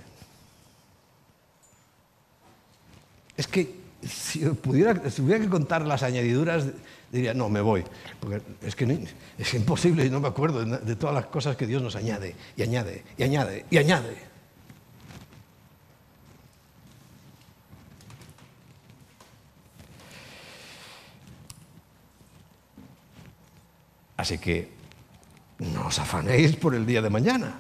Es 3.36 3.46
que 3.46 3.78
si 4.02 4.40
tuviera 4.40 4.94
que 4.94 5.48
contar 5.48 5.86
las 5.86 6.02
añadiduras, 6.02 6.66
diría, 7.12 7.34
no, 7.34 7.48
me 7.48 7.60
voy. 7.60 7.84
Porque 8.18 8.40
es 8.62 8.74
que 8.74 9.08
es 9.38 9.54
imposible 9.54 10.06
y 10.06 10.10
no 10.10 10.20
me 10.20 10.28
acuerdo 10.28 10.64
de 10.64 10.96
todas 10.96 11.14
las 11.14 11.26
cosas 11.26 11.56
que 11.56 11.66
Dios 11.66 11.82
nos 11.82 11.96
añade, 11.96 12.34
y 12.56 12.62
añade, 12.62 13.04
y 13.16 13.22
añade, 13.22 13.66
y 13.70 13.78
añade. 13.78 14.30
Así 24.16 24.36
que 24.36 24.70
no 25.58 25.86
os 25.86 25.98
afanéis 25.98 26.54
por 26.56 26.74
el 26.74 26.84
día 26.84 27.00
de 27.00 27.08
mañana, 27.08 27.58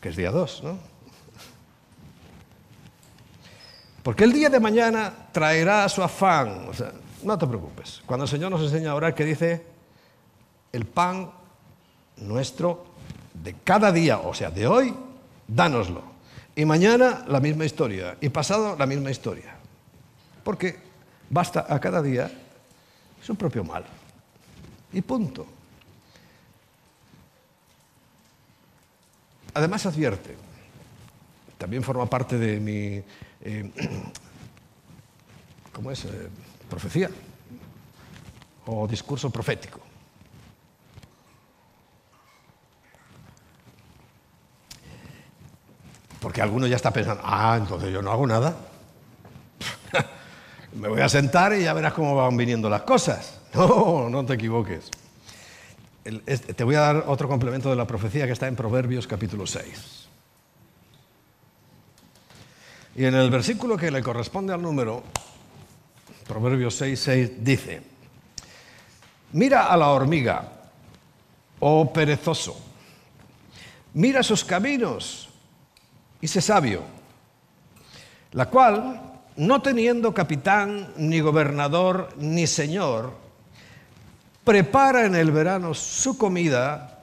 que 0.00 0.08
es 0.08 0.16
día 0.16 0.30
2, 0.30 0.62
¿no? 0.64 0.93
Porque 4.04 4.24
el 4.24 4.34
día 4.34 4.50
de 4.50 4.60
mañana 4.60 5.12
traerá 5.32 5.88
su 5.88 6.02
afán. 6.02 6.68
O 6.68 6.74
sea, 6.74 6.92
no 7.22 7.38
te 7.38 7.46
preocupes. 7.46 8.02
Cuando 8.04 8.24
el 8.24 8.30
Señor 8.30 8.50
nos 8.50 8.60
enseña 8.60 8.90
a 8.90 8.94
orar, 8.94 9.14
que 9.14 9.24
dice, 9.24 9.64
el 10.72 10.84
pan 10.84 11.30
nuestro 12.18 12.84
de 13.32 13.54
cada 13.64 13.90
día, 13.90 14.18
o 14.18 14.34
sea, 14.34 14.50
de 14.50 14.66
hoy, 14.66 14.94
dánoslo. 15.48 16.02
Y 16.54 16.66
mañana 16.66 17.24
la 17.26 17.40
misma 17.40 17.64
historia. 17.64 18.18
Y 18.20 18.28
pasado 18.28 18.76
la 18.78 18.84
misma 18.84 19.10
historia. 19.10 19.56
Porque 20.44 20.78
basta 21.30 21.64
a 21.66 21.80
cada 21.80 22.02
día 22.02 22.30
su 23.22 23.34
propio 23.36 23.64
mal. 23.64 23.86
Y 24.92 25.00
punto. 25.00 25.46
Además 29.54 29.86
advierte, 29.86 30.36
también 31.56 31.82
forma 31.82 32.04
parte 32.04 32.36
de 32.36 32.60
mi, 32.60 33.02
eh, 33.44 33.70
¿cómo 35.72 35.90
es? 35.90 36.04
Eh, 36.06 36.28
profecía 36.68 37.10
o 38.66 38.86
discurso 38.88 39.30
profético. 39.30 39.80
Porque 46.20 46.40
alguno 46.40 46.66
ya 46.66 46.76
está 46.76 46.90
pensando, 46.90 47.22
ah, 47.24 47.56
entonces 47.60 47.92
yo 47.92 48.00
no 48.00 48.10
hago 48.10 48.26
nada. 48.26 48.56
Me 50.72 50.88
voy 50.88 51.02
a 51.02 51.08
sentar 51.08 51.52
y 51.52 51.64
ya 51.64 51.74
verás 51.74 51.92
cómo 51.92 52.14
van 52.16 52.36
viniendo 52.36 52.68
las 52.68 52.82
cosas. 52.82 53.40
No, 53.54 54.10
no 54.10 54.26
te 54.26 54.34
equivoques. 54.34 54.90
te 56.02 56.64
voy 56.64 56.74
a 56.74 56.80
dar 56.80 57.04
otro 57.06 57.28
complemento 57.28 57.70
de 57.70 57.76
la 57.76 57.86
profecía 57.86 58.26
que 58.26 58.32
está 58.32 58.48
en 58.48 58.56
Proverbios 58.56 59.06
capítulo 59.06 59.46
6. 59.46 60.08
Y 62.96 63.04
en 63.04 63.14
el 63.14 63.30
versículo 63.30 63.76
que 63.76 63.90
le 63.90 64.02
corresponde 64.02 64.52
al 64.52 64.62
número, 64.62 65.02
Proverbios 66.28 66.76
6, 66.76 67.00
6, 67.00 67.30
dice, 67.44 67.82
mira 69.32 69.66
a 69.66 69.76
la 69.76 69.88
hormiga, 69.88 70.48
oh 71.58 71.92
perezoso, 71.92 72.56
mira 73.94 74.22
sus 74.22 74.44
caminos 74.44 75.28
y 76.20 76.28
sé 76.28 76.40
sabio, 76.40 76.82
la 78.32 78.48
cual, 78.48 79.02
no 79.36 79.60
teniendo 79.60 80.14
capitán, 80.14 80.92
ni 80.96 81.18
gobernador, 81.18 82.10
ni 82.16 82.46
señor, 82.46 83.12
prepara 84.44 85.04
en 85.06 85.16
el 85.16 85.32
verano 85.32 85.74
su 85.74 86.16
comida 86.16 87.02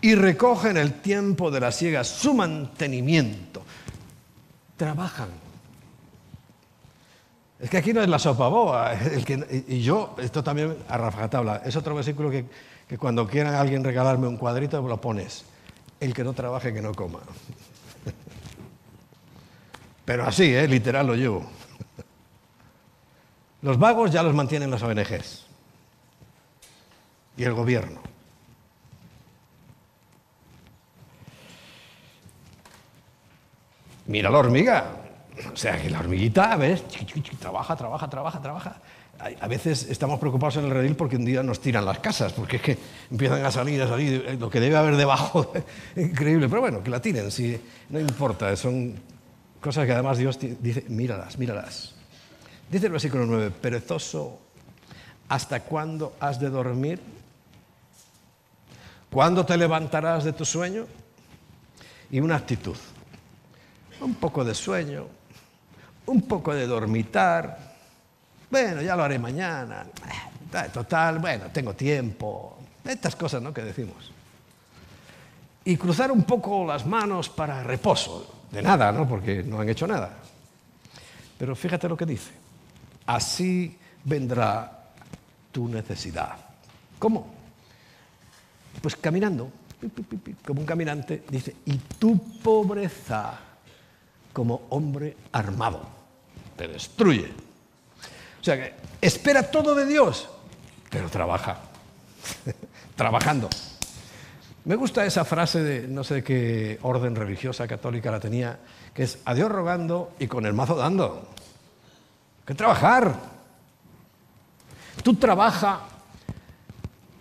y 0.00 0.14
recoge 0.14 0.70
en 0.70 0.78
el 0.78 1.00
tiempo 1.00 1.50
de 1.50 1.60
la 1.60 1.70
siega 1.70 2.02
su 2.02 2.32
mantenimiento. 2.32 3.61
Trabajan. 4.82 5.28
Es 7.60 7.70
que 7.70 7.76
aquí 7.76 7.92
no 7.92 8.02
es 8.02 8.08
la 8.08 8.18
sopa 8.18 8.48
boba. 8.48 8.94
El 8.94 9.24
que, 9.24 9.64
y 9.68 9.80
yo, 9.80 10.16
esto 10.18 10.42
también 10.42 10.76
a 10.88 10.98
rajatabla, 10.98 11.62
es 11.64 11.76
otro 11.76 11.94
versículo 11.94 12.28
que, 12.32 12.46
que 12.88 12.98
cuando 12.98 13.28
quiera 13.28 13.60
alguien 13.60 13.84
regalarme 13.84 14.26
un 14.26 14.36
cuadrito, 14.36 14.82
lo 14.82 15.00
pones. 15.00 15.44
El 16.00 16.12
que 16.12 16.24
no 16.24 16.32
trabaje, 16.32 16.74
que 16.74 16.82
no 16.82 16.92
coma. 16.96 17.20
Pero 20.04 20.24
así, 20.24 20.52
¿eh? 20.52 20.66
literal 20.66 21.06
lo 21.06 21.14
llevo. 21.14 21.48
Los 23.62 23.78
vagos 23.78 24.10
ya 24.10 24.24
los 24.24 24.34
mantienen 24.34 24.68
las 24.68 24.82
ONGs 24.82 25.46
y 27.36 27.44
el 27.44 27.52
gobierno. 27.52 28.11
Mira 34.06 34.30
la 34.30 34.38
hormiga. 34.38 34.84
O 35.52 35.56
sea, 35.56 35.80
que 35.80 35.88
la 35.88 36.00
hormiguita, 36.00 36.56
¿ves? 36.56 36.82
Trabaja, 37.38 37.74
trabaja, 37.74 38.08
trabaja, 38.08 38.40
trabaja. 38.40 38.76
A 39.40 39.46
veces 39.46 39.86
estamos 39.88 40.18
preocupados 40.18 40.56
en 40.56 40.64
el 40.64 40.70
redil 40.70 40.96
porque 40.96 41.16
un 41.16 41.24
día 41.24 41.42
nos 41.42 41.60
tiran 41.60 41.84
las 41.84 42.00
casas, 42.00 42.32
porque 42.32 42.56
es 42.56 42.62
que 42.62 42.78
empiezan 43.10 43.44
a 43.44 43.52
salir, 43.52 43.80
a 43.80 43.88
salir, 43.88 44.24
eh, 44.26 44.36
lo 44.38 44.50
que 44.50 44.58
debe 44.58 44.76
haber 44.76 44.96
debajo, 44.96 45.52
increíble. 45.96 46.48
Pero 46.48 46.60
bueno, 46.60 46.82
que 46.82 46.90
la 46.90 47.00
tiren, 47.00 47.30
si 47.30 47.58
no 47.90 48.00
importa, 48.00 48.54
son 48.56 48.94
cosas 49.60 49.86
que 49.86 49.92
además 49.92 50.18
Dios 50.18 50.38
dice, 50.40 50.84
míralas, 50.88 51.38
míralas. 51.38 51.94
Dice 52.68 52.86
el 52.86 52.92
versículo 52.92 53.24
9, 53.26 53.52
perezoso, 53.60 54.40
¿hasta 55.28 55.60
cuándo 55.60 56.14
has 56.18 56.40
de 56.40 56.50
dormir? 56.50 57.00
¿Cuándo 59.10 59.46
te 59.46 59.56
levantarás 59.56 60.24
de 60.24 60.32
tu 60.32 60.44
sueño? 60.44 60.86
Y 62.10 62.20
una 62.20 62.36
actitud, 62.36 62.76
un 64.04 64.14
poco 64.14 64.44
de 64.44 64.54
sueño, 64.54 65.06
un 66.06 66.22
poco 66.22 66.54
de 66.54 66.66
dormitar. 66.66 67.58
Bueno, 68.50 68.82
ya 68.82 68.96
lo 68.96 69.04
haré 69.04 69.18
mañana. 69.18 69.86
Total, 70.72 71.18
bueno, 71.18 71.46
tengo 71.52 71.74
tiempo. 71.74 72.58
Estas 72.84 73.16
cosas 73.16 73.40
¿no? 73.42 73.52
que 73.52 73.62
decimos. 73.62 74.12
Y 75.64 75.76
cruzar 75.76 76.10
un 76.10 76.24
poco 76.24 76.66
las 76.66 76.84
manos 76.84 77.28
para 77.28 77.62
reposo. 77.62 78.40
De 78.50 78.60
nada, 78.60 78.92
¿no? 78.92 79.08
Porque 79.08 79.42
no 79.42 79.60
han 79.60 79.68
hecho 79.68 79.86
nada. 79.86 80.10
Pero 81.38 81.56
fíjate 81.56 81.88
lo 81.88 81.96
que 81.96 82.04
dice 82.04 82.42
así 83.06 83.76
vendrá 84.04 84.92
tu 85.50 85.68
necesidad. 85.68 86.36
¿Cómo? 86.98 87.26
Pues 88.80 88.96
caminando, 88.96 89.50
como 90.44 90.60
un 90.60 90.66
caminante, 90.66 91.24
dice, 91.28 91.56
y 91.66 91.76
tu 91.98 92.18
pobreza 92.40 93.38
como 94.32 94.62
hombre 94.70 95.16
armado, 95.32 95.82
te 96.56 96.68
destruye. 96.68 97.32
O 98.40 98.44
sea 98.44 98.56
que 98.56 98.74
espera 99.00 99.50
todo 99.50 99.74
de 99.74 99.86
Dios, 99.86 100.28
pero 100.90 101.08
trabaja, 101.08 101.60
trabajando. 102.96 103.48
Me 104.64 104.76
gusta 104.76 105.04
esa 105.04 105.24
frase 105.24 105.62
de 105.62 105.88
no 105.88 106.04
sé 106.04 106.22
qué 106.22 106.78
orden 106.82 107.16
religiosa 107.16 107.66
católica 107.66 108.10
la 108.10 108.20
tenía, 108.20 108.58
que 108.94 109.02
es 109.02 109.18
a 109.24 109.34
Dios 109.34 109.50
rogando 109.50 110.12
y 110.18 110.28
con 110.28 110.46
el 110.46 110.52
mazo 110.52 110.76
dando 110.76 111.28
que 112.46 112.54
trabajar. 112.54 113.14
Tú 115.02 115.14
trabaja, 115.14 115.80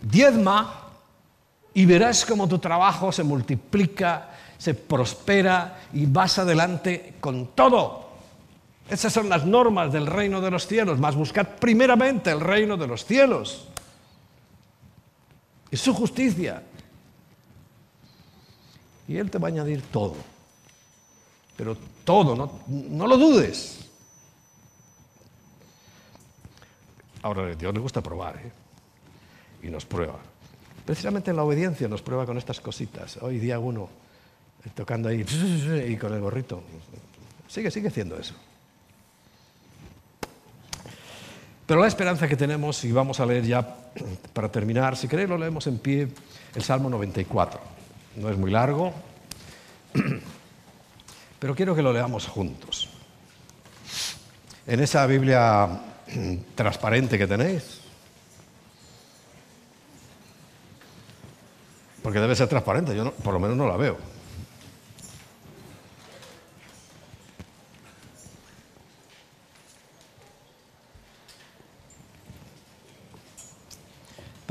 diezma 0.01 0.89
y 1.73 1.85
verás 1.85 2.25
cómo 2.25 2.47
tu 2.47 2.59
trabajo 2.59 3.11
se 3.11 3.23
multiplica, 3.23 4.30
se 4.61 4.75
prospera 4.75 5.87
y 5.91 6.05
vas 6.05 6.37
adelante 6.37 7.15
con 7.19 7.47
todo. 7.55 8.11
Esas 8.87 9.11
son 9.11 9.27
las 9.27 9.43
normas 9.43 9.91
del 9.91 10.05
reino 10.05 10.39
de 10.39 10.51
los 10.51 10.67
cielos, 10.67 10.99
más 10.99 11.15
buscad 11.15 11.47
primeramente 11.59 12.29
el 12.29 12.39
reino 12.39 12.77
de 12.77 12.85
los 12.85 13.03
cielos 13.03 13.67
y 15.71 15.77
su 15.77 15.95
justicia. 15.95 16.61
Y 19.07 19.17
Él 19.17 19.31
te 19.31 19.39
va 19.39 19.47
a 19.47 19.51
añadir 19.51 19.81
todo, 19.91 20.13
pero 21.57 21.75
todo, 22.03 22.35
no, 22.67 23.07
lo 23.07 23.17
dudes. 23.17 23.89
Ahora, 27.23 27.47
a 27.47 27.55
Dios 27.55 27.73
le 27.73 27.79
gusta 27.79 28.01
probar, 28.01 28.37
¿eh? 28.37 28.51
Y 29.63 29.71
nos 29.71 29.85
prueba. 29.85 30.19
Precisamente 30.85 31.31
en 31.31 31.37
la 31.37 31.43
obediencia 31.43 31.87
nos 31.87 32.03
prueba 32.03 32.27
con 32.27 32.37
estas 32.37 32.59
cositas. 32.59 33.17
Hoy 33.23 33.39
día 33.39 33.57
uno 33.57 34.00
tocando 34.69 35.09
ahí 35.09 35.25
y 35.87 35.97
con 35.97 36.13
el 36.13 36.21
gorrito. 36.21 36.63
Sigue, 37.47 37.71
sigue 37.71 37.87
haciendo 37.87 38.17
eso. 38.17 38.33
Pero 41.65 41.81
la 41.81 41.87
esperanza 41.87 42.27
que 42.27 42.35
tenemos, 42.35 42.83
y 42.83 42.91
vamos 42.91 43.19
a 43.19 43.25
leer 43.25 43.45
ya 43.45 43.75
para 44.33 44.51
terminar, 44.51 44.97
si 44.97 45.07
queréis 45.07 45.29
lo 45.29 45.37
leemos 45.37 45.67
en 45.67 45.77
pie, 45.77 46.07
el 46.53 46.63
Salmo 46.63 46.89
94. 46.89 47.59
No 48.17 48.29
es 48.29 48.37
muy 48.37 48.51
largo, 48.51 48.93
pero 51.39 51.55
quiero 51.55 51.73
que 51.73 51.81
lo 51.81 51.93
leamos 51.93 52.27
juntos. 52.27 52.89
En 54.67 54.81
esa 54.81 55.05
Biblia 55.05 55.69
transparente 56.55 57.17
que 57.17 57.27
tenéis. 57.27 57.79
Porque 62.03 62.19
debe 62.19 62.35
ser 62.35 62.47
transparente, 62.47 62.95
yo 62.95 63.11
por 63.13 63.33
lo 63.33 63.39
menos 63.39 63.55
no 63.55 63.67
la 63.67 63.77
veo. 63.77 63.97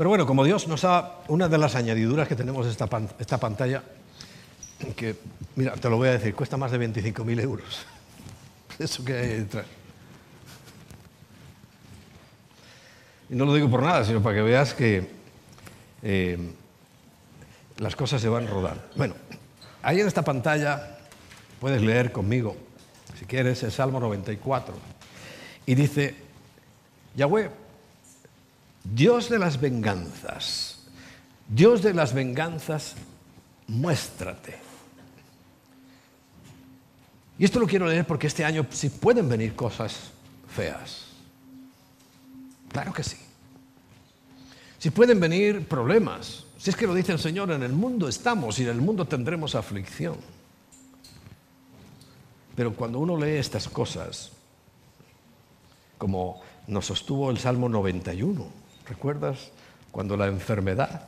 Pero 0.01 0.09
bueno, 0.09 0.25
como 0.25 0.43
Dios 0.43 0.67
nos 0.67 0.83
ha, 0.83 1.19
una 1.27 1.47
de 1.47 1.59
las 1.59 1.75
añadiduras 1.75 2.27
que 2.27 2.35
tenemos 2.35 2.65
esta, 2.65 2.89
esta 3.19 3.37
pantalla, 3.37 3.83
que, 4.95 5.15
mira, 5.55 5.73
te 5.73 5.91
lo 5.91 5.97
voy 5.97 6.07
a 6.07 6.13
decir, 6.13 6.33
cuesta 6.33 6.57
más 6.57 6.71
de 6.71 6.79
25.000 6.79 7.39
euros. 7.39 7.85
Eso 8.79 9.05
que 9.05 9.13
hay 9.13 9.47
Y 13.29 13.35
no 13.35 13.45
lo 13.45 13.53
digo 13.53 13.69
por 13.69 13.83
nada, 13.83 14.03
sino 14.03 14.23
para 14.23 14.37
que 14.37 14.41
veas 14.41 14.73
que 14.73 15.07
eh, 16.01 16.49
las 17.77 17.95
cosas 17.95 18.19
se 18.19 18.27
van 18.27 18.47
rodando. 18.47 18.81
Bueno, 18.95 19.13
ahí 19.83 19.99
en 19.99 20.07
esta 20.07 20.23
pantalla 20.23 20.97
puedes 21.59 21.79
leer 21.79 22.11
conmigo, 22.11 22.57
si 23.19 23.25
quieres, 23.25 23.61
el 23.61 23.71
Salmo 23.71 23.99
94. 23.99 24.73
Y 25.67 25.75
dice, 25.75 26.15
Yahweh, 27.15 27.60
Dios 28.83 29.29
de 29.29 29.39
las 29.39 29.59
venganzas, 29.59 30.79
Dios 31.47 31.81
de 31.81 31.93
las 31.93 32.13
venganzas, 32.13 32.95
muéstrate. 33.67 34.59
Y 37.37 37.45
esto 37.45 37.59
lo 37.59 37.67
quiero 37.67 37.87
leer 37.87 38.05
porque 38.05 38.27
este 38.27 38.45
año 38.45 38.65
sí 38.69 38.89
pueden 38.89 39.27
venir 39.27 39.55
cosas 39.55 40.11
feas. 40.47 41.07
Claro 42.71 42.93
que 42.93 43.03
sí. 43.03 43.17
Si 44.77 44.89
pueden 44.91 45.19
venir 45.19 45.67
problemas, 45.67 46.45
si 46.57 46.69
es 46.69 46.75
que 46.75 46.87
lo 46.87 46.93
dice 46.93 47.11
el 47.11 47.19
Señor, 47.19 47.51
en 47.51 47.63
el 47.63 47.73
mundo 47.73 48.07
estamos 48.07 48.59
y 48.59 48.63
en 48.63 48.69
el 48.69 48.81
mundo 48.81 49.05
tendremos 49.05 49.55
aflicción. 49.55 50.17
Pero 52.55 52.75
cuando 52.75 52.99
uno 52.99 53.17
lee 53.17 53.37
estas 53.37 53.67
cosas, 53.67 54.31
como 55.97 56.41
nos 56.67 56.85
sostuvo 56.85 57.31
el 57.31 57.37
Salmo 57.37 57.69
91, 57.69 58.60
¿recuerdas? 58.87 59.51
Cuando 59.91 60.15
la 60.15 60.27
enfermedad, 60.27 61.07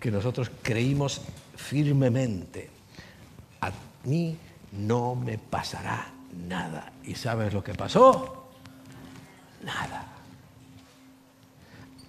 que 0.00 0.10
nosotros 0.10 0.50
creímos 0.62 1.22
firmemente, 1.56 2.70
a 3.60 3.70
mí 4.04 4.36
no 4.72 5.14
me 5.14 5.38
pasará 5.38 6.12
nada. 6.48 6.92
¿Y 7.04 7.14
sabes 7.14 7.52
lo 7.52 7.64
que 7.64 7.74
pasó? 7.74 8.50
Nada. 9.64 10.06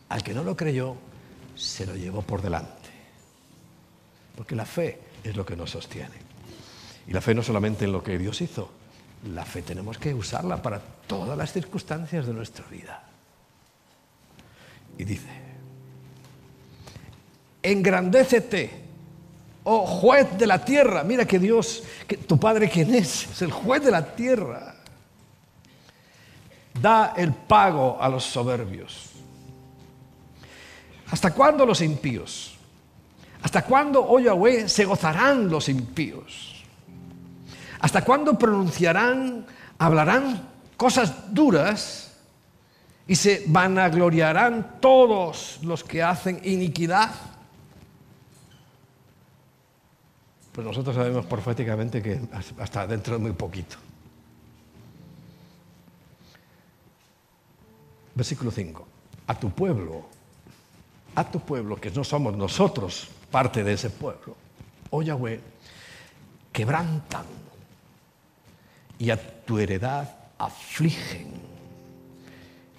Al 0.10 0.24
que 0.24 0.34
no 0.34 0.44
lo 0.44 0.56
creyó, 0.56 0.96
se 1.56 1.86
lo 1.86 1.96
llevó 1.96 2.22
por 2.22 2.42
delante. 2.42 2.90
Porque 4.36 4.56
la 4.56 4.66
fe 4.66 5.00
es 5.24 5.36
lo 5.36 5.46
que 5.46 5.56
nos 5.56 5.72
sostiene. 5.72 6.16
Y 7.08 7.14
la 7.14 7.22
fe 7.22 7.34
no 7.34 7.42
solamente 7.42 7.86
en 7.86 7.92
lo 7.92 8.04
que 8.04 8.18
Dios 8.18 8.42
hizo, 8.42 8.70
la 9.34 9.46
fe 9.46 9.62
tenemos 9.62 9.98
que 9.98 10.14
usarla 10.14 10.62
para 10.62 10.80
todas 10.80 11.38
las 11.38 11.52
circunstancias 11.52 12.28
de 12.28 12.34
nuestra 12.34 12.66
vida. 12.68 13.07
Y 14.98 15.04
dice, 15.04 15.28
engrandécete, 17.62 18.72
oh 19.64 19.86
juez 19.86 20.38
de 20.38 20.48
la 20.48 20.64
tierra. 20.64 21.04
Mira 21.04 21.26
que 21.26 21.40
Dios, 21.40 21.84
tu 22.28 22.40
Padre 22.40 22.70
quién 22.70 22.94
es, 22.96 23.30
es 23.32 23.42
el 23.42 23.52
juez 23.52 23.84
de 23.84 23.92
la 23.92 24.16
tierra. 24.16 24.76
Da 26.82 27.14
el 27.18 27.34
pago 27.34 27.98
a 28.00 28.08
los 28.08 28.24
soberbios 28.24 29.18
¿Hasta 31.10 31.34
cuándo 31.34 31.66
los 31.66 31.82
impíos? 31.82 32.56
¿Hasta 33.42 33.64
cuándo, 33.64 34.06
oh 34.06 34.20
Yahweh, 34.20 34.68
se 34.68 34.86
gozarán 34.86 35.50
los 35.50 35.70
impíos? 35.70 36.66
¿Hasta 37.80 38.04
cuándo 38.04 38.38
pronunciarán, 38.38 39.46
hablarán 39.78 40.50
cosas 40.76 41.34
duras 41.34 42.07
y 43.08 43.16
se 43.16 43.44
vanagloriarán 43.48 44.80
todos 44.82 45.60
los 45.64 45.84
que 45.84 46.04
hacen 46.04 46.42
iniquidad. 46.44 47.12
Pues 50.52 50.66
nosotros 50.66 50.96
sabemos 50.96 51.26
proféticamente 51.26 52.02
que 52.02 52.20
hasta 52.60 52.86
dentro 52.86 53.14
de 53.14 53.20
muy 53.20 53.32
poquito. 53.32 53.78
Versículo 58.16 58.52
5. 58.52 58.88
A 59.28 59.40
tu 59.40 59.52
pueblo, 59.52 60.06
a 61.16 61.24
tu 61.24 61.40
pueblo, 61.40 61.80
que 61.80 61.92
no 61.92 62.04
somos 62.04 62.36
nosotros 62.36 63.08
parte 63.30 63.64
de 63.64 63.74
ese 63.74 63.90
pueblo, 63.90 64.36
oh 64.90 65.02
Yahweh, 65.02 65.40
quebrantan 66.52 67.26
y 68.98 69.12
a 69.12 69.46
tu 69.46 69.60
heredad 69.60 70.10
afligen. 70.40 71.57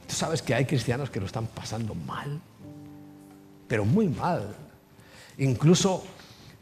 Tú 0.09 0.15
sabes 0.15 0.41
que 0.41 0.55
hay 0.55 0.65
cristianos 0.65 1.11
que 1.11 1.21
lo 1.21 1.27
están 1.27 1.47
pasando 1.47 1.95
mal, 1.95 2.41
pero 3.69 3.85
muy 3.85 4.09
mal. 4.09 4.57
Incluso 5.37 6.03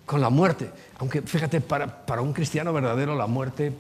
con 0.05 0.21
la 0.21 0.31
muerte. 0.31 0.69
Aunque 0.99 1.23
fíjate, 1.23 1.61
para, 1.61 2.21
un 2.21 2.33
cristiano 2.33 2.73
verdadero 2.73 3.15
la 3.15 3.29
muerte 3.29 3.73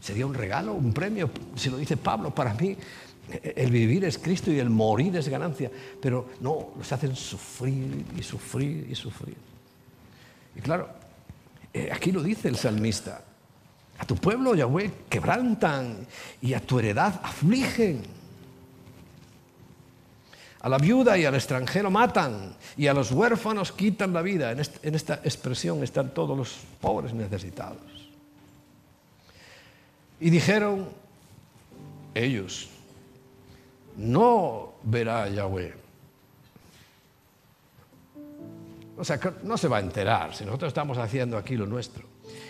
sería 0.00 0.24
un 0.24 0.32
regalo, 0.32 0.72
un 0.72 0.94
premio. 0.94 1.30
Si 1.54 1.68
lo 1.68 1.76
dice 1.76 1.98
Pablo, 1.98 2.34
para 2.34 2.54
mí 2.54 2.74
el 3.42 3.70
vivir 3.70 4.06
es 4.06 4.16
Cristo 4.16 4.50
y 4.50 4.58
el 4.58 4.70
morir 4.70 5.14
es 5.14 5.28
ganancia. 5.28 5.70
Pero 6.00 6.30
no, 6.40 6.70
los 6.78 6.90
hacen 6.90 7.14
sufrir 7.14 8.06
y 8.16 8.22
sufrir 8.22 8.86
y 8.90 8.94
sufrir. 8.94 9.36
Y 10.56 10.60
claro, 10.60 10.88
eh, 11.74 11.90
aquí 11.92 12.10
lo 12.10 12.22
dice 12.22 12.48
el 12.48 12.56
salmista. 12.56 13.22
A 13.98 14.06
tu 14.06 14.16
pueblo, 14.16 14.54
Yahweh, 14.54 14.90
quebrantan 15.10 16.06
y 16.40 16.54
a 16.54 16.60
tu 16.60 16.78
heredad 16.78 17.20
afligen. 17.22 18.19
A 20.60 20.68
la 20.68 20.78
viuda 20.78 21.16
y 21.16 21.24
al 21.24 21.34
extranjero 21.34 21.90
matan 21.90 22.54
y 22.76 22.86
a 22.86 22.94
los 22.94 23.12
huérfanos 23.12 23.72
quitan 23.72 24.12
la 24.12 24.20
vida. 24.20 24.52
En 24.52 24.94
esta 24.94 25.14
expresión 25.24 25.82
están 25.82 26.10
todos 26.10 26.36
los 26.36 26.58
pobres 26.80 27.14
necesitados. 27.14 27.78
Y 30.20 30.28
dijeron 30.28 30.86
ellos, 32.14 32.68
no 33.96 34.74
verá 34.82 35.28
Yahweh. 35.28 35.74
O 38.98 39.04
sea, 39.04 39.18
no 39.44 39.56
se 39.56 39.66
va 39.66 39.78
a 39.78 39.80
enterar 39.80 40.34
si 40.34 40.44
nosotros 40.44 40.68
estamos 40.68 40.98
haciendo 40.98 41.38
aquí 41.38 41.56
lo 41.56 41.64
nuestro. 41.66 42.04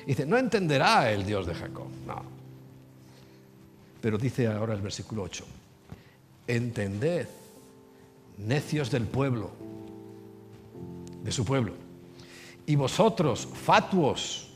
Dice, 0.04 0.26
no 0.26 0.36
entenderá 0.36 1.12
el 1.12 1.24
Dios 1.24 1.46
de 1.46 1.54
Jacob. 1.54 1.86
No. 2.04 2.22
Pero 4.00 4.18
dice 4.18 4.48
ahora 4.48 4.74
el 4.74 4.80
versículo 4.80 5.22
8, 5.22 5.44
entended, 6.48 7.28
necios 8.46 8.90
del 8.90 9.06
pueblo, 9.06 9.50
de 11.22 11.32
su 11.32 11.44
pueblo, 11.44 11.74
y 12.66 12.76
vosotros, 12.76 13.48
fatuos, 13.52 14.48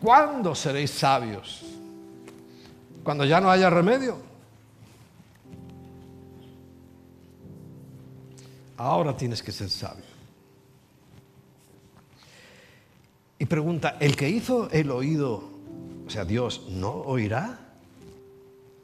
¿cuándo 0.00 0.54
seréis 0.54 0.90
sabios? 0.90 1.64
Cuando 3.02 3.24
ya 3.24 3.40
no 3.40 3.50
haya 3.50 3.68
remedio. 3.68 4.16
Ahora 8.76 9.16
tienes 9.16 9.42
que 9.42 9.52
ser 9.52 9.68
sabio. 9.68 10.04
Y 13.38 13.46
pregunta, 13.46 13.96
¿el 13.98 14.14
que 14.14 14.28
hizo 14.28 14.70
el 14.70 14.90
oído, 14.92 15.42
o 16.06 16.10
sea, 16.10 16.24
Dios, 16.24 16.68
no 16.70 16.92
oirá? 16.92 17.58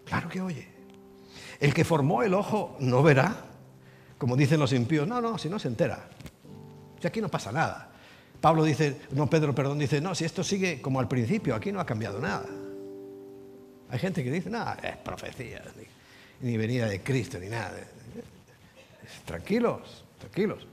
Claro 0.05 0.29
que 0.29 0.41
oye. 0.41 0.78
¿El 1.61 1.75
que 1.75 1.85
formó 1.85 2.23
el 2.23 2.35
ojo 2.35 2.77
no 2.81 3.03
verá? 3.03 3.37
Como 4.17 4.37
dicen 4.37 4.61
los 4.61 4.73
impíos, 4.73 5.07
no, 5.07 5.21
no, 5.21 5.39
si 5.39 5.49
no 5.49 5.59
se 5.59 5.69
entera. 5.69 6.09
Si 7.01 7.07
aquí 7.07 7.21
no 7.21 7.29
pasa 7.29 7.53
nada. 7.53 7.91
Pablo 8.41 8.63
dice, 8.63 9.01
no, 9.13 9.29
Pedro, 9.29 9.55
perdón, 9.55 9.79
dice, 9.79 10.01
no, 10.01 10.15
si 10.15 10.25
esto 10.25 10.45
sigue 10.45 10.81
como 10.81 11.01
al 11.01 11.09
principio, 11.09 11.55
aquí 11.55 11.73
no 11.73 11.81
ha 11.81 11.87
cambiado 11.87 12.21
nada. 12.21 12.47
Hay 13.91 13.99
gente 13.99 14.23
que 14.23 14.31
dice, 14.31 14.51
nada, 14.51 14.77
es 14.83 14.97
profecía, 14.99 15.63
ni, 16.41 16.49
ni 16.49 16.57
venida 16.57 16.87
de 16.87 17.03
Cristo, 17.03 17.39
ni 17.39 17.49
nada. 17.49 17.73
Tranquilos, 19.25 20.05
tranquilos. 20.19 20.67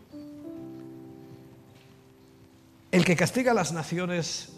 El 2.91 3.03
que 3.03 3.15
castiga 3.15 3.51
a 3.51 3.55
las 3.55 3.71
naciones 3.71 4.53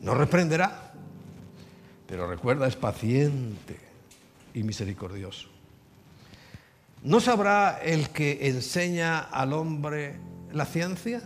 no 0.00 0.14
reprenderá, 0.14 0.92
pero 2.06 2.26
recuerda, 2.26 2.66
es 2.66 2.76
paciente 2.76 3.93
y 4.54 4.62
misericordioso. 4.62 5.48
¿No 7.02 7.20
sabrá 7.20 7.80
el 7.82 8.08
que 8.10 8.48
enseña 8.48 9.18
al 9.18 9.52
hombre 9.52 10.16
la 10.52 10.64
ciencia? 10.64 11.22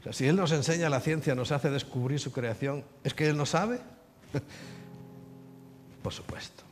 O 0.00 0.02
sea, 0.02 0.12
si 0.14 0.26
Él 0.26 0.36
nos 0.36 0.52
enseña 0.52 0.88
la 0.88 1.00
ciencia, 1.00 1.34
nos 1.34 1.52
hace 1.52 1.68
descubrir 1.68 2.18
su 2.18 2.32
creación, 2.32 2.82
¿es 3.04 3.12
que 3.12 3.28
Él 3.28 3.36
no 3.36 3.44
sabe? 3.44 3.80
Por 6.02 6.14
supuesto. 6.14 6.62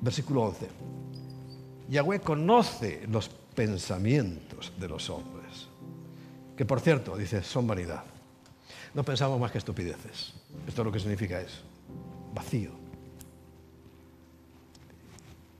Versículo 0.00 0.44
11. 0.44 0.68
Yahweh 1.90 2.20
conoce 2.20 3.04
los 3.08 3.28
pensamientos 3.28 4.72
de 4.78 4.88
los 4.88 5.10
hombres 5.10 5.36
que 6.56 6.64
por 6.64 6.80
cierto, 6.80 7.16
dice, 7.16 7.42
son 7.42 7.66
vanidad. 7.66 8.02
No 8.94 9.04
pensamos 9.04 9.38
más 9.38 9.52
que 9.52 9.58
estupideces. 9.58 10.32
Esto 10.66 10.82
es 10.82 10.86
lo 10.86 10.90
que 10.90 10.98
significa 10.98 11.38
eso. 11.40 11.60
Vacío. 12.36 12.70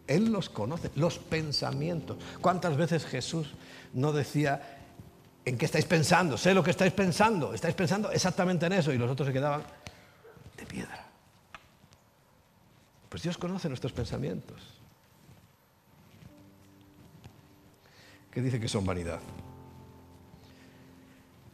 Él 0.07 0.31
los 0.31 0.51
conoce, 0.51 0.91
los 0.95 1.19
pensamientos. 1.19 2.19
¿Cuántas 2.41 2.77
veces 2.77 3.07
Jesús 3.07 3.55
no 3.95 4.13
decía, 4.13 4.85
¿en 5.47 5.57
qué 5.57 5.65
estáis 5.65 5.87
pensando? 5.87 6.37
Sé 6.37 6.53
lo 6.53 6.63
que 6.63 6.71
estáis 6.71 6.93
pensando. 6.93 7.55
Estáis 7.55 7.75
pensando 7.75 8.13
exactamente 8.13 8.67
en 8.67 8.75
eso 8.75 8.93
y 8.93 8.99
los 8.99 9.11
otros 9.11 9.27
se 9.27 9.33
quedaban 9.33 9.63
de 10.57 10.67
piedra. 10.67 11.07
Pues 13.09 13.23
Dios 13.23 13.39
conoce 13.39 13.69
nuestros 13.69 13.93
pensamientos. 13.93 14.63
¿Qué 18.31 18.43
dice 18.43 18.61
que 18.61 18.69
son 18.69 18.85
vanidad. 18.85 19.21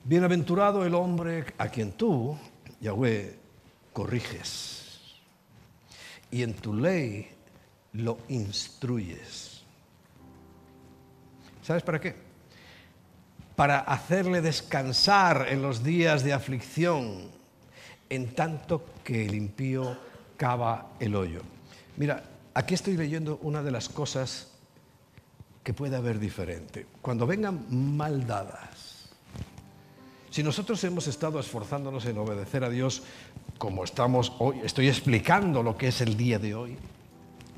Bienaventurado 0.02 0.84
el 0.84 0.96
hombre 0.96 1.46
a 1.58 1.68
quien 1.68 1.92
tú, 1.92 2.36
Yahweh, 2.80 3.38
corriges 3.92 4.81
y 6.32 6.42
en 6.42 6.54
tu 6.54 6.74
ley 6.74 7.28
lo 7.92 8.18
instruyes. 8.28 9.62
¿Sabes 11.62 11.84
para 11.84 12.00
qué? 12.00 12.16
Para 13.54 13.80
hacerle 13.80 14.40
descansar 14.40 15.46
en 15.50 15.62
los 15.62 15.84
días 15.84 16.24
de 16.24 16.32
aflicción, 16.32 17.30
en 18.08 18.34
tanto 18.34 18.84
que 19.04 19.26
el 19.26 19.34
impío 19.34 19.96
cava 20.36 20.92
el 20.98 21.14
hoyo. 21.14 21.42
Mira, 21.98 22.24
aquí 22.54 22.74
estoy 22.74 22.96
leyendo 22.96 23.38
una 23.42 23.62
de 23.62 23.70
las 23.70 23.88
cosas 23.88 24.48
que 25.62 25.74
puede 25.74 25.96
haber 25.96 26.18
diferente. 26.18 26.86
Cuando 27.02 27.26
vengan 27.26 27.66
mal 27.96 28.26
dadas, 28.26 28.71
si 30.32 30.42
nosotros 30.42 30.82
hemos 30.84 31.06
estado 31.08 31.38
esforzándonos 31.38 32.06
en 32.06 32.16
obedecer 32.16 32.64
a 32.64 32.70
Dios 32.70 33.02
como 33.58 33.84
estamos 33.84 34.32
hoy, 34.38 34.60
estoy 34.64 34.88
explicando 34.88 35.62
lo 35.62 35.76
que 35.76 35.88
es 35.88 36.00
el 36.00 36.16
día 36.16 36.38
de 36.38 36.54
hoy, 36.54 36.78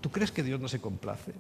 ¿tú 0.01 0.11
crees 0.11 0.33
que 0.33 0.43
Dios 0.43 0.61
no 0.61 0.67
se 0.67 0.81
complace? 0.81 1.33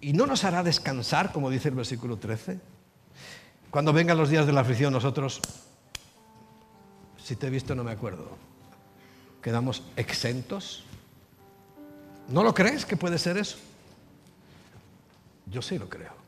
¿Y 0.00 0.14
no 0.14 0.26
nos 0.26 0.42
hará 0.42 0.64
descansar, 0.64 1.30
como 1.30 1.48
dice 1.48 1.68
el 1.68 1.76
versículo 1.76 2.16
13? 2.16 2.58
Cuando 3.70 3.92
vengan 3.92 4.18
los 4.18 4.28
días 4.28 4.44
de 4.44 4.52
la 4.52 4.62
aflicción, 4.62 4.92
nosotros, 4.92 5.40
si 7.22 7.36
te 7.36 7.46
he 7.46 7.50
visto 7.50 7.76
no 7.76 7.84
me 7.84 7.92
acuerdo, 7.92 8.36
quedamos 9.40 9.84
exentos. 9.94 10.82
¿No 12.28 12.42
lo 12.42 12.52
crees 12.52 12.84
que 12.84 12.96
puede 12.96 13.16
ser 13.16 13.36
eso? 13.38 13.58
Yo 15.46 15.62
sí 15.62 15.78
lo 15.78 15.88
creo. 15.88 16.21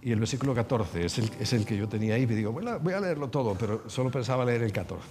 Y 0.00 0.12
el 0.12 0.20
versículo 0.20 0.54
14 0.54 1.04
es 1.04 1.52
el, 1.52 1.64
que 1.64 1.76
yo 1.76 1.88
tenía 1.88 2.14
ahí. 2.14 2.22
Y 2.22 2.26
digo, 2.26 2.52
bueno, 2.52 2.78
voy 2.78 2.94
a 2.94 3.00
leerlo 3.00 3.28
todo, 3.28 3.54
pero 3.54 3.88
solo 3.88 4.10
pensaba 4.10 4.44
leer 4.44 4.62
el 4.62 4.72
14. 4.72 5.04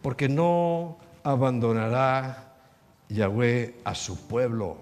Porque 0.00 0.28
no 0.28 0.96
abandonará 1.22 2.54
Yahweh 3.10 3.80
a 3.84 3.94
su 3.94 4.26
pueblo, 4.26 4.78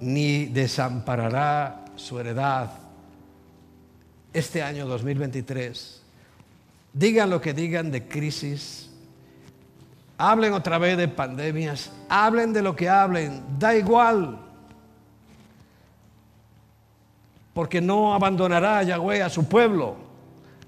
ni 0.00 0.46
desamparará 0.46 1.86
su 1.96 2.20
heredad. 2.20 2.70
Este 4.34 4.62
año 4.62 4.86
2023, 4.86 6.02
digan 6.92 7.30
lo 7.30 7.40
que 7.40 7.54
digan 7.54 7.90
de 7.90 8.06
crisis, 8.06 8.90
hablen 10.18 10.52
otra 10.52 10.76
vez 10.76 10.98
de 10.98 11.08
pandemias, 11.08 11.90
hablen 12.10 12.52
de 12.52 12.60
lo 12.60 12.76
que 12.76 12.90
hablen, 12.90 13.42
da 13.58 13.74
igual 13.74 14.47
porque 17.58 17.80
no 17.80 18.14
abandonará 18.14 18.78
a 18.78 18.82
Yahweh 18.84 19.20
a 19.20 19.28
su 19.28 19.48
pueblo, 19.48 19.96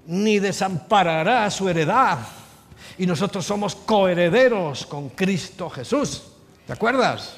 ni 0.07 0.39
desamparará 0.39 1.45
a 1.45 1.49
su 1.49 1.69
heredad. 1.69 2.17
Y 2.97 3.05
nosotros 3.05 3.45
somos 3.45 3.75
coherederos 3.75 4.85
con 4.87 5.07
Cristo 5.07 5.69
Jesús. 5.69 6.33
¿Te 6.67 6.73
acuerdas? 6.73 7.37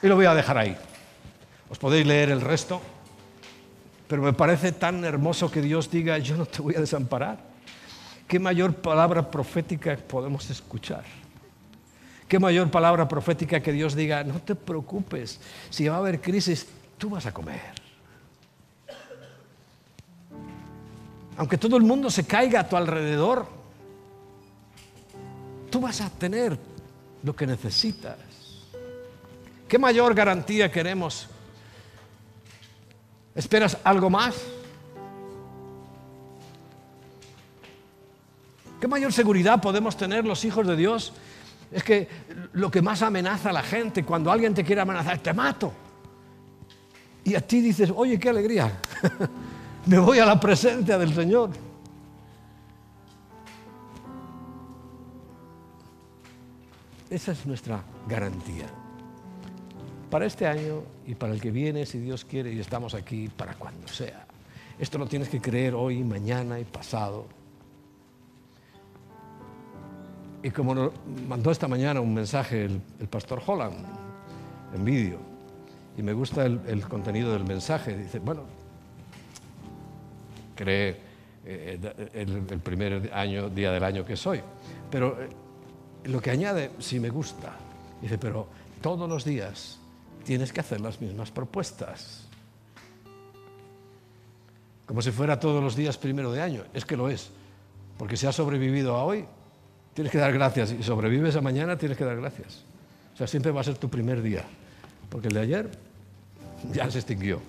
Y 0.00 0.06
lo 0.06 0.14
voy 0.14 0.26
a 0.26 0.34
dejar 0.34 0.56
ahí. 0.56 0.78
Os 1.68 1.78
podéis 1.78 2.06
leer 2.06 2.30
el 2.30 2.42
resto, 2.42 2.80
pero 4.12 4.20
me 4.20 4.34
parece 4.34 4.72
tan 4.72 5.02
hermoso 5.06 5.50
que 5.50 5.62
Dios 5.62 5.90
diga, 5.90 6.18
yo 6.18 6.36
no 6.36 6.44
te 6.44 6.60
voy 6.60 6.74
a 6.74 6.80
desamparar. 6.80 7.38
¿Qué 8.28 8.38
mayor 8.38 8.74
palabra 8.74 9.30
profética 9.30 9.96
podemos 9.96 10.50
escuchar? 10.50 11.02
¿Qué 12.28 12.38
mayor 12.38 12.70
palabra 12.70 13.08
profética 13.08 13.60
que 13.60 13.72
Dios 13.72 13.94
diga, 13.96 14.22
no 14.22 14.38
te 14.42 14.54
preocupes, 14.54 15.40
si 15.70 15.88
va 15.88 15.94
a 15.94 15.98
haber 16.00 16.20
crisis, 16.20 16.66
tú 16.98 17.08
vas 17.08 17.24
a 17.24 17.32
comer? 17.32 17.72
Aunque 21.38 21.56
todo 21.56 21.78
el 21.78 21.82
mundo 21.82 22.10
se 22.10 22.26
caiga 22.26 22.60
a 22.60 22.68
tu 22.68 22.76
alrededor, 22.76 23.46
tú 25.70 25.80
vas 25.80 26.02
a 26.02 26.10
tener 26.10 26.58
lo 27.22 27.34
que 27.34 27.46
necesitas. 27.46 28.18
¿Qué 29.66 29.78
mayor 29.78 30.12
garantía 30.12 30.70
queremos? 30.70 31.30
¿Esperas 33.34 33.78
algo 33.84 34.10
más? 34.10 34.34
¿Qué 38.80 38.88
mayor 38.88 39.12
seguridad 39.12 39.60
podemos 39.60 39.96
tener 39.96 40.26
los 40.26 40.44
hijos 40.44 40.66
de 40.66 40.76
Dios? 40.76 41.12
Es 41.70 41.84
que 41.84 42.08
lo 42.52 42.70
que 42.70 42.82
más 42.82 43.00
amenaza 43.02 43.50
a 43.50 43.52
la 43.52 43.62
gente, 43.62 44.04
cuando 44.04 44.30
alguien 44.30 44.52
te 44.54 44.64
quiere 44.64 44.82
amenazar, 44.82 45.18
te 45.18 45.32
mato. 45.32 45.72
Y 47.24 47.34
a 47.34 47.40
ti 47.40 47.60
dices, 47.60 47.92
oye, 47.94 48.18
qué 48.18 48.28
alegría, 48.28 48.80
me 49.86 49.98
voy 49.98 50.18
a 50.18 50.26
la 50.26 50.38
presencia 50.38 50.98
del 50.98 51.14
Señor. 51.14 51.50
Esa 57.08 57.32
es 57.32 57.46
nuestra 57.46 57.82
garantía 58.08 58.81
para 60.12 60.26
este 60.26 60.46
año 60.46 60.82
y 61.06 61.14
para 61.14 61.32
el 61.32 61.40
que 61.40 61.50
viene, 61.50 61.86
si 61.86 61.98
Dios 61.98 62.26
quiere, 62.26 62.52
y 62.52 62.60
estamos 62.60 62.92
aquí 62.92 63.30
para 63.34 63.54
cuando 63.54 63.88
sea. 63.88 64.26
Esto 64.78 64.98
lo 64.98 65.06
tienes 65.06 65.30
que 65.30 65.40
creer 65.40 65.74
hoy, 65.74 66.04
mañana 66.04 66.60
y 66.60 66.64
pasado. 66.64 67.24
Y 70.42 70.50
como 70.50 70.74
nos 70.74 70.92
mandó 71.26 71.50
esta 71.50 71.66
mañana 71.66 72.02
un 72.02 72.12
mensaje 72.12 72.66
el, 72.66 73.08
pastor 73.08 73.42
Holland 73.46 73.86
en 74.74 74.84
vídeo, 74.84 75.18
y 75.96 76.02
me 76.02 76.12
gusta 76.12 76.44
el, 76.44 76.86
contenido 76.86 77.32
del 77.32 77.44
mensaje, 77.44 77.96
dice, 77.96 78.18
bueno, 78.18 78.42
cree 80.54 80.94
eh, 81.46 81.80
el, 82.12 82.42
primer 82.58 83.10
año, 83.14 83.48
día 83.48 83.72
del 83.72 83.82
año 83.82 84.04
que 84.04 84.18
soy, 84.18 84.42
pero 84.90 85.22
eh, 85.22 85.28
lo 86.04 86.20
que 86.20 86.32
añade, 86.32 86.72
sí 86.80 87.00
me 87.00 87.08
gusta, 87.08 87.56
dice, 88.02 88.18
pero 88.18 88.46
todos 88.82 89.08
los 89.08 89.24
días 89.24 89.78
tienes 90.22 90.52
que 90.52 90.60
hacer 90.60 90.80
las 90.80 91.00
mismas 91.00 91.30
propuestas. 91.30 92.26
Como 94.86 95.02
si 95.02 95.10
fuera 95.10 95.38
todos 95.38 95.62
los 95.62 95.76
días 95.76 95.96
primero 95.96 96.32
de 96.32 96.42
año. 96.42 96.64
Es 96.74 96.84
que 96.84 96.96
lo 96.96 97.08
es. 97.08 97.30
Porque 97.98 98.16
si 98.16 98.26
has 98.26 98.34
sobrevivido 98.34 98.96
a 98.96 99.04
hoy, 99.04 99.24
tienes 99.94 100.12
que 100.12 100.18
dar 100.18 100.32
gracias. 100.32 100.72
Y 100.72 100.82
sobrevives 100.82 101.36
a 101.36 101.40
mañana, 101.40 101.76
tienes 101.78 101.96
que 101.96 102.04
dar 102.04 102.16
gracias. 102.16 102.64
O 103.14 103.16
sea, 103.16 103.26
siempre 103.26 103.52
va 103.52 103.60
a 103.60 103.64
ser 103.64 103.78
tu 103.78 103.88
primer 103.88 104.22
día. 104.22 104.44
Porque 105.08 105.28
el 105.28 105.34
de 105.34 105.40
ayer 105.40 105.70
ya 106.72 106.90
se 106.90 106.98
extinguió. 106.98 107.40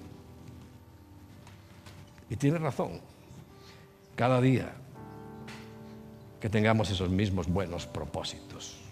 Y 2.30 2.36
tienes 2.36 2.62
razón. 2.62 3.02
Cada 4.16 4.40
día 4.42 4.72
que 6.40 6.50
tengamos 6.50 6.90
esos 6.92 7.10
mismos 7.10 7.48
buenos 7.48 7.88
propósitos. 7.88 8.83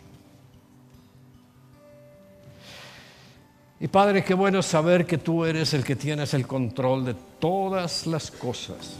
Y 3.81 3.87
Padre, 3.87 4.23
qué 4.23 4.35
bueno 4.35 4.61
saber 4.61 5.07
que 5.07 5.17
tú 5.17 5.43
eres 5.43 5.73
el 5.73 5.83
que 5.83 5.95
tienes 5.95 6.35
el 6.35 6.45
control 6.45 7.03
de 7.03 7.15
todas 7.39 8.05
las 8.05 8.29
cosas. 8.29 8.97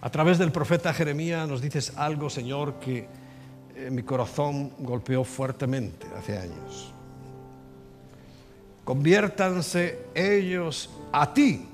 A 0.00 0.08
través 0.08 0.38
del 0.38 0.52
profeta 0.52 0.94
Jeremías 0.94 1.48
nos 1.48 1.60
dices 1.60 1.94
algo, 1.96 2.30
Señor, 2.30 2.74
que 2.74 3.08
en 3.74 3.92
mi 3.92 4.04
corazón 4.04 4.70
golpeó 4.78 5.24
fuertemente 5.24 6.06
hace 6.16 6.38
años. 6.38 6.92
Conviértanse 8.84 10.06
ellos 10.14 10.90
a 11.10 11.34
ti 11.34 11.66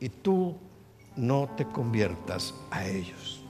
y 0.00 0.08
tú 0.08 0.56
no 1.14 1.48
te 1.56 1.64
conviertas 1.66 2.52
a 2.72 2.88
ellos. 2.88 3.41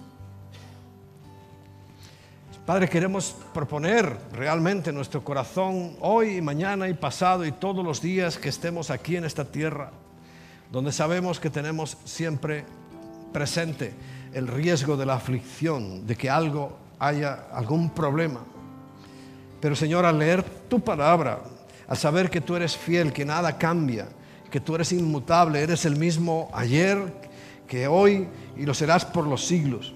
Padre, 2.66 2.88
queremos 2.88 3.34
proponer 3.52 4.16
realmente 4.32 4.92
nuestro 4.92 5.24
corazón 5.24 5.96
hoy, 5.98 6.40
mañana 6.40 6.88
y 6.88 6.94
pasado 6.94 7.44
y 7.44 7.50
todos 7.50 7.84
los 7.84 8.00
días 8.00 8.38
que 8.38 8.50
estemos 8.50 8.88
aquí 8.90 9.16
en 9.16 9.24
esta 9.24 9.44
tierra, 9.44 9.90
donde 10.70 10.92
sabemos 10.92 11.40
que 11.40 11.50
tenemos 11.50 11.98
siempre 12.04 12.64
presente 13.32 13.94
el 14.32 14.46
riesgo 14.46 14.96
de 14.96 15.06
la 15.06 15.14
aflicción, 15.14 16.06
de 16.06 16.14
que 16.14 16.30
algo 16.30 16.78
haya 17.00 17.48
algún 17.52 17.90
problema. 17.90 18.44
Pero 19.60 19.74
Señor, 19.74 20.06
al 20.06 20.20
leer 20.20 20.44
tu 20.68 20.78
palabra, 20.78 21.40
al 21.88 21.96
saber 21.96 22.30
que 22.30 22.40
tú 22.40 22.54
eres 22.54 22.76
fiel, 22.76 23.12
que 23.12 23.24
nada 23.24 23.58
cambia, 23.58 24.06
que 24.52 24.60
tú 24.60 24.76
eres 24.76 24.92
inmutable, 24.92 25.60
eres 25.60 25.84
el 25.84 25.96
mismo 25.96 26.48
ayer 26.54 27.12
que 27.66 27.88
hoy 27.88 28.28
y 28.56 28.64
lo 28.64 28.72
serás 28.72 29.04
por 29.04 29.26
los 29.26 29.44
siglos. 29.44 29.94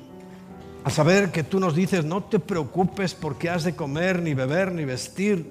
Al 0.86 0.92
saber 0.92 1.32
que 1.32 1.42
tú 1.42 1.58
nos 1.58 1.74
dices, 1.74 2.04
no 2.04 2.22
te 2.22 2.38
preocupes 2.38 3.12
porque 3.12 3.50
has 3.50 3.64
de 3.64 3.74
comer, 3.74 4.22
ni 4.22 4.34
beber, 4.34 4.70
ni 4.70 4.84
vestir. 4.84 5.50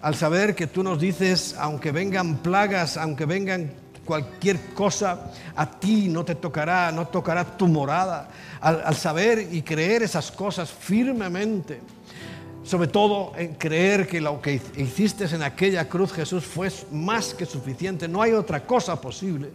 Al 0.00 0.16
saber 0.16 0.56
que 0.56 0.66
tú 0.66 0.82
nos 0.82 0.98
dices, 0.98 1.54
aunque 1.60 1.92
vengan 1.92 2.38
plagas, 2.38 2.96
aunque 2.96 3.24
vengan 3.24 3.70
cualquier 4.04 4.58
cosa, 4.74 5.30
a 5.54 5.70
ti 5.78 6.08
no 6.08 6.24
te 6.24 6.34
tocará, 6.34 6.90
no 6.90 7.06
tocará 7.06 7.56
tu 7.56 7.68
morada. 7.68 8.28
Al, 8.60 8.96
saber 8.96 9.46
y 9.52 9.62
creer 9.62 10.02
esas 10.02 10.32
cosas 10.32 10.72
firmemente. 10.72 11.80
Sobre 12.64 12.88
todo 12.88 13.30
en 13.36 13.54
creer 13.54 14.08
que 14.08 14.20
lo 14.20 14.42
que 14.42 14.60
hiciste 14.76 15.26
en 15.26 15.44
aquella 15.44 15.88
cruz, 15.88 16.12
Jesús, 16.12 16.44
fue 16.44 16.68
más 16.90 17.32
que 17.32 17.46
suficiente. 17.46 18.08
No 18.08 18.20
hay 18.20 18.32
otra 18.32 18.66
cosa 18.66 19.00
posible. 19.00 19.50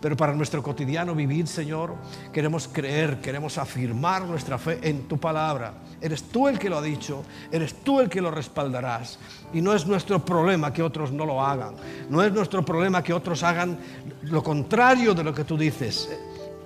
Pero 0.00 0.16
para 0.16 0.32
nuestro 0.32 0.62
cotidiano 0.62 1.14
vivir, 1.14 1.48
Señor, 1.48 1.94
queremos 2.32 2.68
creer, 2.68 3.20
queremos 3.20 3.58
afirmar 3.58 4.22
nuestra 4.22 4.56
fe 4.56 4.78
en 4.82 5.08
tu 5.08 5.18
palabra. 5.18 5.74
Eres 6.00 6.22
tú 6.24 6.46
el 6.46 6.58
que 6.58 6.70
lo 6.70 6.78
ha 6.78 6.82
dicho, 6.82 7.24
eres 7.50 7.74
tú 7.82 7.98
el 7.98 8.08
que 8.08 8.20
lo 8.20 8.30
respaldarás. 8.30 9.18
Y 9.52 9.60
no 9.60 9.74
es 9.74 9.86
nuestro 9.86 10.24
problema 10.24 10.72
que 10.72 10.82
otros 10.82 11.10
no 11.10 11.26
lo 11.26 11.44
hagan. 11.44 11.74
No 12.08 12.22
es 12.22 12.32
nuestro 12.32 12.64
problema 12.64 13.02
que 13.02 13.12
otros 13.12 13.42
hagan 13.42 13.78
lo 14.22 14.42
contrario 14.42 15.14
de 15.14 15.24
lo 15.24 15.34
que 15.34 15.44
tú 15.44 15.56
dices. 15.56 16.08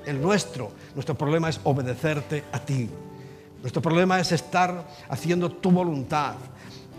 El 0.04 0.20
nuestro, 0.20 0.70
nuestro 0.94 1.14
problema 1.14 1.48
es 1.48 1.58
obedecerte 1.64 2.44
a 2.52 2.58
ti. 2.58 2.90
Nuestro 3.62 3.80
problema 3.80 4.20
es 4.20 4.32
estar 4.32 4.86
haciendo 5.08 5.50
tu 5.50 5.70
voluntad. 5.70 6.34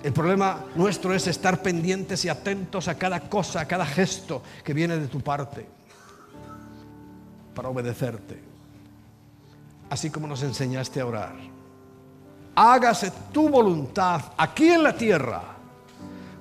El 0.01 0.13
problema 0.13 0.65
nuestro 0.75 1.13
es 1.13 1.27
estar 1.27 1.61
pendientes 1.61 2.25
y 2.25 2.29
atentos 2.29 2.87
a 2.87 2.97
cada 2.97 3.19
cosa, 3.29 3.61
a 3.61 3.67
cada 3.67 3.85
gesto 3.85 4.41
que 4.63 4.73
viene 4.73 4.97
de 4.97 5.07
tu 5.07 5.21
parte 5.21 5.82
para 7.53 7.69
obedecerte, 7.69 8.39
así 9.89 10.09
como 10.09 10.27
nos 10.27 10.43
enseñaste 10.43 10.99
a 11.01 11.05
orar. 11.05 11.35
Hágase 12.55 13.11
tu 13.31 13.49
voluntad 13.49 14.21
aquí 14.37 14.69
en 14.69 14.83
la 14.83 14.95
tierra, 14.95 15.41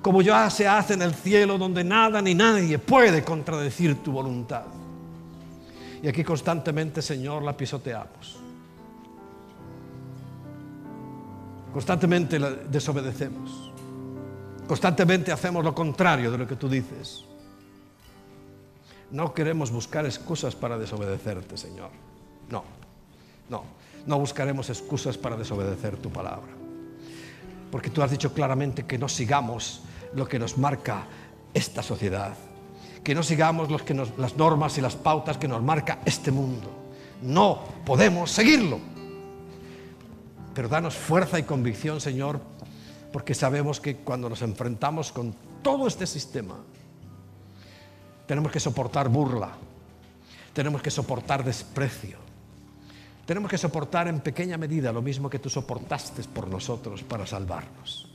como 0.01 0.21
ya 0.21 0.49
se 0.49 0.67
hace 0.67 0.93
en 0.93 1.01
el 1.01 1.13
cielo, 1.13 1.57
donde 1.57 1.83
nada 1.83 2.21
ni 2.21 2.35
nadie 2.35 2.77
puede 2.77 3.23
contradecir 3.23 4.03
tu 4.03 4.11
voluntad. 4.11 4.65
Y 6.01 6.07
aquí 6.07 6.23
constantemente, 6.23 7.01
Señor, 7.01 7.43
la 7.43 7.55
pisoteamos. 7.55 8.39
Constantemente 11.71 12.37
la 12.37 12.51
desobedecemos. 12.51 13.71
Constantemente 14.67 15.31
hacemos 15.31 15.63
lo 15.63 15.73
contrario 15.73 16.31
de 16.31 16.37
lo 16.37 16.47
que 16.47 16.55
tú 16.55 16.69
dices. 16.69 17.25
No 19.13 19.31
queremos 19.31 19.69
buscar 19.69 20.07
excusas 20.07 20.55
para 20.55 20.75
desobedecerte, 20.79 21.55
Señor. 21.55 21.91
No, 22.49 22.63
no, 23.47 23.63
no 24.07 24.17
buscaremos 24.17 24.71
excusas 24.71 25.19
para 25.19 25.37
desobedecer 25.37 25.97
tu 25.97 26.09
palabra. 26.09 26.51
Porque 27.71 27.91
tú 27.91 28.01
has 28.01 28.09
dicho 28.09 28.33
claramente 28.33 28.87
que 28.87 28.97
no 28.97 29.07
sigamos 29.07 29.83
lo 30.15 30.27
que 30.27 30.39
nos 30.39 30.57
marca 30.57 31.05
esta 31.53 31.83
sociedad, 31.83 32.33
que 33.03 33.13
no 33.13 33.21
sigamos 33.21 33.69
los 33.69 33.83
que 33.83 33.93
las 33.93 34.35
normas 34.35 34.79
y 34.79 34.81
las 34.81 34.95
pautas 34.95 35.37
que 35.37 35.47
nos 35.47 35.61
marca 35.61 35.99
este 36.05 36.31
mundo. 36.31 36.71
No 37.21 37.63
podemos 37.85 38.31
seguirlo. 38.31 38.79
Pero 40.55 40.69
danos 40.69 40.95
fuerza 40.95 41.37
y 41.37 41.43
convicción, 41.43 42.01
Señor, 42.01 42.41
porque 43.11 43.35
sabemos 43.35 43.79
que 43.79 43.97
cuando 43.97 44.27
nos 44.27 44.41
enfrentamos 44.41 45.11
con 45.11 45.35
todo 45.61 45.85
este 45.85 46.07
sistema, 46.07 46.55
tenemos 48.25 48.51
que 48.51 48.59
soportar 48.59 49.09
burla, 49.09 49.51
tenemos 50.53 50.81
que 50.81 50.91
soportar 50.91 51.43
desprecio, 51.43 52.17
tenemos 53.25 53.49
que 53.49 53.57
soportar 53.57 54.07
en 54.07 54.19
pequeña 54.19 54.57
medida 54.57 54.91
lo 54.91 55.01
mismo 55.01 55.29
que 55.29 55.39
tú 55.39 55.49
soportaste 55.49 56.23
por 56.23 56.47
nosotros 56.47 57.03
para 57.03 57.25
salvarnos. 57.25 58.09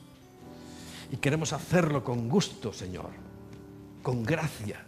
Y 1.10 1.16
queremos 1.16 1.52
hacerlo 1.52 2.04
con 2.04 2.28
gusto, 2.28 2.72
Señor, 2.72 3.10
con 4.02 4.22
gracia. 4.22 4.84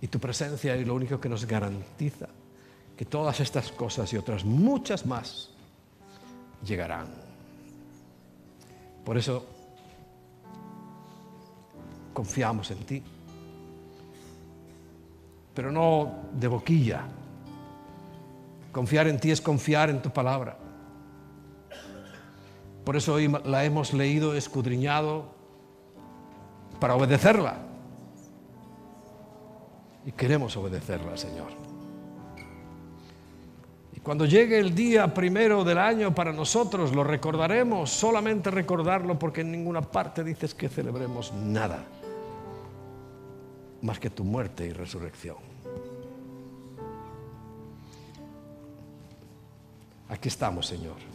Y 0.00 0.06
tu 0.06 0.20
presencia 0.20 0.76
es 0.76 0.86
lo 0.86 0.94
único 0.94 1.20
que 1.20 1.28
nos 1.28 1.44
garantiza 1.44 2.28
que 2.96 3.04
todas 3.04 3.40
estas 3.40 3.72
cosas 3.72 4.12
y 4.12 4.16
otras 4.16 4.44
muchas 4.44 5.06
más 5.06 5.50
llegarán. 6.64 7.08
Por 9.04 9.18
eso 9.18 9.53
confiamos 12.14 12.70
en 12.70 12.78
ti. 12.78 13.02
Pero 15.52 15.70
no 15.70 16.22
de 16.32 16.48
boquilla. 16.48 17.02
Confiar 18.72 19.08
en 19.08 19.20
ti 19.20 19.30
es 19.30 19.40
confiar 19.40 19.90
en 19.90 20.00
tu 20.00 20.10
palabra. 20.10 20.56
Por 22.84 22.96
eso 22.96 23.14
hoy 23.14 23.32
la 23.44 23.64
hemos 23.64 23.92
leído, 23.92 24.34
escudriñado, 24.34 25.26
para 26.80 26.94
obedecerla. 26.94 27.58
Y 30.04 30.12
queremos 30.12 30.56
obedecerla, 30.56 31.16
Señor. 31.16 31.48
Y 33.94 34.00
cuando 34.00 34.26
llegue 34.26 34.58
el 34.58 34.74
día 34.74 35.14
primero 35.14 35.64
del 35.64 35.78
año 35.78 36.14
para 36.14 36.32
nosotros, 36.32 36.94
lo 36.94 37.04
recordaremos, 37.04 37.90
solamente 37.90 38.50
recordarlo 38.50 39.18
porque 39.18 39.40
en 39.40 39.52
ninguna 39.52 39.80
parte 39.80 40.22
dices 40.22 40.52
que 40.52 40.68
celebremos 40.68 41.32
nada 41.32 41.86
más 43.84 44.00
que 44.00 44.08
tu 44.08 44.24
muerte 44.24 44.66
y 44.66 44.72
resurrección. 44.72 45.36
Aquí 50.08 50.28
estamos, 50.28 50.66
Señor. 50.66 51.13